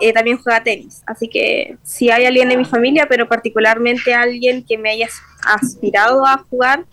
Eh, 0.00 0.12
también 0.12 0.38
juega 0.38 0.62
tenis, 0.62 1.02
así 1.06 1.28
que 1.28 1.76
si 1.82 2.10
hay 2.10 2.24
alguien 2.24 2.48
de 2.48 2.56
mi 2.56 2.64
familia, 2.64 3.06
pero 3.08 3.28
particularmente 3.28 4.14
alguien 4.14 4.64
que 4.64 4.78
me 4.78 4.90
haya 4.90 5.08
aspirado 5.44 6.26
a 6.26 6.38
jugar, 6.48 6.86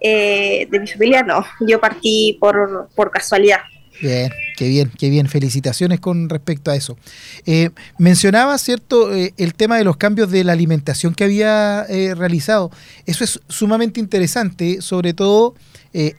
eh, 0.00 0.66
de 0.70 0.80
mi 0.80 0.86
familia 0.86 1.22
no, 1.22 1.44
yo 1.60 1.80
partí 1.80 2.36
por, 2.40 2.88
por 2.94 3.10
casualidad. 3.10 3.60
Bien, 4.00 4.30
qué 4.56 4.66
bien, 4.68 4.90
qué 4.98 5.10
bien. 5.10 5.28
Felicitaciones 5.28 6.00
con 6.00 6.30
respecto 6.30 6.70
a 6.70 6.76
eso. 6.76 6.96
Eh, 7.44 7.68
mencionaba, 7.98 8.56
¿cierto?, 8.56 9.14
eh, 9.14 9.34
el 9.36 9.52
tema 9.52 9.76
de 9.76 9.84
los 9.84 9.98
cambios 9.98 10.30
de 10.30 10.42
la 10.42 10.52
alimentación 10.52 11.14
que 11.14 11.24
había 11.24 11.84
realizado. 12.16 12.70
Eso 13.04 13.24
es 13.24 13.40
sumamente 13.48 14.00
interesante, 14.00 14.80
sobre 14.80 15.12
todo 15.12 15.54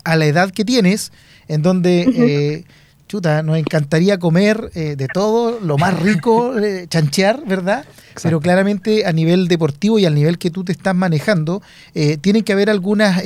a 0.04 0.16
la 0.16 0.26
edad 0.26 0.52
que 0.52 0.64
tienes, 0.64 1.12
en 1.48 1.64
donde 1.64 2.66
chuta, 3.12 3.44
nos 3.44 3.58
encantaría 3.58 4.18
comer 4.20 4.72
eh, 4.74 4.96
de 4.96 5.08
todo, 5.10 5.60
lo 5.60 5.78
más 5.78 6.00
rico, 6.00 6.58
eh, 6.64 6.86
chanchear, 6.88 7.44
¿verdad? 7.46 7.84
Pero 8.24 8.40
claramente 8.40 9.06
a 9.06 9.12
nivel 9.12 9.50
deportivo 9.50 10.00
y 10.00 10.06
al 10.06 10.16
nivel 10.16 10.38
que 10.38 10.50
tú 10.50 10.64
te 10.64 10.72
estás 10.72 10.96
manejando, 10.96 11.62
eh, 11.94 12.16
tienen 12.16 12.46
que 12.46 12.54
haber 12.54 12.70
algunas 12.70 13.22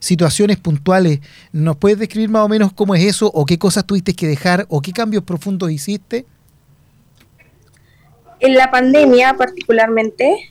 situaciones 0.00 0.56
puntuales. 0.56 1.20
¿Nos 1.52 1.76
puedes 1.76 1.98
describir 1.98 2.28
más 2.28 2.42
o 2.42 2.48
menos 2.48 2.72
cómo 2.72 2.96
es 2.96 3.04
eso, 3.04 3.30
o 3.32 3.46
qué 3.46 3.56
cosas 3.56 3.84
tuviste 3.84 4.14
que 4.14 4.26
dejar, 4.26 4.66
o 4.68 4.80
qué 4.80 4.92
cambios 4.92 5.22
profundos 5.22 5.70
hiciste? 5.70 6.26
En 8.40 8.54
la 8.54 8.72
pandemia 8.72 9.34
particularmente 9.34 10.50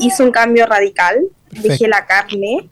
hice 0.00 0.22
un 0.24 0.32
cambio 0.32 0.66
radical. 0.66 1.20
Dejé 1.50 1.86
la 1.86 2.06
carne, 2.06 2.70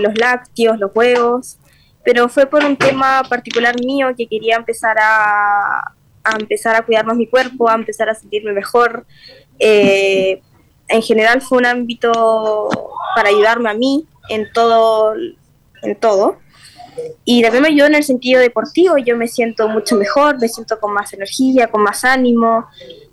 los 0.00 0.18
lácteos, 0.18 0.78
los 0.78 0.90
huevos, 0.94 1.56
pero 2.04 2.28
fue 2.28 2.46
por 2.46 2.64
un 2.64 2.76
tema 2.76 3.22
particular 3.28 3.74
mío 3.82 4.08
que 4.16 4.26
quería 4.26 4.56
empezar 4.56 4.96
a, 5.00 5.94
empezar 6.38 6.76
a 6.76 6.82
cuidar 6.82 7.06
más 7.06 7.16
mi 7.16 7.26
cuerpo, 7.26 7.68
a 7.68 7.74
empezar 7.74 8.08
a 8.08 8.14
sentirme 8.14 8.52
mejor. 8.52 9.06
Eh, 9.58 10.42
en 10.88 11.02
general 11.02 11.40
fue 11.40 11.58
un 11.58 11.66
ámbito 11.66 12.68
para 13.16 13.30
ayudarme 13.30 13.70
a 13.70 13.74
mí 13.74 14.06
en 14.28 14.52
todo, 14.52 15.14
en 15.82 15.96
todo. 15.96 16.36
Y 17.24 17.42
también 17.42 17.62
me 17.62 17.68
ayudó 17.68 17.86
en 17.86 17.96
el 17.96 18.04
sentido 18.04 18.40
deportivo, 18.40 18.98
yo 18.98 19.16
me 19.16 19.26
siento 19.26 19.66
mucho 19.68 19.96
mejor, 19.96 20.38
me 20.38 20.48
siento 20.48 20.78
con 20.78 20.92
más 20.92 21.12
energía, 21.12 21.66
con 21.66 21.82
más 21.82 22.04
ánimo, 22.04 22.66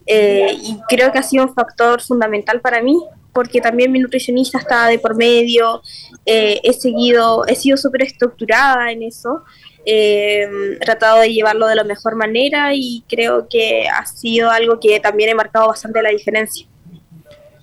eh, 0.05 0.53
y 0.61 0.79
creo 0.87 1.11
que 1.11 1.17
ha 1.17 1.23
sido 1.23 1.45
un 1.45 1.53
factor 1.53 2.01
fundamental 2.01 2.61
para 2.61 2.81
mí 2.81 3.01
porque 3.33 3.61
también 3.61 3.91
mi 3.91 3.99
nutricionista 3.99 4.57
está 4.57 4.87
de 4.87 4.99
por 4.99 5.15
medio, 5.15 5.81
eh, 6.25 6.59
he 6.63 6.73
seguido, 6.73 7.45
he 7.47 7.55
sido 7.55 7.77
súper 7.77 8.03
estructurada 8.03 8.91
en 8.91 9.03
eso, 9.03 9.43
eh, 9.85 10.47
he 10.79 10.85
tratado 10.85 11.21
de 11.21 11.33
llevarlo 11.33 11.67
de 11.67 11.75
la 11.75 11.83
mejor 11.83 12.15
manera 12.15 12.73
y 12.75 13.03
creo 13.07 13.47
que 13.49 13.87
ha 13.87 14.05
sido 14.05 14.51
algo 14.51 14.79
que 14.79 14.99
también 14.99 15.29
he 15.29 15.35
marcado 15.35 15.67
bastante 15.67 16.01
la 16.01 16.09
diferencia. 16.09 16.67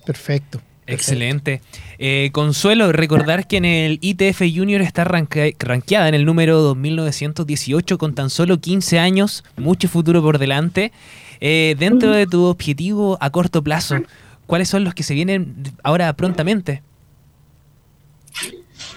Perfecto. 0.05 0.61
Excelente. 0.87 1.61
Eh, 1.99 2.31
Consuelo, 2.31 2.91
recordar 2.91 3.45
que 3.45 3.57
en 3.57 3.65
el 3.65 3.99
ITF 4.01 4.41
Junior 4.51 4.81
está 4.81 5.03
rankeada 5.03 6.09
en 6.09 6.15
el 6.15 6.25
número 6.25 6.61
2918 6.61 7.99
con 7.99 8.15
tan 8.15 8.31
solo 8.31 8.59
15 8.59 8.97
años, 8.97 9.43
mucho 9.55 9.87
futuro 9.87 10.23
por 10.23 10.39
delante. 10.39 10.91
dentro 11.39 12.11
de 12.11 12.25
tu 12.25 12.45
objetivo 12.45 13.19
a 13.21 13.29
corto 13.29 13.63
plazo, 13.63 13.97
¿cuáles 14.49 14.67
son 14.67 14.83
los 14.83 14.95
que 14.95 15.03
se 15.03 15.13
vienen 15.13 15.63
ahora 15.83 16.11
prontamente? 16.13 16.81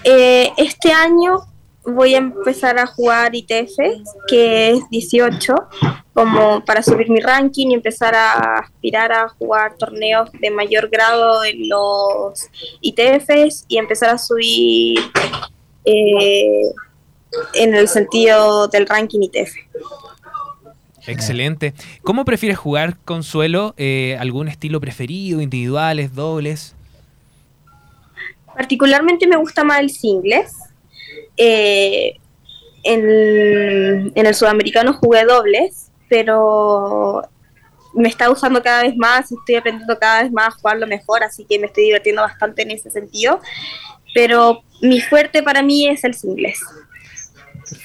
Eh, 0.03 0.51
este 0.57 0.91
año 0.91 1.45
voy 1.85 2.15
a 2.15 2.17
empezar 2.17 2.79
a 2.79 2.87
jugar 2.87 3.35
ITF, 3.35 3.77
que 4.27 4.71
es 4.71 4.89
18, 4.89 5.53
como 6.13 6.65
para 6.65 6.81
subir 6.81 7.07
mi 7.11 7.19
ranking 7.19 7.67
y 7.67 7.75
empezar 7.75 8.15
a 8.15 8.61
aspirar 8.61 9.11
a 9.11 9.29
jugar 9.29 9.77
torneos 9.77 10.31
de 10.41 10.49
mayor 10.49 10.89
grado 10.89 11.43
en 11.43 11.69
los 11.69 12.47
ITFs 12.81 13.65
y 13.67 13.77
empezar 13.77 14.09
a 14.09 14.17
subir 14.17 14.99
eh, 15.85 16.63
en 17.53 17.75
el 17.75 17.87
sentido 17.87 18.67
del 18.69 18.87
ranking 18.87 19.19
ITF. 19.21 19.53
Excelente. 21.07 21.73
¿Cómo 22.01 22.25
prefieres 22.25 22.57
jugar, 22.57 22.97
Consuelo? 23.03 23.73
Eh, 23.77 24.17
¿Algún 24.19 24.47
estilo 24.47 24.79
preferido, 24.79 25.41
individuales, 25.41 26.15
dobles? 26.15 26.75
Particularmente 28.55 29.27
me 29.27 29.35
gusta 29.35 29.63
más 29.63 29.79
el 29.79 29.89
singles. 29.89 30.53
Eh, 31.35 32.13
en, 32.83 34.11
el 34.15 34.35
sudamericano 34.35 34.93
jugué 34.93 35.25
dobles, 35.25 35.91
pero 36.09 37.23
me 37.93 38.09
está 38.09 38.29
usando 38.29 38.61
cada 38.61 38.83
vez 38.83 38.95
más, 38.95 39.31
estoy 39.31 39.55
aprendiendo 39.55 39.97
cada 39.99 40.23
vez 40.23 40.31
más 40.31 40.47
a 40.47 40.51
jugarlo 40.51 40.87
mejor, 40.87 41.23
así 41.23 41.45
que 41.45 41.59
me 41.59 41.67
estoy 41.67 41.85
divirtiendo 41.85 42.21
bastante 42.21 42.63
en 42.63 42.71
ese 42.71 42.91
sentido. 42.91 43.39
Pero 44.13 44.63
mi 44.81 45.01
fuerte 45.01 45.41
para 45.41 45.63
mí 45.63 45.87
es 45.87 46.03
el 46.03 46.13
singles. 46.13 46.59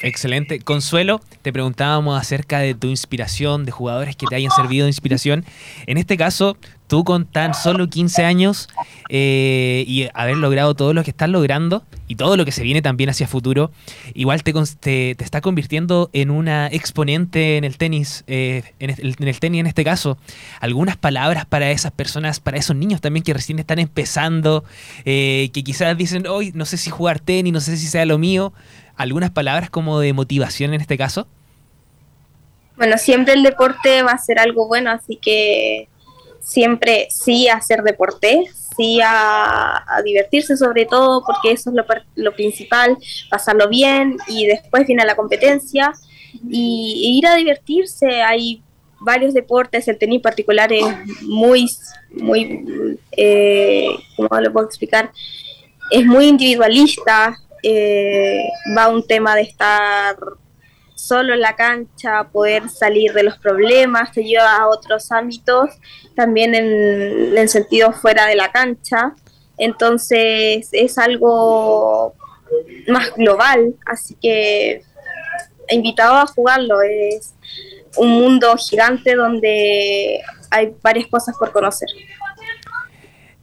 Excelente. 0.02 0.60
Consuelo, 0.60 1.20
te 1.42 1.52
preguntábamos 1.52 2.20
acerca 2.20 2.58
de 2.58 2.74
tu 2.74 2.88
inspiración, 2.88 3.64
de 3.64 3.72
jugadores 3.72 4.16
que 4.16 4.26
te 4.26 4.36
hayan 4.36 4.50
servido 4.50 4.84
de 4.84 4.90
inspiración. 4.90 5.44
En 5.86 5.98
este 5.98 6.16
caso, 6.16 6.56
tú 6.88 7.04
con 7.04 7.26
tan 7.26 7.54
solo 7.54 7.88
15 7.88 8.24
años 8.24 8.68
eh, 9.10 9.84
y 9.86 10.08
haber 10.14 10.38
logrado 10.38 10.74
todo 10.74 10.94
lo 10.94 11.04
que 11.04 11.10
estás 11.10 11.28
logrando 11.28 11.84
y 12.08 12.16
todo 12.16 12.36
lo 12.38 12.44
que 12.46 12.52
se 12.52 12.62
viene 12.62 12.80
también 12.80 13.10
hacia 13.10 13.28
futuro, 13.28 13.70
igual 14.14 14.42
te, 14.42 14.54
te, 14.80 15.22
está 15.22 15.42
convirtiendo 15.42 16.08
en 16.14 16.30
una 16.30 16.66
exponente 16.68 17.58
en 17.58 17.64
el 17.64 17.76
tenis, 17.76 18.24
eh, 18.26 18.62
en, 18.78 18.90
el, 18.90 19.38
tenis 19.38 19.60
en 19.60 19.66
este 19.66 19.84
caso. 19.84 20.16
Algunas 20.60 20.96
palabras 20.96 21.44
para 21.44 21.70
esas 21.70 21.92
personas, 21.92 22.40
para 22.40 22.56
esos 22.56 22.74
niños 22.74 23.02
también 23.02 23.22
que 23.22 23.34
recién 23.34 23.58
están 23.58 23.78
empezando, 23.78 24.64
eh, 25.04 25.50
que 25.52 25.62
quizás 25.62 25.96
dicen, 25.96 26.26
hoy 26.26 26.52
no 26.54 26.64
sé 26.64 26.78
si 26.78 26.88
jugar 26.88 27.20
tenis, 27.20 27.52
no 27.52 27.60
sé 27.60 27.76
si 27.76 27.86
sea 27.86 28.06
lo 28.06 28.18
mío 28.18 28.54
algunas 28.98 29.30
palabras 29.30 29.70
como 29.70 30.00
de 30.00 30.12
motivación 30.12 30.74
en 30.74 30.80
este 30.80 30.98
caso? 30.98 31.26
Bueno, 32.76 32.98
siempre 32.98 33.34
el 33.34 33.42
deporte 33.42 34.02
va 34.02 34.12
a 34.12 34.18
ser 34.18 34.38
algo 34.38 34.68
bueno, 34.68 34.90
así 34.90 35.16
que 35.16 35.88
siempre 36.40 37.08
sí 37.10 37.48
a 37.48 37.56
hacer 37.56 37.82
deporte, 37.82 38.44
sí 38.76 39.00
a, 39.04 39.84
divertirse 40.04 40.56
sobre 40.56 40.86
todo, 40.86 41.22
porque 41.24 41.52
eso 41.52 41.70
es 41.70 41.76
lo, 42.14 42.32
principal, 42.32 42.96
pasarlo 43.30 43.68
bien 43.68 44.16
y 44.28 44.46
después 44.46 44.86
viene 44.86 45.04
la 45.04 45.16
competencia 45.16 45.92
y, 46.48 47.18
ir 47.18 47.26
a 47.26 47.34
divertirse. 47.34 48.22
Hay 48.22 48.62
varios 49.00 49.34
deportes, 49.34 49.88
el 49.88 49.98
tenis 49.98 50.22
particular 50.22 50.72
es 50.72 50.84
muy, 51.22 51.68
muy, 52.12 52.96
eh, 53.12 53.88
¿cómo 54.16 54.28
lo 54.40 54.52
puedo 54.52 54.66
explicar? 54.66 55.10
Es 55.90 56.06
muy 56.06 56.26
individualista, 56.26 57.36
eh, 57.62 58.48
va 58.76 58.88
un 58.88 59.06
tema 59.06 59.34
de 59.34 59.42
estar 59.42 60.16
solo 60.94 61.34
en 61.34 61.40
la 61.40 61.54
cancha, 61.54 62.28
poder 62.32 62.68
salir 62.68 63.12
de 63.12 63.22
los 63.22 63.38
problemas, 63.38 64.12
te 64.12 64.24
lleva 64.24 64.56
a 64.56 64.68
otros 64.68 65.10
ámbitos, 65.12 65.70
también 66.16 66.54
en, 66.54 67.36
el 67.38 67.48
sentido 67.48 67.92
fuera 67.92 68.26
de 68.26 68.34
la 68.34 68.50
cancha. 68.50 69.14
Entonces 69.56 70.68
es 70.72 70.98
algo 70.98 72.14
más 72.88 73.14
global, 73.14 73.74
así 73.86 74.16
que 74.20 74.82
invitado 75.70 76.16
a 76.16 76.26
jugarlo. 76.26 76.82
Es 76.82 77.34
un 77.96 78.10
mundo 78.10 78.56
gigante 78.56 79.14
donde 79.14 80.20
hay 80.50 80.74
varias 80.82 81.06
cosas 81.06 81.36
por 81.38 81.52
conocer. 81.52 81.88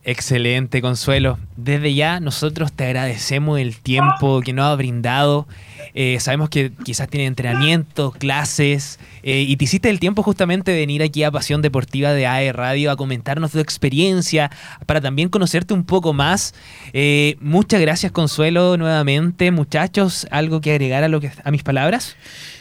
Excelente, 0.07 0.83
Consuelo. 0.83 1.39
Desde 1.57 1.95
ya 1.95 2.19
nosotros 2.19 2.71
te 2.71 2.85
agradecemos 2.85 3.59
el 3.59 3.75
tiempo 3.77 4.41
que 4.41 4.53
nos 4.53 4.65
ha 4.65 4.75
brindado. 4.75 5.47
Eh, 5.95 6.19
sabemos 6.19 6.49
que 6.49 6.71
quizás 6.83 7.09
tiene 7.09 7.25
entrenamiento, 7.25 8.11
clases, 8.11 8.99
eh, 9.23 9.41
y 9.41 9.57
te 9.57 9.65
hiciste 9.65 9.89
el 9.89 9.99
tiempo 9.99 10.21
justamente 10.21 10.69
de 10.69 10.77
venir 10.77 11.01
aquí 11.01 11.23
a 11.23 11.31
Pasión 11.31 11.63
Deportiva 11.63 12.13
de 12.13 12.27
AE 12.27 12.53
Radio 12.53 12.91
a 12.91 12.97
comentarnos 12.97 13.51
tu 13.51 13.57
experiencia, 13.57 14.51
para 14.85 15.01
también 15.01 15.29
conocerte 15.29 15.73
un 15.73 15.83
poco 15.83 16.13
más. 16.13 16.53
Eh, 16.93 17.37
muchas 17.39 17.81
gracias, 17.81 18.11
Consuelo, 18.11 18.77
nuevamente. 18.77 19.49
Muchachos, 19.49 20.27
¿algo 20.29 20.61
que 20.61 20.69
agregar 20.69 21.03
a, 21.03 21.07
lo 21.07 21.19
que, 21.19 21.31
a 21.43 21.49
mis 21.49 21.63
palabras? 21.63 22.15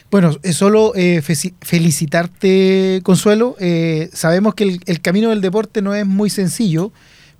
Bueno, 0.09 0.35
solo 0.51 0.93
felicitarte, 1.61 3.01
Consuelo. 3.03 3.55
sabemos 4.13 4.55
que 4.55 4.79
el 4.83 5.01
camino 5.01 5.29
del 5.29 5.41
deporte 5.41 5.83
no 5.83 5.93
es 5.93 6.07
muy 6.07 6.31
sencillo 6.31 6.91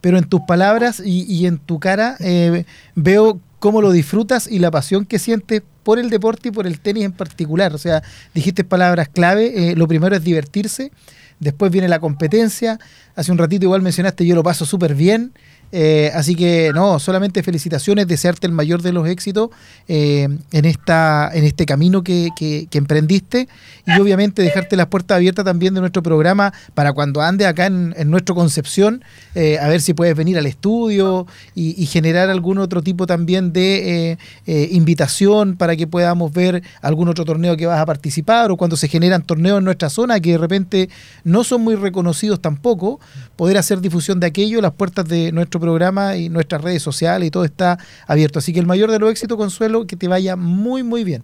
pero 0.05 0.19
en 0.19 0.25
tus 0.25 0.41
palabras 0.41 1.01
y, 1.03 1.47
en 1.47 1.57
tu 1.57 1.79
cara 1.79 2.15
eh, 2.19 2.65
veo 2.93 3.39
cómo 3.57 3.81
lo 3.81 3.91
disfrutas 3.91 4.47
y 4.47 4.59
la 4.59 4.69
pasión 4.69 5.03
que 5.03 5.17
sientes 5.17 5.63
por 5.81 5.97
el 5.97 6.11
deporte 6.11 6.49
y 6.49 6.51
por 6.51 6.67
el 6.67 6.79
tenis 6.79 7.05
en 7.05 7.11
particular. 7.11 7.73
O 7.73 7.79
sea, 7.79 8.03
dijiste 8.35 8.63
palabras 8.63 9.09
clave. 9.09 9.71
Eh, 9.71 9.75
lo 9.75 9.87
primero 9.87 10.15
es 10.15 10.23
divertirse, 10.23 10.91
después 11.39 11.71
viene 11.71 11.87
la 11.87 11.97
competencia. 11.97 12.77
Hace 13.15 13.31
un 13.31 13.39
ratito 13.39 13.65
igual 13.65 13.81
mencionaste, 13.81 14.27
yo 14.27 14.35
lo 14.35 14.43
paso 14.43 14.67
súper 14.67 14.93
bien. 14.93 15.33
Eh, 15.71 16.11
así 16.13 16.35
que 16.35 16.71
no, 16.73 16.99
solamente 16.99 17.43
felicitaciones, 17.43 18.07
desearte 18.07 18.47
el 18.47 18.53
mayor 18.53 18.81
de 18.81 18.93
los 18.93 19.07
éxitos 19.07 19.49
eh, 19.87 20.27
en, 20.51 20.65
esta, 20.65 21.29
en 21.33 21.43
este 21.43 21.65
camino 21.65 22.03
que, 22.03 22.29
que, 22.37 22.67
emprendiste. 22.77 23.47
Y 23.87 23.99
obviamente 23.99 24.41
dejarte 24.41 24.75
las 24.75 24.87
puertas 24.87 25.17
abiertas 25.17 25.45
también 25.45 25.73
de 25.73 25.81
nuestro 25.81 26.01
programa 26.01 26.53
para 26.73 26.93
cuando 26.93 27.21
ande 27.21 27.45
acá 27.45 27.65
en, 27.65 27.93
en 27.97 28.09
nuestro 28.09 28.35
Concepción, 28.35 29.03
eh, 29.33 29.59
a 29.59 29.67
ver 29.67 29.81
si 29.81 29.93
puedes 29.93 30.15
venir 30.15 30.37
al 30.37 30.45
estudio 30.45 31.25
y, 31.53 31.81
y 31.81 31.85
generar 31.85 32.29
algún 32.29 32.57
otro 32.57 32.81
tipo 32.81 33.07
también 33.07 33.53
de 33.53 34.17
invitación 34.45 35.55
para 35.55 35.75
que 35.75 35.87
podamos 35.87 36.33
ver 36.33 36.63
algún 36.81 37.07
otro 37.07 37.25
torneo 37.25 37.55
que 37.55 37.65
vas 37.65 37.79
a 37.79 37.85
participar 37.85 38.51
o 38.51 38.57
cuando 38.57 38.75
se 38.75 38.87
generan 38.87 39.21
torneos 39.21 39.59
en 39.59 39.63
nuestra 39.63 39.89
zona 39.89 40.19
que 40.19 40.31
de 40.31 40.37
repente 40.37 40.89
no 41.23 41.43
son 41.43 41.61
muy 41.61 41.75
reconocidos 41.75 42.41
tampoco, 42.41 42.99
poder 43.35 43.57
hacer 43.57 43.81
difusión 43.81 44.19
de 44.19 44.27
aquello, 44.27 44.61
las 44.61 44.73
puertas 44.73 45.07
de 45.07 45.31
nuestro 45.31 45.54
programa 45.59 46.15
y 46.15 46.29
nuestras 46.29 46.61
redes 46.61 46.81
sociales 46.81 47.27
y 47.27 47.31
todo 47.31 47.45
está 47.45 47.77
abierto. 48.07 48.39
Así 48.39 48.53
que 48.53 48.59
el 48.59 48.65
mayor 48.65 48.91
de 48.91 48.99
los 48.99 49.11
éxitos, 49.11 49.37
Consuelo, 49.37 49.87
que 49.87 49.95
te 49.95 50.07
vaya 50.07 50.35
muy, 50.35 50.83
muy 50.83 51.03
bien. 51.03 51.23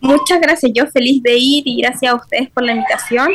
Muchas 0.00 0.40
gracias, 0.40 0.70
yo 0.74 0.86
feliz 0.86 1.22
de 1.22 1.36
ir 1.36 1.66
y 1.66 1.80
gracias 1.80 2.12
a 2.12 2.16
ustedes 2.16 2.50
por 2.50 2.62
la 2.62 2.72
invitación. 2.72 3.28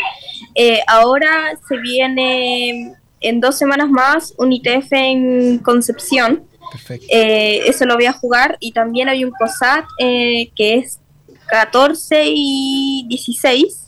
Eh, 0.55 0.79
ahora 0.87 1.51
se 1.67 1.77
viene 1.77 2.93
en 3.19 3.39
dos 3.39 3.57
semanas 3.57 3.89
más 3.89 4.33
un 4.37 4.51
ITF 4.53 4.91
en 4.91 5.57
Concepción. 5.59 6.43
Eh, 7.09 7.63
eso 7.65 7.85
lo 7.85 7.95
voy 7.95 8.05
a 8.05 8.13
jugar 8.13 8.57
y 8.61 8.71
también 8.71 9.09
hay 9.09 9.25
un 9.25 9.31
COSAT 9.31 9.83
eh, 9.99 10.51
que 10.55 10.75
es 10.75 11.00
14 11.51 12.23
y 12.27 13.05
16, 13.09 13.87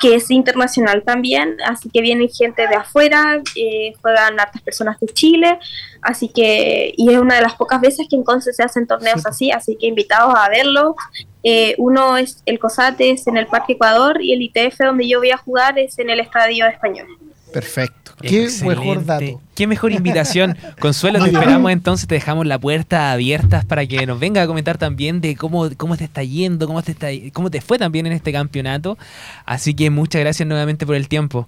que 0.00 0.14
es 0.14 0.30
internacional 0.30 1.02
también, 1.02 1.56
así 1.66 1.90
que 1.90 2.00
vienen 2.00 2.28
gente 2.28 2.68
de 2.68 2.76
afuera, 2.76 3.42
eh, 3.56 3.92
juegan 4.00 4.38
hartas 4.38 4.62
personas 4.62 5.00
de 5.00 5.08
Chile, 5.08 5.58
así 6.02 6.28
que, 6.28 6.94
y 6.96 7.12
es 7.12 7.18
una 7.18 7.34
de 7.34 7.42
las 7.42 7.56
pocas 7.56 7.80
veces 7.80 8.06
que 8.08 8.14
en 8.14 8.22
Conce 8.22 8.52
se 8.52 8.62
hacen 8.62 8.86
torneos 8.86 9.26
así, 9.26 9.50
así 9.50 9.76
que 9.76 9.88
invitados 9.88 10.34
a 10.36 10.48
verlo. 10.48 10.94
Eh, 11.42 11.74
uno 11.78 12.16
es 12.16 12.42
el 12.46 12.60
COSATE 12.60 13.10
es 13.10 13.26
en 13.26 13.36
el 13.38 13.48
Parque 13.48 13.72
Ecuador 13.72 14.22
y 14.22 14.32
el 14.32 14.40
ITF 14.40 14.78
donde 14.78 15.08
yo 15.08 15.18
voy 15.18 15.32
a 15.32 15.36
jugar 15.36 15.76
es 15.78 15.98
en 15.98 16.10
el 16.10 16.20
Estadio 16.20 16.66
Español. 16.66 17.08
Perfecto. 17.54 18.10
Qué 18.20 18.48
mejor 18.64 19.04
dato. 19.06 19.40
Qué 19.54 19.68
mejor 19.68 19.92
invitación. 19.92 20.56
Consuelo, 20.80 21.22
te 21.22 21.30
esperamos 21.30 21.70
entonces, 21.70 22.08
te 22.08 22.16
dejamos 22.16 22.46
la 22.46 22.58
puerta 22.58 23.12
abierta 23.12 23.62
para 23.62 23.86
que 23.86 24.04
nos 24.06 24.18
venga 24.18 24.42
a 24.42 24.46
comentar 24.48 24.76
también 24.76 25.20
de 25.20 25.36
cómo, 25.36 25.70
cómo 25.76 25.96
te 25.96 26.02
está 26.02 26.24
yendo, 26.24 26.66
cómo 26.66 26.82
te, 26.82 26.90
está, 26.90 27.06
cómo 27.32 27.52
te 27.52 27.60
fue 27.60 27.78
también 27.78 28.06
en 28.06 28.12
este 28.12 28.32
campeonato. 28.32 28.98
Así 29.46 29.72
que 29.72 29.88
muchas 29.88 30.20
gracias 30.20 30.48
nuevamente 30.48 30.84
por 30.84 30.96
el 30.96 31.06
tiempo. 31.06 31.46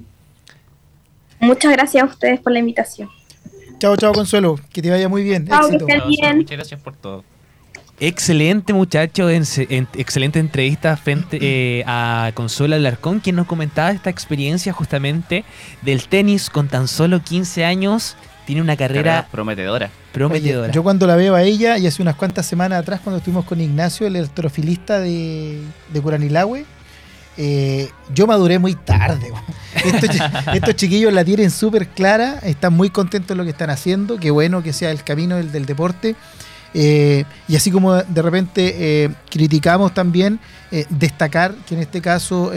Muchas 1.40 1.72
gracias 1.72 2.04
a 2.04 2.06
ustedes 2.06 2.38
por 2.38 2.52
la 2.52 2.60
invitación. 2.60 3.10
Chao, 3.80 3.96
chao, 3.96 4.12
Consuelo. 4.12 4.60
Que 4.72 4.80
te 4.80 4.90
vaya 4.90 5.08
muy 5.08 5.24
bien. 5.24 5.44
Chao, 5.48 5.68
que 5.68 6.00
bien. 6.06 6.36
Muchas 6.36 6.56
gracias 6.56 6.80
por 6.80 6.94
todo. 6.94 7.24
Excelente 7.98 8.74
muchacho, 8.74 9.30
excelente 9.30 10.38
entrevista 10.38 10.96
frente 10.98 11.38
eh, 11.40 11.82
a 11.86 12.30
Consuelo 12.34 12.76
Alarcón, 12.76 13.20
quien 13.20 13.36
nos 13.36 13.46
comentaba 13.46 13.90
esta 13.90 14.10
experiencia 14.10 14.72
justamente 14.74 15.44
del 15.80 16.06
tenis 16.06 16.50
con 16.50 16.68
tan 16.68 16.88
solo 16.88 17.22
15 17.22 17.64
años. 17.64 18.16
Tiene 18.44 18.60
una 18.60 18.76
carrera, 18.76 19.26
prometedora. 19.32 19.90
prometedora. 20.12 20.70
yo 20.72 20.82
cuando 20.82 21.06
la 21.06 21.16
veo 21.16 21.34
a 21.34 21.42
ella, 21.42 21.78
y 21.78 21.86
hace 21.86 22.02
unas 22.02 22.16
cuantas 22.16 22.46
semanas 22.46 22.80
atrás, 22.80 23.00
cuando 23.02 23.18
estuvimos 23.18 23.44
con 23.44 23.60
Ignacio, 23.60 24.06
el 24.06 24.14
electrofilista 24.14 25.00
de, 25.00 25.62
de 25.92 26.00
Curanilahue, 26.00 26.64
eh, 27.38 27.90
yo 28.14 28.26
maduré 28.26 28.58
muy 28.58 28.74
tarde. 28.74 29.32
Estos, 29.84 30.16
estos, 30.54 30.76
chiquillos 30.76 31.12
la 31.12 31.24
tienen 31.24 31.50
súper 31.50 31.88
clara, 31.88 32.38
están 32.42 32.74
muy 32.74 32.90
contentos 32.90 33.28
de 33.30 33.34
lo 33.36 33.44
que 33.44 33.50
están 33.50 33.70
haciendo, 33.70 34.18
qué 34.18 34.30
bueno 34.30 34.62
que 34.62 34.72
sea 34.72 34.90
el 34.90 35.02
camino 35.02 35.36
del, 35.36 35.50
del 35.50 35.66
deporte. 35.66 36.14
Eh, 36.78 37.24
y 37.48 37.56
así 37.56 37.70
como 37.70 37.94
de 37.94 38.20
repente 38.20 38.74
eh, 38.76 39.10
criticamos 39.30 39.94
también, 39.94 40.38
eh, 40.70 40.84
destacar 40.90 41.54
que 41.66 41.74
en 41.74 41.80
este 41.80 42.02
caso 42.02 42.52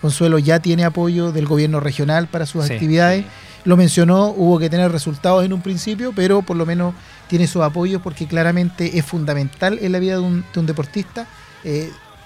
Consuelo 0.00 0.40
ya 0.40 0.58
tiene 0.58 0.84
apoyo 0.84 1.30
del 1.30 1.46
gobierno 1.46 1.78
regional 1.78 2.26
para 2.26 2.46
sus 2.46 2.68
actividades. 2.68 3.24
Lo 3.64 3.76
mencionó, 3.76 4.26
hubo 4.36 4.58
que 4.58 4.68
tener 4.68 4.90
resultados 4.90 5.44
en 5.44 5.52
un 5.52 5.62
principio, 5.62 6.12
pero 6.14 6.42
por 6.42 6.56
lo 6.56 6.66
menos 6.66 6.94
tiene 7.28 7.46
sus 7.46 7.62
apoyos 7.62 8.02
porque 8.02 8.26
claramente 8.26 8.98
es 8.98 9.06
fundamental 9.06 9.78
en 9.80 9.92
la 9.92 10.00
vida 10.00 10.14
de 10.14 10.20
un, 10.20 10.44
de 10.52 10.60
un 10.60 10.66
deportista, 10.66 11.26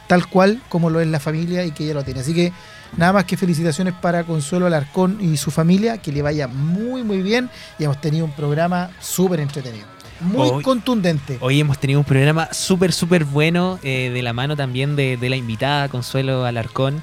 tal 0.07 0.27
cual 0.29 0.63
como 0.71 0.89
lo 0.89 0.99
es 0.99 1.07
la 1.09 1.21
familia 1.21 1.63
y 1.65 1.73
que 1.73 1.85
ella 1.85 1.95
lo 1.95 2.05
tiene. 2.05 2.21
Así 2.21 2.33
que 2.33 2.53
nada 2.97 3.13
más 3.13 3.25
que 3.25 3.37
felicitaciones 3.37 3.93
para 3.93 4.25
Consuelo 4.25 4.67
Alarcón 4.67 5.19
y 5.21 5.37
su 5.37 5.51
familia, 5.51 5.99
que 5.99 6.11
le 6.11 6.23
vaya 6.23 6.49
muy 6.49 7.03
muy 7.03 7.21
bien 7.21 7.51
y 7.79 7.85
hemos 7.85 8.01
tenido 8.01 8.25
un 8.25 8.33
programa 8.33 8.91
súper 8.99 9.41
entretenido. 9.41 9.98
Muy 10.21 10.63
contundente. 10.63 11.39
Hoy 11.41 11.61
hemos 11.61 11.79
tenido 11.79 12.01
un 12.01 12.05
programa 12.05 12.49
súper, 12.53 12.93
súper 12.93 13.25
bueno, 13.25 13.79
eh, 13.83 14.11
de 14.13 14.23
la 14.23 14.33
mano 14.33 14.57
también 14.57 14.97
de, 14.97 15.19
la 15.21 15.37
invitada 15.37 15.89
Consuelo 15.89 16.45
Alarcón. 16.45 17.03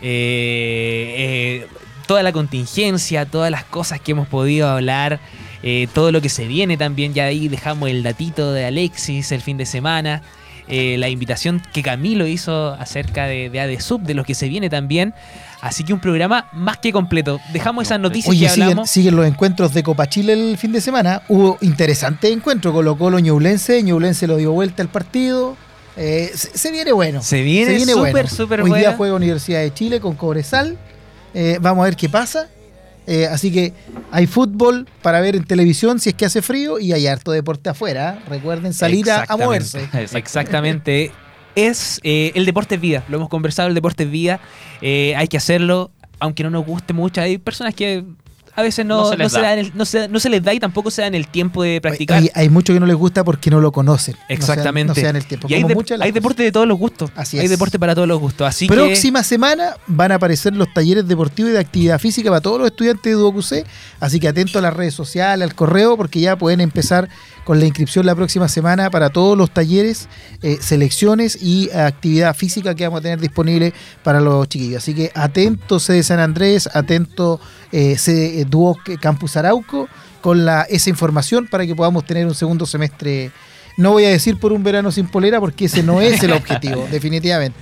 Eh, 0.00 1.14
eh, 1.16 1.68
toda 2.06 2.22
la 2.22 2.32
contingencia, 2.32 3.26
todas 3.26 3.50
las 3.50 3.64
cosas 3.64 4.00
que 4.00 4.12
hemos 4.12 4.28
podido 4.28 4.68
hablar, 4.68 5.20
todo 5.94 6.12
lo 6.12 6.20
que 6.20 6.28
se 6.28 6.46
viene 6.46 6.76
también. 6.76 7.14
Ya 7.14 7.24
ahí 7.24 7.48
dejamos 7.48 7.88
el 7.88 8.02
datito 8.02 8.52
de 8.52 8.66
Alexis 8.66 9.32
el 9.32 9.40
fin 9.40 9.56
de 9.56 9.66
semana. 9.66 10.22
la 10.68 11.08
invitación 11.08 11.62
que 11.72 11.82
Camilo 11.82 12.26
hizo 12.26 12.72
acerca 12.74 13.26
de, 13.26 13.50
de 13.50 13.60
ADSUB, 13.60 14.02
de 14.02 14.14
lo 14.14 14.24
que 14.24 14.34
se 14.34 14.48
viene 14.48 14.68
también. 14.70 15.14
Así 15.64 15.82
que 15.82 15.94
un 15.94 15.98
programa 15.98 16.46
más 16.52 16.76
que 16.76 16.92
completo. 16.92 17.40
Dejamos 17.50 17.86
esas 17.86 17.98
noticias 17.98 18.36
que 18.36 18.48
hablamos. 18.48 18.90
Siguen, 18.90 19.16
los 19.16 19.26
encuentros 19.26 19.72
de 19.72 19.82
Copa 19.82 20.06
Chile 20.06 20.34
el 20.34 20.58
fin 20.58 20.72
de 20.72 20.82
semana. 20.82 21.22
Hubo 21.26 21.56
interesante 21.62 22.30
encuentro. 22.30 22.70
Colocó 22.74 23.04
Colo 23.04 23.18
Ñublense. 23.18 23.82
Ñublense 23.82 24.26
lo 24.26 24.36
dio 24.36 24.52
vuelta 24.52 24.82
al 24.82 24.90
partido. 24.90 25.56
Eh, 25.96 26.30
se, 26.34 26.70
viene 26.70 26.92
bueno. 26.92 27.22
Se 27.22 27.40
viene 27.40 27.80
súper, 27.80 28.28
súper 28.28 28.60
bueno. 28.60 28.74
Hoy 28.74 28.80
día 28.82 28.92
juega 28.94 29.14
Universidad 29.14 29.60
de 29.60 29.72
Chile 29.72 30.00
con 30.00 30.16
Cobresal. 30.16 30.76
Eh, 31.32 31.56
vamos 31.62 31.80
a 31.80 31.86
ver 31.86 31.96
qué 31.96 32.10
pasa. 32.10 32.50
Eh, 33.06 33.26
así 33.26 33.50
que 33.50 33.72
hay 34.12 34.26
fútbol 34.26 34.86
para 35.00 35.20
ver 35.20 35.34
en 35.34 35.44
televisión 35.44 35.98
si 35.98 36.10
es 36.10 36.14
que 36.14 36.26
hace 36.26 36.42
frío 36.42 36.78
y 36.78 36.92
hay 36.92 37.06
harto 37.06 37.32
deporte 37.32 37.70
afuera. 37.70 38.22
Recuerden 38.28 38.74
salir 38.74 39.10
a, 39.10 39.24
a 39.26 39.36
moverse. 39.38 39.88
Exactamente 40.12 41.10
es 41.54 42.00
eh, 42.02 42.32
el 42.34 42.46
deporte 42.46 42.76
es 42.76 42.80
vida. 42.80 43.04
Lo 43.08 43.16
hemos 43.16 43.28
conversado, 43.28 43.68
el 43.68 43.74
deporte 43.74 44.04
es 44.04 44.10
vida. 44.10 44.40
Eh, 44.80 45.14
hay 45.16 45.28
que 45.28 45.36
hacerlo, 45.36 45.90
aunque 46.18 46.42
no 46.42 46.50
nos 46.50 46.66
guste 46.66 46.92
mucho. 46.92 47.20
Hay 47.20 47.38
personas 47.38 47.74
que 47.74 48.04
a 48.56 48.62
veces 48.62 48.86
no, 48.86 49.10
se, 49.10 50.28
les 50.28 50.42
da 50.42 50.54
y 50.54 50.60
tampoco 50.60 50.88
se 50.90 51.02
dan 51.02 51.14
el 51.16 51.26
tiempo 51.26 51.64
de 51.64 51.80
practicar. 51.80 52.22
Hay, 52.22 52.30
hay 52.34 52.48
muchos 52.48 52.72
que 52.72 52.78
no 52.78 52.86
les 52.86 52.94
gusta 52.94 53.24
porque 53.24 53.50
no 53.50 53.60
lo 53.60 53.72
conocen. 53.72 54.14
Exactamente. 54.28 54.88
No 54.88 54.94
se 54.94 55.02
dan, 55.02 55.16
el 55.16 55.26
tiempo. 55.26 55.48
Y 55.50 55.54
hay, 55.54 55.64
hay 56.00 56.12
deporte 56.12 56.44
de 56.44 56.52
todos 56.52 56.68
los 56.68 56.78
gustos. 56.78 57.10
Así 57.16 57.36
hay 57.36 57.48
deporte 57.48 57.80
para 57.80 57.96
todos 57.96 58.06
los 58.06 58.20
gustos. 58.20 58.46
Así 58.46 58.68
Próxima 58.68 59.24
semana 59.24 59.76
van 59.88 60.12
a 60.12 60.16
aparecer 60.16 60.54
los 60.54 60.72
talleres 60.72 61.08
deportivos 61.08 61.50
y 61.50 61.54
de 61.54 61.58
actividad 61.58 61.98
física 61.98 62.30
para 62.30 62.40
todos 62.40 62.60
los 62.60 62.68
estudiantes 62.68 63.04
de 63.04 63.12
DuoQC. 63.12 63.66
Así 63.98 64.20
que 64.20 64.28
atento 64.28 64.60
a 64.60 64.62
las 64.62 64.72
redes 64.72 64.94
sociales, 64.94 65.48
al 65.48 65.56
correo, 65.56 65.96
porque 65.96 66.20
ya 66.20 66.36
pueden 66.36 66.60
empezar 66.60 67.08
con 67.44 67.60
la 67.60 67.66
inscripción 67.66 68.06
la 68.06 68.14
próxima 68.14 68.48
semana 68.48 68.90
para 68.90 69.10
todos 69.10 69.36
los 69.36 69.52
talleres, 69.52 70.08
eh, 70.42 70.58
selecciones 70.60 71.38
y 71.40 71.70
actividad 71.70 72.34
física 72.34 72.74
que 72.74 72.84
vamos 72.84 73.00
a 73.00 73.02
tener 73.02 73.20
disponible 73.20 73.72
para 74.02 74.20
los 74.20 74.48
chiquillos. 74.48 74.82
Así 74.82 74.94
que 74.94 75.10
atento 75.14 75.78
de 75.78 76.02
San 76.02 76.20
Andrés, 76.20 76.68
atento 76.72 77.40
eh, 77.70 77.96
eh 78.06 78.46
Campus 79.00 79.36
Arauco 79.36 79.88
con 80.20 80.44
la, 80.44 80.62
esa 80.62 80.88
información 80.88 81.46
para 81.46 81.66
que 81.66 81.74
podamos 81.74 82.04
tener 82.06 82.26
un 82.26 82.34
segundo 82.34 82.64
semestre. 82.64 83.30
No 83.76 83.92
voy 83.92 84.04
a 84.04 84.08
decir 84.08 84.38
por 84.38 84.52
un 84.52 84.62
verano 84.62 84.90
sin 84.90 85.06
polera 85.06 85.38
porque 85.38 85.66
ese 85.66 85.82
no 85.82 86.00
es 86.00 86.22
el 86.22 86.32
objetivo, 86.32 86.86
definitivamente. 86.90 87.58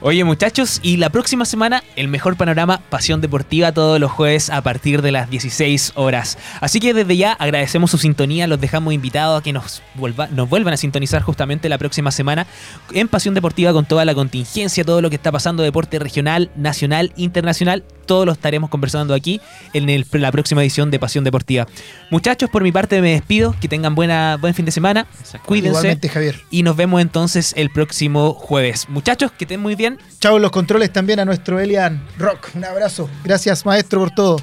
Oye 0.00 0.22
muchachos, 0.22 0.78
y 0.84 0.96
la 0.96 1.10
próxima 1.10 1.44
semana 1.44 1.82
el 1.96 2.06
mejor 2.06 2.36
panorama 2.36 2.80
Pasión 2.88 3.20
Deportiva 3.20 3.72
todos 3.72 3.98
los 3.98 4.12
jueves 4.12 4.48
a 4.48 4.62
partir 4.62 5.02
de 5.02 5.10
las 5.10 5.28
16 5.28 5.94
horas. 5.96 6.38
Así 6.60 6.78
que 6.78 6.94
desde 6.94 7.16
ya 7.16 7.32
agradecemos 7.32 7.90
su 7.90 7.98
sintonía, 7.98 8.46
los 8.46 8.60
dejamos 8.60 8.94
invitados 8.94 9.40
a 9.40 9.42
que 9.42 9.52
nos, 9.52 9.82
nos 10.30 10.48
vuelvan 10.48 10.74
a 10.74 10.76
sintonizar 10.76 11.22
justamente 11.22 11.68
la 11.68 11.78
próxima 11.78 12.12
semana 12.12 12.46
en 12.92 13.08
Pasión 13.08 13.34
Deportiva 13.34 13.72
con 13.72 13.86
toda 13.86 14.04
la 14.04 14.14
contingencia, 14.14 14.84
todo 14.84 15.02
lo 15.02 15.10
que 15.10 15.16
está 15.16 15.32
pasando 15.32 15.64
deporte 15.64 15.98
regional, 15.98 16.52
nacional, 16.54 17.12
internacional, 17.16 17.82
todo 18.08 18.24
lo 18.24 18.32
estaremos 18.32 18.70
conversando 18.70 19.14
aquí 19.14 19.40
en 19.72 20.04
la 20.12 20.32
próxima 20.32 20.62
edición 20.62 20.90
de 20.90 20.98
Pasión 20.98 21.22
Deportiva. 21.22 21.68
Muchachos, 22.10 22.50
por 22.50 22.64
mi 22.64 22.72
parte 22.72 23.00
me 23.00 23.12
despido, 23.12 23.54
que 23.60 23.68
tengan 23.68 23.94
buena, 23.94 24.36
buen 24.40 24.54
fin 24.54 24.64
de 24.64 24.72
semana, 24.72 25.06
cuídense. 25.46 25.68
Igualmente, 25.68 26.08
Javier. 26.08 26.40
Y 26.50 26.64
nos 26.64 26.74
vemos 26.74 27.00
entonces 27.00 27.52
el 27.56 27.70
próximo 27.70 28.34
jueves. 28.34 28.88
Muchachos, 28.88 29.30
que 29.30 29.44
estén 29.44 29.60
muy 29.60 29.76
bien. 29.76 29.98
Chao 30.18 30.40
los 30.40 30.50
controles 30.50 30.92
también 30.92 31.20
a 31.20 31.24
nuestro 31.24 31.60
Elian 31.60 32.04
Rock. 32.18 32.48
Un 32.54 32.64
abrazo. 32.64 33.08
Gracias, 33.22 33.64
maestro, 33.64 34.00
por 34.00 34.10
todo. 34.10 34.38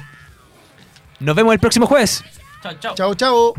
Nos 1.20 1.34
vemos 1.34 1.52
el 1.52 1.58
próximo 1.58 1.86
jueves. 1.86 2.24
Chao, 2.62 2.74
chao. 2.80 2.94
Chao, 2.94 3.14
chao. 3.14 3.54